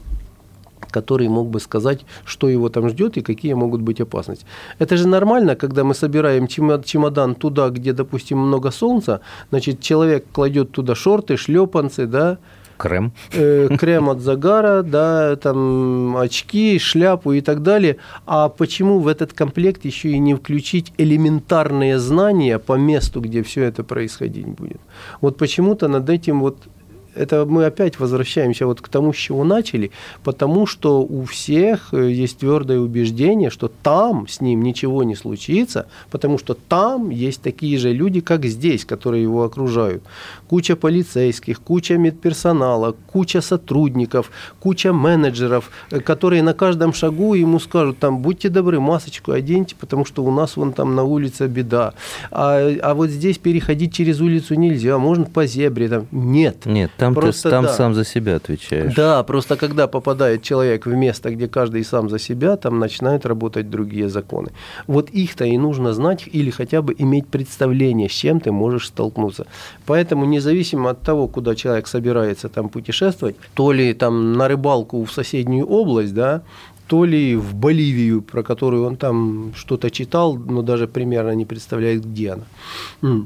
который 0.91 1.27
мог 1.27 1.49
бы 1.49 1.59
сказать, 1.59 2.05
что 2.25 2.49
его 2.49 2.69
там 2.69 2.89
ждет 2.89 3.17
и 3.17 3.21
какие 3.21 3.53
могут 3.53 3.81
быть 3.81 4.01
опасности. 4.01 4.45
Это 4.79 4.97
же 4.97 5.07
нормально, 5.07 5.55
когда 5.55 5.83
мы 5.83 5.93
собираем 5.93 6.47
чемодан 6.47 7.35
туда, 7.35 7.69
где, 7.69 7.93
допустим, 7.93 8.37
много 8.37 8.71
солнца, 8.71 9.21
значит, 9.49 9.81
человек 9.81 10.25
кладет 10.31 10.71
туда 10.71 10.95
шорты, 10.95 11.37
шлепанцы, 11.37 12.05
да, 12.05 12.37
Крем. 12.79 13.11
Э, 13.33 13.67
крем 13.77 14.09
от 14.09 14.21
загара, 14.21 14.83
да, 14.83 15.35
там 15.35 16.15
очки, 16.15 16.79
шляпу 16.79 17.33
и 17.33 17.41
так 17.41 17.61
далее. 17.61 17.97
А 18.25 18.47
почему 18.47 18.99
в 18.99 19.07
этот 19.09 19.33
комплект 19.33 19.83
еще 19.83 20.11
и 20.11 20.17
не 20.17 20.33
включить 20.33 20.93
элементарные 20.97 21.99
знания 21.99 22.57
по 22.57 22.77
месту, 22.77 23.19
где 23.19 23.43
все 23.43 23.63
это 23.65 23.83
происходить 23.83 24.47
будет? 24.47 24.79
Вот 25.19 25.37
почему-то 25.37 25.89
над 25.89 26.09
этим 26.09 26.39
вот 26.39 26.69
это 27.15 27.45
мы 27.45 27.65
опять 27.65 27.99
возвращаемся 27.99 28.65
вот 28.65 28.81
к 28.81 28.87
тому, 28.89 29.13
с 29.13 29.17
чего 29.17 29.43
начали, 29.43 29.91
потому 30.23 30.65
что 30.65 31.01
у 31.01 31.23
всех 31.23 31.93
э, 31.93 32.11
есть 32.11 32.39
твердое 32.39 32.79
убеждение, 32.79 33.49
что 33.49 33.71
там 33.83 34.27
с 34.27 34.41
ним 34.41 34.63
ничего 34.63 35.03
не 35.03 35.15
случится, 35.15 35.87
потому 36.11 36.37
что 36.37 36.53
там 36.53 37.09
есть 37.09 37.41
такие 37.41 37.77
же 37.77 37.93
люди, 37.93 38.21
как 38.21 38.45
здесь, 38.45 38.85
которые 38.85 39.23
его 39.23 39.43
окружают. 39.43 40.03
Куча 40.49 40.75
полицейских, 40.75 41.61
куча 41.61 41.97
медперсонала, 41.97 42.95
куча 43.07 43.41
сотрудников, 43.41 44.31
куча 44.59 44.91
менеджеров, 44.93 45.69
э, 45.91 45.99
которые 45.99 46.41
на 46.41 46.53
каждом 46.53 46.91
шагу 46.93 47.35
ему 47.35 47.59
скажут, 47.59 47.99
там, 47.99 48.19
будьте 48.19 48.49
добры, 48.49 48.79
масочку 48.79 49.31
оденьте, 49.31 49.75
потому 49.79 50.05
что 50.05 50.23
у 50.23 50.31
нас 50.31 50.57
вон 50.57 50.73
там 50.73 50.95
на 50.95 51.03
улице 51.03 51.47
беда. 51.47 51.93
А, 52.31 52.67
а 52.81 52.93
вот 52.93 53.09
здесь 53.09 53.37
переходить 53.37 53.93
через 53.93 54.21
улицу 54.21 54.55
нельзя, 54.55 54.97
можно 54.97 55.25
по 55.25 55.45
зебре. 55.45 55.87
Там. 55.87 56.07
Нет. 56.11 56.65
Нет, 56.65 56.91
там 56.97 57.13
просто, 57.13 57.43
ты 57.43 57.49
там 57.49 57.65
да. 57.65 57.73
сам 57.73 57.93
за 57.93 58.03
себя 58.03 58.37
отвечаешь. 58.37 58.95
Да, 58.95 59.23
просто 59.23 59.55
когда 59.55 59.87
попадает 59.87 60.41
человек 60.41 60.85
в 60.85 60.93
место, 60.93 61.29
где 61.29 61.47
каждый 61.47 61.83
сам 61.85 62.09
за 62.09 62.17
себя, 62.17 62.57
там 62.57 62.79
начинают 62.79 63.25
работать 63.25 63.69
другие 63.69 64.09
законы. 64.09 64.49
Вот 64.87 65.09
их-то 65.11 65.45
и 65.45 65.57
нужно 65.57 65.93
знать 65.93 66.27
или 66.31 66.49
хотя 66.49 66.81
бы 66.81 66.95
иметь 66.97 67.27
представление, 67.27 68.09
с 68.09 68.13
чем 68.13 68.39
ты 68.39 68.51
можешь 68.51 68.87
столкнуться. 68.87 69.45
Поэтому 69.85 70.25
независимо 70.39 70.89
от 70.89 71.01
того, 71.01 71.27
куда 71.27 71.55
человек 71.55 71.87
собирается 71.87 72.49
там 72.49 72.69
путешествовать, 72.69 73.35
то 73.53 73.71
ли 73.73 73.93
там 73.93 74.33
на 74.33 74.47
рыбалку 74.47 75.03
в 75.03 75.11
соседнюю 75.11 75.65
область, 75.65 76.13
да, 76.13 76.41
то 76.87 77.05
ли 77.05 77.35
в 77.35 77.53
Боливию, 77.53 78.21
про 78.21 78.43
которую 78.43 78.85
он 78.85 78.97
там 78.97 79.51
что-то 79.55 79.89
читал, 79.91 80.37
но 80.37 80.61
даже 80.61 80.87
примерно 80.87 81.35
не 81.35 81.45
представляет, 81.45 82.03
где 82.05 82.31
она. 82.31 83.25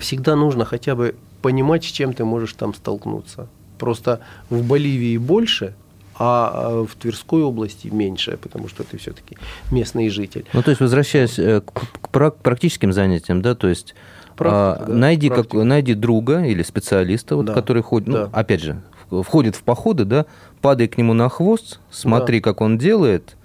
Всегда 0.00 0.36
нужно 0.36 0.64
хотя 0.64 0.94
бы 0.94 1.14
понимать, 1.42 1.84
с 1.84 1.92
чем 1.92 2.12
ты 2.12 2.24
можешь 2.24 2.52
там 2.52 2.74
столкнуться. 2.74 3.46
Просто 3.78 4.20
в 4.50 4.62
Боливии 4.62 5.18
больше, 5.18 5.74
а, 6.18 6.50
а 6.54 6.84
в 6.84 6.94
Тверской 6.94 7.42
области 7.42 7.88
меньше, 7.88 8.36
потому 8.36 8.68
что 8.68 8.82
ты 8.82 8.98
все-таки 8.98 9.36
местный 9.72 10.10
житель. 10.10 10.44
Ну, 10.52 10.62
то 10.62 10.70
есть, 10.70 10.80
возвращаясь 10.80 11.38
э, 11.38 11.60
к 11.60 12.32
практическим 12.42 12.92
занятиям, 12.92 13.40
да, 13.40 13.54
то 13.54 13.68
есть 13.68 13.94
Практика, 14.38 14.84
а, 14.84 14.86
да, 14.86 14.94
найди, 14.94 15.28
как, 15.28 15.52
найди 15.52 15.94
друга 15.94 16.44
или 16.44 16.62
специалиста, 16.62 17.36
вот, 17.36 17.46
да, 17.46 17.54
который 17.54 17.82
ходит, 17.82 18.08
ну, 18.08 18.14
да. 18.14 18.28
опять 18.32 18.62
же, 18.62 18.80
входит 19.10 19.56
в 19.56 19.62
походы, 19.62 20.04
да, 20.04 20.26
падай 20.60 20.86
к 20.86 20.96
нему 20.96 21.12
на 21.12 21.28
хвост, 21.28 21.80
смотри, 21.90 22.40
как 22.40 22.60
он 22.60 22.78
делает, 22.78 23.36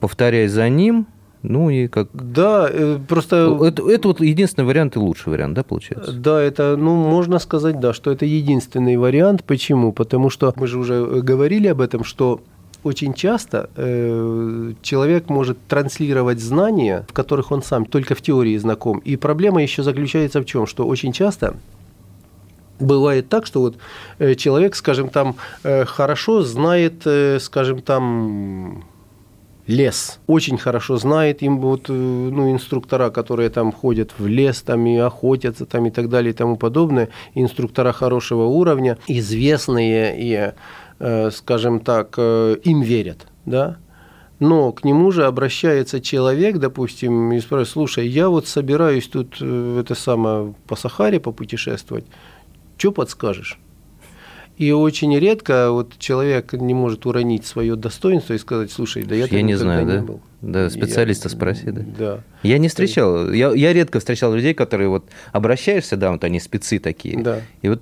повторяй 0.00 0.48
за 0.48 0.68
ним, 0.68 1.06
ну 1.42 1.70
и 1.70 1.86
как... 1.86 2.08
Да, 2.12 2.68
э, 2.70 2.98
просто... 3.08 3.58
Это, 3.64 3.88
это 3.88 4.08
вот 4.08 4.20
единственный 4.20 4.64
вариант 4.64 4.96
и 4.96 4.98
лучший 4.98 5.30
вариант, 5.30 5.54
да, 5.54 5.62
получается? 5.62 6.12
Да, 6.12 6.40
это, 6.40 6.76
ну, 6.76 6.96
можно 6.96 7.38
сказать, 7.38 7.80
да, 7.80 7.94
что 7.94 8.10
это 8.10 8.26
единственный 8.26 8.96
вариант. 8.96 9.44
Почему? 9.44 9.92
Потому 9.92 10.28
что 10.28 10.52
мы 10.56 10.66
же 10.66 10.78
уже 10.78 11.02
говорили 11.22 11.68
об 11.68 11.80
этом, 11.80 12.04
что 12.04 12.42
очень 12.82 13.14
часто 13.14 13.70
э, 13.76 14.72
человек 14.82 15.28
может 15.28 15.58
транслировать 15.68 16.40
знания, 16.40 17.04
в 17.08 17.12
которых 17.12 17.50
он 17.50 17.62
сам 17.62 17.84
только 17.84 18.14
в 18.14 18.22
теории 18.22 18.56
знаком. 18.56 18.98
И 18.98 19.16
проблема 19.16 19.62
еще 19.62 19.82
заключается 19.82 20.40
в 20.40 20.44
чем? 20.44 20.66
Что 20.66 20.86
очень 20.86 21.12
часто 21.12 21.56
бывает 22.80 23.28
так, 23.28 23.46
что 23.46 23.60
вот 23.60 23.76
э, 24.18 24.34
человек, 24.34 24.74
скажем, 24.74 25.08
там 25.08 25.36
э, 25.62 25.84
хорошо 25.84 26.42
знает, 26.42 27.02
э, 27.04 27.38
скажем, 27.40 27.82
там 27.82 28.84
лес. 29.70 30.18
Очень 30.26 30.58
хорошо 30.58 30.96
знает 30.96 31.42
им 31.42 31.60
вот, 31.60 31.88
э, 31.88 31.92
ну, 31.92 32.52
инструктора, 32.52 33.10
которые 33.10 33.50
там 33.50 33.72
ходят 33.72 34.12
в 34.18 34.26
лес 34.26 34.62
там 34.62 34.86
и 34.86 34.96
охотятся 34.96 35.66
там 35.66 35.86
и 35.86 35.90
так 35.90 36.08
далее 36.08 36.32
и 36.32 36.36
тому 36.36 36.56
подобное. 36.56 37.08
Инструктора 37.34 37.92
хорошего 37.92 38.44
уровня, 38.44 38.98
известные 39.06 40.16
и, 40.18 40.52
скажем 41.30 41.80
так, 41.80 42.14
э, 42.18 42.56
им 42.62 42.82
верят, 42.82 43.26
да. 43.46 43.78
Но 44.38 44.72
к 44.72 44.84
нему 44.84 45.10
же 45.10 45.26
обращается 45.26 46.00
человек, 46.00 46.58
допустим, 46.58 47.32
и 47.32 47.40
спрашивает, 47.40 47.68
слушай, 47.68 48.08
я 48.08 48.28
вот 48.28 48.46
собираюсь 48.46 49.06
тут 49.06 49.40
это 49.40 49.94
самое 49.94 50.54
по 50.66 50.76
Сахаре 50.76 51.20
попутешествовать, 51.20 52.06
что 52.78 52.92
подскажешь? 52.92 53.58
И 54.60 54.72
очень 54.72 55.18
редко 55.18 55.70
вот 55.70 55.98
человек 55.98 56.52
не 56.52 56.74
может 56.74 57.06
уронить 57.06 57.46
свое 57.46 57.76
достоинство 57.76 58.34
и 58.34 58.38
сказать, 58.38 58.70
слушай, 58.70 59.04
да 59.04 59.14
я, 59.14 59.24
я 59.24 59.40
не 59.40 59.54
знаю, 59.54 59.86
не 59.86 59.92
да? 59.92 60.02
был. 60.02 60.20
Да, 60.42 60.68
специалиста 60.68 61.30
я, 61.30 61.34
спроси, 61.34 61.70
да. 61.70 61.82
Да. 61.98 62.20
Я 62.42 62.58
не 62.58 62.68
встречал, 62.68 63.32
я, 63.32 63.52
я 63.54 63.72
редко 63.72 64.00
встречал 64.00 64.34
людей, 64.34 64.52
которые 64.52 64.90
вот 64.90 65.06
обращаешься, 65.32 65.96
да, 65.96 66.12
вот 66.12 66.24
они 66.24 66.40
спецы 66.40 66.78
такие, 66.78 67.22
да. 67.22 67.40
и 67.62 67.70
вот 67.70 67.80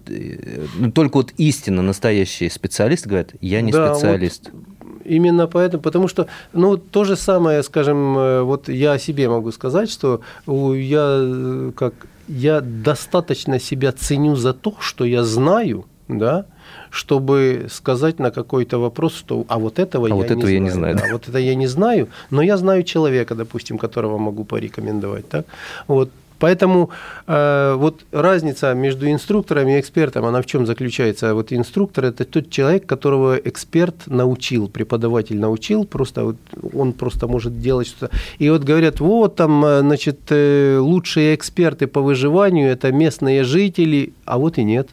ну, 0.77 0.93
только 0.93 1.17
вот 1.17 1.33
истинно 1.37 1.83
настоящие 1.83 2.49
специалисты 2.49 3.09
говорят, 3.09 3.31
я 3.41 3.61
не 3.61 3.73
да, 3.73 3.93
специалист. 3.93 4.51
Вот 4.53 4.63
именно 5.05 5.49
поэтому, 5.49 5.83
потому 5.83 6.07
что, 6.07 6.29
ну, 6.53 6.77
то 6.77 7.03
же 7.03 7.17
самое, 7.17 7.65
скажем, 7.65 8.17
э, 8.17 8.43
вот 8.43 8.69
я 8.69 8.93
о 8.93 8.99
себе 9.01 9.29
могу 9.29 9.51
сказать, 9.51 9.91
что 9.91 10.21
я 10.47 11.19
э, 11.21 11.73
как 11.75 11.95
я 12.29 12.61
достаточно 12.61 13.59
себя 13.59 13.91
ценю 13.91 14.37
за 14.37 14.53
то, 14.53 14.77
что 14.79 15.05
я 15.05 15.25
знаю, 15.25 15.87
да, 16.07 16.47
чтобы 16.91 17.67
сказать 17.71 18.19
на 18.19 18.31
какой-то 18.31 18.79
вопрос, 18.79 19.15
что 19.15 19.45
а 19.49 19.59
вот 19.59 19.79
этого 19.79 20.07
а 20.07 20.09
я, 20.09 20.15
вот 20.15 20.23
не 20.23 20.27
этого 20.27 20.41
знаю. 20.41 20.55
я 20.55 20.61
не 20.61 20.71
знаю. 20.71 20.97
Да, 20.97 21.05
вот 21.13 21.29
это 21.29 21.39
я 21.39 21.55
не 21.55 21.67
знаю, 21.67 22.09
но 22.31 22.43
я 22.43 22.57
знаю 22.57 22.83
человека, 22.83 23.35
допустим, 23.35 23.79
которого 23.79 24.19
могу 24.19 24.45
порекомендовать. 24.45 25.29
Так? 25.29 25.47
Вот. 25.87 26.11
Поэтому 26.39 26.91
э, 27.27 27.75
вот 27.77 28.05
разница 28.13 28.73
между 28.75 29.11
инструктором 29.11 29.69
и 29.69 29.81
экспертом, 29.81 30.25
она 30.25 30.41
в 30.41 30.47
чем 30.47 30.67
заключается? 30.67 31.35
Вот 31.35 31.53
инструктор– 31.53 32.05
это 32.07 32.25
тот 32.25 32.51
человек, 32.51 32.87
которого 32.87 33.37
эксперт 33.37 34.07
научил, 34.07 34.69
преподаватель 34.69 35.39
научил, 35.39 35.85
просто 35.85 36.25
вот 36.25 36.37
он 36.73 36.93
просто 36.93 37.27
может 37.27 37.61
делать 37.61 37.89
что-то. 37.89 38.11
И 38.39 38.51
вот 38.51 38.63
говорят, 38.63 39.01
вот 39.01 39.37
там, 39.37 39.65
э, 39.65 39.81
значит, 39.81 40.21
э, 40.31 40.79
лучшие 40.79 41.35
эксперты 41.35 41.87
по 41.87 42.01
выживанию– 42.01 42.69
это 42.71 42.93
местные 42.93 43.43
жители, 43.43 44.13
а 44.25 44.39
вот 44.39 44.59
и 44.59 44.65
нет. 44.65 44.89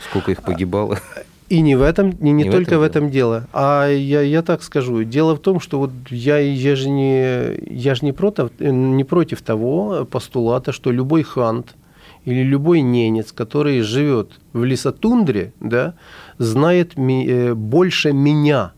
Сколько 0.00 0.30
их 0.32 0.42
погибало? 0.42 0.98
И 1.48 1.60
не 1.60 1.76
в 1.76 1.82
этом, 1.82 2.10
не, 2.20 2.32
не, 2.32 2.44
не 2.44 2.50
только 2.50 2.78
в 2.78 2.82
этом, 2.82 3.04
в 3.04 3.06
этом 3.06 3.10
дело. 3.10 3.46
А 3.52 3.88
я, 3.88 4.20
я 4.20 4.42
так 4.42 4.62
скажу. 4.62 5.04
Дело 5.04 5.36
в 5.36 5.38
том, 5.38 5.60
что 5.60 5.78
вот 5.78 5.92
я, 6.10 6.38
я 6.38 6.74
же 6.74 6.88
не, 6.88 7.56
я 7.72 7.94
же 7.94 8.04
не 8.04 8.12
против, 8.12 8.50
не 8.58 9.04
против 9.04 9.42
того 9.42 10.04
постулата, 10.10 10.72
что 10.72 10.90
любой 10.90 11.22
хант 11.22 11.76
или 12.24 12.42
любой 12.42 12.80
ненец, 12.80 13.30
который 13.30 13.80
живет 13.82 14.40
в 14.52 14.64
лесотундре, 14.64 15.52
да, 15.60 15.94
знает 16.38 16.96
ми, 16.96 17.24
э, 17.26 17.54
больше 17.54 18.12
меня. 18.12 18.72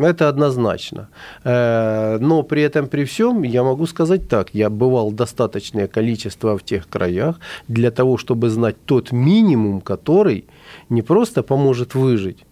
Это 0.00 0.28
однозначно. 0.28 1.08
Э, 1.44 2.18
но 2.20 2.42
при 2.42 2.62
этом, 2.62 2.88
при 2.88 3.04
всем, 3.04 3.42
я 3.42 3.62
могу 3.62 3.86
сказать 3.86 4.28
так, 4.28 4.54
я 4.54 4.70
бывал 4.70 5.12
достаточное 5.12 5.88
количество 5.88 6.56
в 6.56 6.62
тех 6.62 6.88
краях 6.88 7.38
для 7.68 7.90
того, 7.90 8.16
чтобы 8.16 8.48
знать 8.48 8.76
тот 8.86 9.12
минимум, 9.12 9.80
который 9.80 10.44
не 10.88 11.02
просто 11.02 11.42
поможет 11.42 11.94
выжить, 11.94 12.44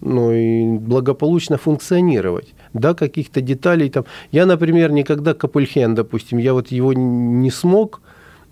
но 0.00 0.32
и 0.32 0.78
благополучно 0.78 1.56
функционировать. 1.56 2.54
Да, 2.74 2.94
каких-то 2.94 3.40
деталей 3.40 3.90
там. 3.90 4.04
Я, 4.32 4.46
например, 4.46 4.92
никогда 4.92 5.34
капульхен, 5.34 5.94
допустим, 5.94 6.38
я 6.38 6.52
вот 6.52 6.72
его 6.72 6.92
не 6.92 7.50
смог, 7.50 8.00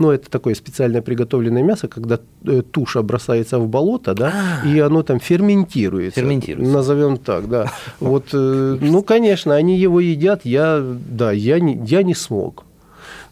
ну, 0.00 0.10
это 0.10 0.30
такое 0.30 0.54
специально 0.54 1.02
приготовленное 1.02 1.62
мясо, 1.62 1.86
когда 1.86 2.18
э, 2.46 2.62
туша 2.62 3.02
бросается 3.02 3.58
в 3.58 3.68
болото, 3.68 4.14
да, 4.14 4.32
а. 4.64 4.66
и 4.66 4.80
оно 4.80 5.02
там 5.02 5.20
ферментируется. 5.20 6.20
Ферментируется. 6.20 6.72
Назовем 6.72 7.16
так, 7.18 7.48
да. 7.48 7.70
Вот, 8.00 8.24
э, 8.32 8.78
ну, 8.80 9.02
конечно, 9.02 9.54
они 9.54 9.78
его 9.78 10.00
едят, 10.00 10.40
я, 10.44 10.82
да, 11.10 11.32
я 11.32 11.60
не, 11.60 11.78
я 11.86 12.02
не 12.02 12.14
смог. 12.14 12.64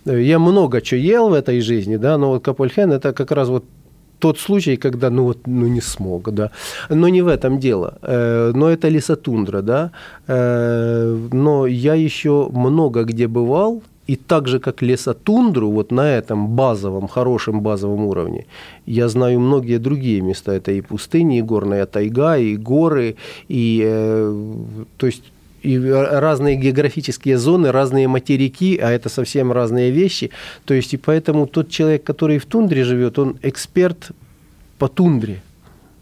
Я 0.04 0.38
много 0.38 0.80
чего 0.80 1.00
ел 1.00 1.28
в 1.28 1.32
этой 1.32 1.60
жизни, 1.60 1.96
да, 1.96 2.18
но 2.18 2.28
вот 2.28 2.44
капульхен 2.44 2.92
это 2.92 3.12
как 3.12 3.32
раз 3.32 3.48
вот 3.48 3.64
тот 4.18 4.38
случай, 4.38 4.76
когда 4.76 5.10
ну 5.10 5.24
вот 5.24 5.46
ну 5.46 5.68
не 5.68 5.80
смог, 5.80 6.30
да. 6.34 6.50
Но 6.90 7.08
не 7.08 7.22
в 7.22 7.28
этом 7.28 7.58
дело. 7.58 7.98
Э, 8.02 8.52
но 8.54 8.68
это 8.68 8.88
лесотундра, 8.88 9.62
да. 9.62 9.90
Но 10.26 11.66
я 11.66 11.94
еще 11.94 12.48
много 12.52 13.04
где 13.04 13.26
бывал, 13.26 13.82
и 14.08 14.16
так 14.16 14.48
же, 14.48 14.58
как 14.58 14.82
лесотундру, 14.82 15.70
вот 15.70 15.92
на 15.92 16.10
этом 16.10 16.48
базовом, 16.48 17.08
хорошем 17.08 17.60
базовом 17.60 18.06
уровне, 18.06 18.46
я 18.86 19.08
знаю 19.08 19.38
многие 19.38 19.78
другие 19.78 20.22
места. 20.22 20.52
Это 20.52 20.72
и 20.72 20.80
пустыни, 20.80 21.38
и 21.38 21.42
горная 21.42 21.84
тайга, 21.86 22.38
и 22.38 22.56
горы, 22.56 23.16
и, 23.48 23.82
э, 23.84 24.44
то 24.96 25.06
есть, 25.06 25.22
и 25.62 25.78
разные 25.78 26.56
географические 26.56 27.36
зоны, 27.36 27.70
разные 27.70 28.08
материки, 28.08 28.78
а 28.78 28.90
это 28.90 29.10
совсем 29.10 29.52
разные 29.52 29.90
вещи. 29.90 30.30
То 30.64 30.74
есть, 30.74 30.94
и 30.94 30.96
поэтому 30.96 31.46
тот 31.46 31.68
человек, 31.68 32.02
который 32.02 32.38
в 32.38 32.46
тундре 32.46 32.84
живет, 32.84 33.18
он 33.18 33.36
эксперт 33.42 34.12
по 34.78 34.88
тундре 34.88 35.42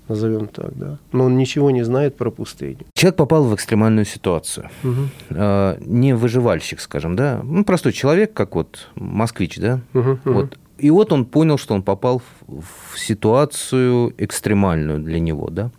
назовем 0.08 0.48
так, 0.48 0.76
да. 0.76 0.98
Но 1.12 1.24
он 1.24 1.36
ничего 1.36 1.70
не 1.70 1.84
знает 1.84 2.16
про 2.16 2.30
пустыню. 2.30 2.78
Человек 2.94 3.16
попал 3.16 3.44
в 3.44 3.54
экстремальную 3.54 4.04
ситуацию. 4.04 4.70
Угу. 4.82 5.36
не 5.80 6.14
выживальщик, 6.14 6.80
скажем, 6.80 7.16
да. 7.16 7.40
Ну, 7.42 7.64
простой 7.64 7.92
человек, 7.92 8.32
как 8.32 8.54
вот 8.54 8.88
москвич, 8.94 9.56
да. 9.58 9.80
Угу, 9.94 10.18
вот. 10.24 10.58
И 10.78 10.90
вот 10.90 11.12
он 11.12 11.24
понял, 11.24 11.56
что 11.58 11.74
он 11.74 11.82
попал 11.82 12.20
в, 12.46 12.60
в 12.92 12.98
ситуацию 12.98 14.14
экстремальную 14.18 14.98
для 15.00 15.20
него, 15.20 15.48
да. 15.50 15.70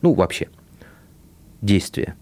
Ну, 0.00 0.14
вообще, 0.14 0.48
действия. 1.60 2.14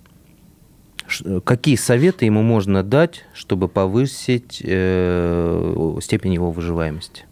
Какие 1.45 1.77
советы 1.77 2.25
ему 2.25 2.43
можно 2.43 2.83
дать, 2.83 3.25
чтобы 3.33 3.69
повысить 3.69 4.61
э, 4.65 5.99
степень 6.01 6.35
его 6.35 6.51
выживаемости? 6.51 7.25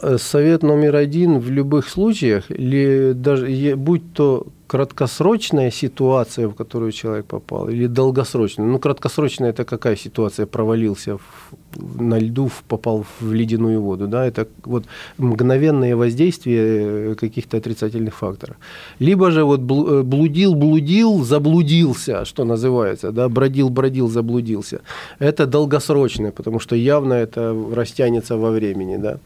Э, 0.00 0.16
совет 0.18 0.62
номер 0.62 0.96
один 0.96 1.38
в 1.38 1.50
любых 1.50 1.88
случаях, 1.88 2.50
или 2.50 3.12
даже 3.14 3.74
будь 3.76 4.12
то 4.12 4.46
краткосрочная 4.68 5.70
ситуация, 5.70 6.46
в 6.46 6.54
которую 6.54 6.92
человек 6.92 7.24
попал, 7.26 7.68
или 7.68 7.86
долгосрочная. 7.88 8.66
Ну, 8.66 8.78
краткосрочная– 8.78 9.50
это 9.52 9.64
какая 9.64 9.96
ситуация? 9.96 10.46
Провалился 10.46 11.16
в, 11.16 12.02
на 12.02 12.18
льду, 12.18 12.50
попал 12.68 13.04
в 13.20 13.32
ледяную 13.32 13.80
воду. 13.80 14.06
Да? 14.06 14.26
Это 14.26 14.46
вот 14.64 14.84
мгновенное 15.18 15.96
воздействие 15.96 17.14
каких-то 17.14 17.56
отрицательных 17.56 18.14
факторов. 18.14 18.56
Либо 19.00 19.30
же 19.30 19.44
вот 19.44 19.60
э, 19.60 20.02
блудил, 20.02 20.54
блудил, 20.54 21.24
заблудился, 21.24 22.24
что 22.24 22.44
называется, 22.44 23.10
да? 23.10 23.28
бродил, 23.28 23.70
бродил, 23.70 24.08
заблудился. 24.08 24.80
Это 25.18 25.46
долгосрочное, 25.46 26.30
потому 26.30 26.60
что 26.60 26.76
явно 26.76 27.14
это 27.14 27.56
растянется 27.74 28.36
во 28.36 28.50
времени. 28.50 28.98
Да? 28.98 29.18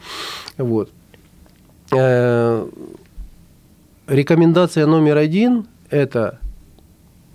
Вот 0.56 0.88
э, 1.90 2.68
Рекомендация 4.12 4.86
номер 4.86 5.16
один– 5.16 5.66
это 5.90 6.38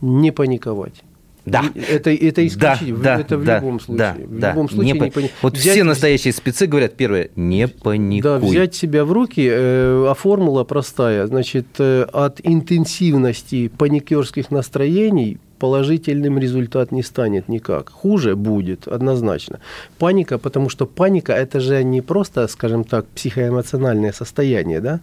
не 0.01 0.31
паниковать. 0.31 1.03
Да. 1.45 1.63
Это, 1.73 2.11
это 2.11 2.45
исключительно. 2.45 2.99
Да, 2.99 3.19
это 3.19 3.37
в 3.37 3.45
да, 3.45 3.59
любом 3.59 3.79
случае. 3.79 3.97
Да, 3.97 4.17
в 4.25 4.39
да. 4.39 4.49
любом 4.49 4.69
случае 4.69 4.93
не 4.93 4.99
не 4.99 5.11
пани... 5.11 5.31
Вот 5.41 5.53
взять... 5.53 5.73
все 5.73 5.83
настоящие 5.85 6.33
спецы 6.33 6.67
говорят, 6.67 6.95
первое, 6.95 7.29
не 7.37 7.69
паникуй. 7.69 8.21
Да, 8.21 8.37
взять 8.37 8.75
себя 8.75 9.05
в 9.05 9.13
руки, 9.13 9.47
э, 9.49 10.07
а 10.09 10.13
формула 10.13 10.65
простая. 10.65 11.25
Значит, 11.25 11.67
э, 11.79 12.05
от 12.11 12.41
интенсивности 12.43 13.69
паникерских 13.69 14.51
настроений 14.51 15.39
положительным 15.59 16.39
результат 16.39 16.91
не 16.91 17.03
станет 17.03 17.49
никак. 17.49 17.89
Хуже 17.89 18.35
будет, 18.35 18.87
однозначно. 18.87 19.59
Паника, 19.99 20.37
потому 20.37 20.69
что 20.69 20.85
паника– 20.85 21.33
это 21.33 21.59
же 21.59 21.83
не 21.83 22.01
просто, 22.01 22.47
скажем 22.47 22.83
так, 22.83 23.05
психоэмоциональное 23.07 24.11
состояние. 24.11 24.79
Да? 24.81 24.99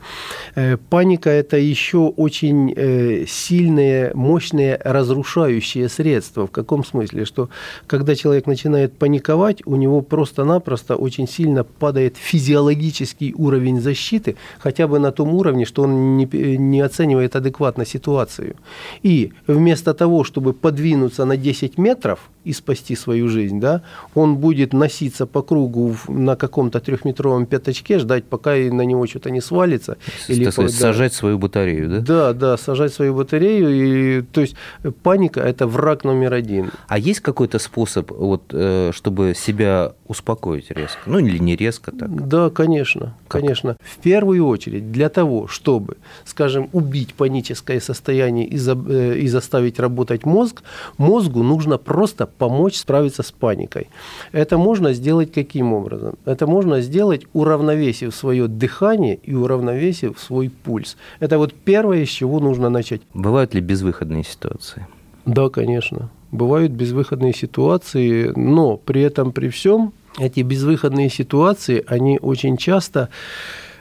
Э, 0.54 0.76
паника– 0.76 1.30
это 1.30 1.56
еще 1.56 1.98
очень 1.98 2.72
э, 2.76 3.26
сильные, 3.26 4.12
мощные 4.14 4.80
разрушающие 4.84 5.88
средства. 5.88 6.46
В 6.46 6.50
каком 6.50 6.84
смысле? 6.84 7.24
Что 7.24 7.48
когда 7.86 8.14
человек 8.14 8.46
начинает 8.46 8.98
паниковать, 8.98 9.62
у 9.66 9.76
него 9.76 10.00
просто-напросто 10.02 10.96
очень 10.96 11.28
сильно 11.28 11.64
падает 11.64 12.16
физиологический 12.16 13.34
уровень 13.36 13.80
защиты, 13.80 14.36
хотя 14.58 14.86
бы 14.86 14.98
на 14.98 15.12
том 15.12 15.34
уровне, 15.34 15.64
что 15.64 15.82
он 15.82 16.16
не, 16.16 16.26
не 16.58 16.80
оценивает 16.80 17.36
адекватно 17.36 17.84
ситуацию. 17.86 18.56
И 19.02 19.32
вместо 19.46 19.94
того, 19.94 20.24
чтобы 20.24 20.43
чтобы 20.44 20.52
подвинуться 20.52 21.24
на 21.24 21.36
10 21.36 21.78
метров 21.78 22.18
и 22.44 22.52
спасти 22.52 22.96
свою 22.96 23.28
жизнь, 23.28 23.60
да, 23.60 23.80
он 24.14 24.36
будет 24.36 24.74
носиться 24.74 25.26
по 25.26 25.42
кругу 25.42 25.96
на 26.08 26.36
каком-то 26.36 26.80
трехметровом 26.80 27.46
пятачке, 27.46 27.98
ждать, 27.98 28.24
пока 28.24 28.50
на 28.54 28.82
него 28.82 29.06
что-то 29.06 29.30
не 29.30 29.40
свалится. 29.40 29.96
Или, 30.28 30.50
сказать, 30.50 30.72
да, 30.72 30.78
сажать 30.78 31.14
свою 31.14 31.38
батарею, 31.38 31.88
да? 31.88 32.00
Да, 32.00 32.32
да, 32.32 32.56
сажать 32.58 32.92
свою 32.92 33.14
батарею. 33.14 33.70
И, 33.70 34.22
то 34.22 34.42
есть 34.42 34.56
паника– 35.02 35.40
это 35.50 35.66
враг 35.66 36.04
номер 36.04 36.34
один. 36.34 36.70
А 36.88 36.98
есть 36.98 37.20
какой-то 37.20 37.58
способ, 37.58 38.10
вот, 38.10 38.42
э, 38.52 38.90
чтобы 38.92 39.32
себя 39.34 39.92
успокоить 40.06 40.70
резко? 40.70 40.98
Ну, 41.06 41.18
или 41.18 41.38
не 41.38 41.56
резко 41.56 41.92
так? 41.92 42.28
Да, 42.28 42.50
конечно, 42.50 43.14
как? 43.28 43.40
конечно. 43.40 43.76
В 43.80 43.98
первую 43.98 44.46
очередь 44.46 44.92
для 44.92 45.08
того, 45.08 45.46
чтобы, 45.46 45.96
скажем, 46.24 46.68
убить 46.72 47.14
паническое 47.14 47.80
состояние 47.80 48.46
и, 48.46 48.56
за, 48.56 48.72
э, 48.88 49.18
и 49.18 49.28
заставить 49.28 49.78
работать 49.78 50.24
мозг, 50.24 50.62
мозгу 50.98 51.42
нужно 51.42 51.78
просто 51.78 52.26
помочь 52.26 52.76
справиться 52.76 53.22
с 53.22 53.32
паникой. 53.32 53.88
Это 54.32 54.58
можно 54.58 54.92
сделать 54.92 55.32
каким 55.32 55.72
образом? 55.72 56.16
Это 56.24 56.46
можно 56.46 56.80
сделать, 56.80 57.26
уравновесив 57.32 58.14
свое 58.14 58.48
дыхание 58.48 59.16
и 59.16 59.34
уравновесив 59.34 60.18
свой 60.18 60.50
пульс. 60.50 60.96
Это 61.20 61.38
вот 61.38 61.54
первое, 61.54 62.04
с 62.04 62.08
чего 62.08 62.40
нужно 62.40 62.68
начать. 62.68 63.00
Бывают 63.14 63.54
ли 63.54 63.60
безвыходные 63.60 64.24
ситуации? 64.24 64.86
Да, 65.26 65.48
конечно. 65.48 66.10
Бывают 66.34 66.72
безвыходные 66.72 67.32
ситуации, 67.32 68.32
но 68.34 68.76
при 68.76 69.02
этом, 69.02 69.30
при 69.30 69.50
всем, 69.50 69.92
эти 70.18 70.40
безвыходные 70.40 71.08
ситуации, 71.08 71.84
они 71.86 72.18
очень 72.20 72.56
часто, 72.56 73.08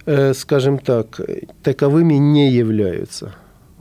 э, 0.06 0.36
скажем 0.36 0.78
так, 0.78 1.20
таковыми 1.64 2.14
не 2.14 2.52
являются. 2.52 3.34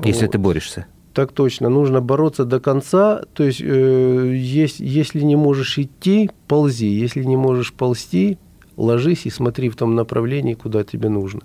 Если 0.02 0.24
вот. 0.24 0.32
ты 0.32 0.38
борешься. 0.38 0.86
Так 1.12 1.32
точно, 1.32 1.68
нужно 1.68 2.00
бороться 2.00 2.46
до 2.46 2.60
конца. 2.60 3.24
То 3.34 3.44
есть, 3.44 3.60
э, 3.60 4.34
есть, 4.34 4.80
если 4.80 5.20
не 5.20 5.36
можешь 5.36 5.78
идти, 5.78 6.30
ползи. 6.48 6.86
Если 6.86 7.24
не 7.24 7.36
можешь 7.36 7.74
ползти, 7.74 8.38
ложись 8.76 9.26
и 9.26 9.30
смотри 9.30 9.68
в 9.68 9.76
том 9.76 9.94
направлении, 9.94 10.54
куда 10.54 10.84
тебе 10.84 11.08
нужно. 11.08 11.40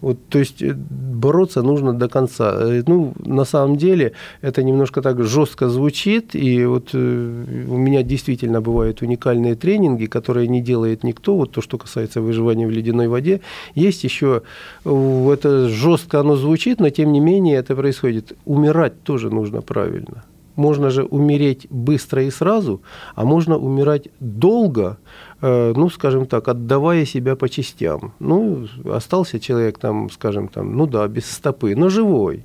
Вот, 0.00 0.18
то 0.28 0.38
есть 0.38 0.62
э, 0.62 0.74
бороться 0.74 1.62
нужно 1.62 1.92
до 1.92 2.08
конца. 2.08 2.54
Э, 2.60 2.82
ну, 2.86 3.14
на 3.24 3.44
самом 3.44 3.76
деле 3.76 4.12
это 4.42 4.62
немножко 4.62 5.02
так 5.02 5.22
жестко 5.24 5.68
звучит, 5.68 6.34
и 6.34 6.64
вот 6.66 6.90
э, 6.94 7.66
у 7.68 7.76
меня 7.76 8.02
действительно 8.02 8.60
бывают 8.60 9.02
уникальные 9.02 9.54
тренинги, 9.54 10.06
которые 10.06 10.48
не 10.48 10.60
делает 10.60 11.04
никто, 11.04 11.36
вот 11.36 11.52
то, 11.52 11.60
что 11.60 11.78
касается 11.78 12.20
выживания 12.20 12.66
в 12.66 12.70
ледяной 12.70 13.08
воде. 13.08 13.40
Есть 13.74 14.04
еще, 14.04 14.42
это 14.84 15.68
жестко 15.68 16.20
оно 16.20 16.36
звучит, 16.36 16.80
но 16.80 16.90
тем 16.90 17.12
не 17.12 17.20
менее 17.20 17.56
это 17.56 17.76
происходит. 17.76 18.32
Умирать 18.44 19.02
тоже 19.02 19.30
нужно 19.30 19.62
правильно. 19.62 20.24
Можно 20.56 20.90
же 20.90 21.04
умереть 21.04 21.66
быстро 21.70 22.24
и 22.24 22.30
сразу, 22.30 22.82
а 23.14 23.24
можно 23.24 23.56
умирать 23.56 24.08
долго, 24.20 24.98
Э, 25.44 25.72
ну, 25.74 25.90
скажем 25.90 26.26
так, 26.26 26.46
отдавая 26.46 27.04
себя 27.04 27.34
по 27.34 27.48
частям. 27.48 28.14
Ну, 28.20 28.68
остался 28.84 29.40
человек 29.40 29.78
там, 29.78 30.08
скажем, 30.08 30.46
там, 30.46 30.76
ну 30.76 30.86
да, 30.86 31.08
без 31.08 31.28
стопы, 31.28 31.74
но 31.74 31.88
живой. 31.88 32.44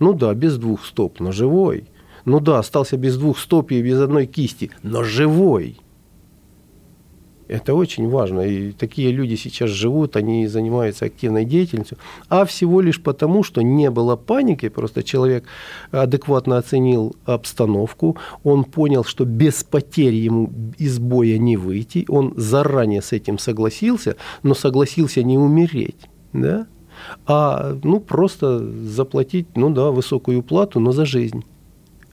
Ну 0.00 0.12
да, 0.12 0.34
без 0.34 0.58
двух 0.58 0.84
стоп, 0.84 1.20
но 1.20 1.30
живой. 1.30 1.84
Ну 2.24 2.40
да, 2.40 2.58
остался 2.58 2.96
без 2.96 3.16
двух 3.16 3.38
стоп 3.38 3.70
и 3.70 3.80
без 3.80 4.00
одной 4.00 4.26
кисти, 4.26 4.72
но 4.82 5.04
живой. 5.04 5.76
Это 7.52 7.74
очень 7.74 8.08
важно. 8.08 8.40
И 8.40 8.72
такие 8.72 9.12
люди 9.12 9.34
сейчас 9.34 9.68
живут, 9.68 10.16
они 10.16 10.46
занимаются 10.46 11.04
активной 11.04 11.44
деятельностью, 11.44 11.98
а 12.30 12.46
всего 12.46 12.80
лишь 12.80 13.02
потому, 13.02 13.42
что 13.42 13.62
не 13.62 13.90
было 13.90 14.16
паники, 14.16 14.70
просто 14.70 15.02
человек 15.02 15.44
адекватно 15.90 16.56
оценил 16.56 17.14
обстановку, 17.26 18.16
он 18.42 18.64
понял, 18.64 19.04
что 19.04 19.26
без 19.26 19.64
потерь 19.64 20.14
ему 20.14 20.50
из 20.78 20.98
боя 20.98 21.36
не 21.36 21.58
выйти, 21.58 22.06
он 22.08 22.32
заранее 22.38 23.02
с 23.02 23.12
этим 23.12 23.38
согласился, 23.38 24.16
но 24.42 24.54
согласился 24.54 25.22
не 25.22 25.36
умереть. 25.36 26.08
Да? 26.32 26.66
а 27.26 27.76
ну, 27.82 28.00
просто 28.00 28.60
заплатить, 28.60 29.46
ну 29.56 29.68
да, 29.70 29.90
высокую 29.90 30.42
плату, 30.42 30.80
но 30.80 30.92
за 30.92 31.04
жизнь. 31.04 31.44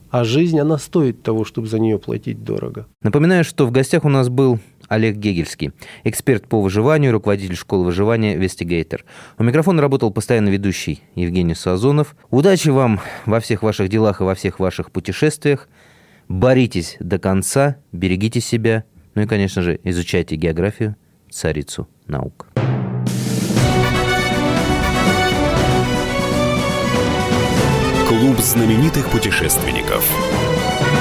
А 0.10 0.24
жизнь, 0.24 0.60
она 0.60 0.78
стоит 0.80 1.22
того, 1.22 1.46
чтобы 1.46 1.68
за 1.68 1.80
нее 1.80 2.00
платить 2.00 2.44
дорого. 2.44 2.88
Напоминаю, 3.04 3.44
что 3.44 3.68
в 3.68 3.72
гостях 3.72 4.06
у 4.06 4.10
нас 4.10 4.28
был 4.28 4.60
Олег 4.90 5.16
Гегельский, 5.18 5.72
эксперт 6.04 6.48
по 6.48 6.60
выживанию, 6.60 7.14
руководитель 7.14 7.56
школы 7.56 7.86
выживания 7.86 8.36
«Вестигейтер». 8.36 9.06
У 9.38 9.44
микрофона 9.44 9.82
работал 9.82 10.12
постоянно 10.12 10.50
ведущий 10.50 11.04
Евгений 11.16 11.54
Сазонов. 11.54 12.16
Удачи 12.32 12.70
вам 12.70 13.00
во 13.26 13.40
всех 13.40 13.62
ваших 13.62 13.88
делах 13.88 14.20
и 14.20 14.24
во 14.24 14.34
всех 14.34 14.60
ваших 14.60 14.92
путешествиях. 14.92 15.70
Боритесь 16.28 16.98
до 17.00 17.20
конца, 17.20 17.78
берегите 17.92 18.42
себя. 18.42 18.84
Ну 19.14 19.22
и, 19.22 19.26
конечно 19.28 19.62
же, 19.62 19.80
изучайте 19.84 20.36
географию, 20.36 20.96
царицу 21.30 21.88
наук. 22.08 22.48
Клуб 28.08 28.40
знаменитых 28.40 29.08
путешественников. 29.12 30.04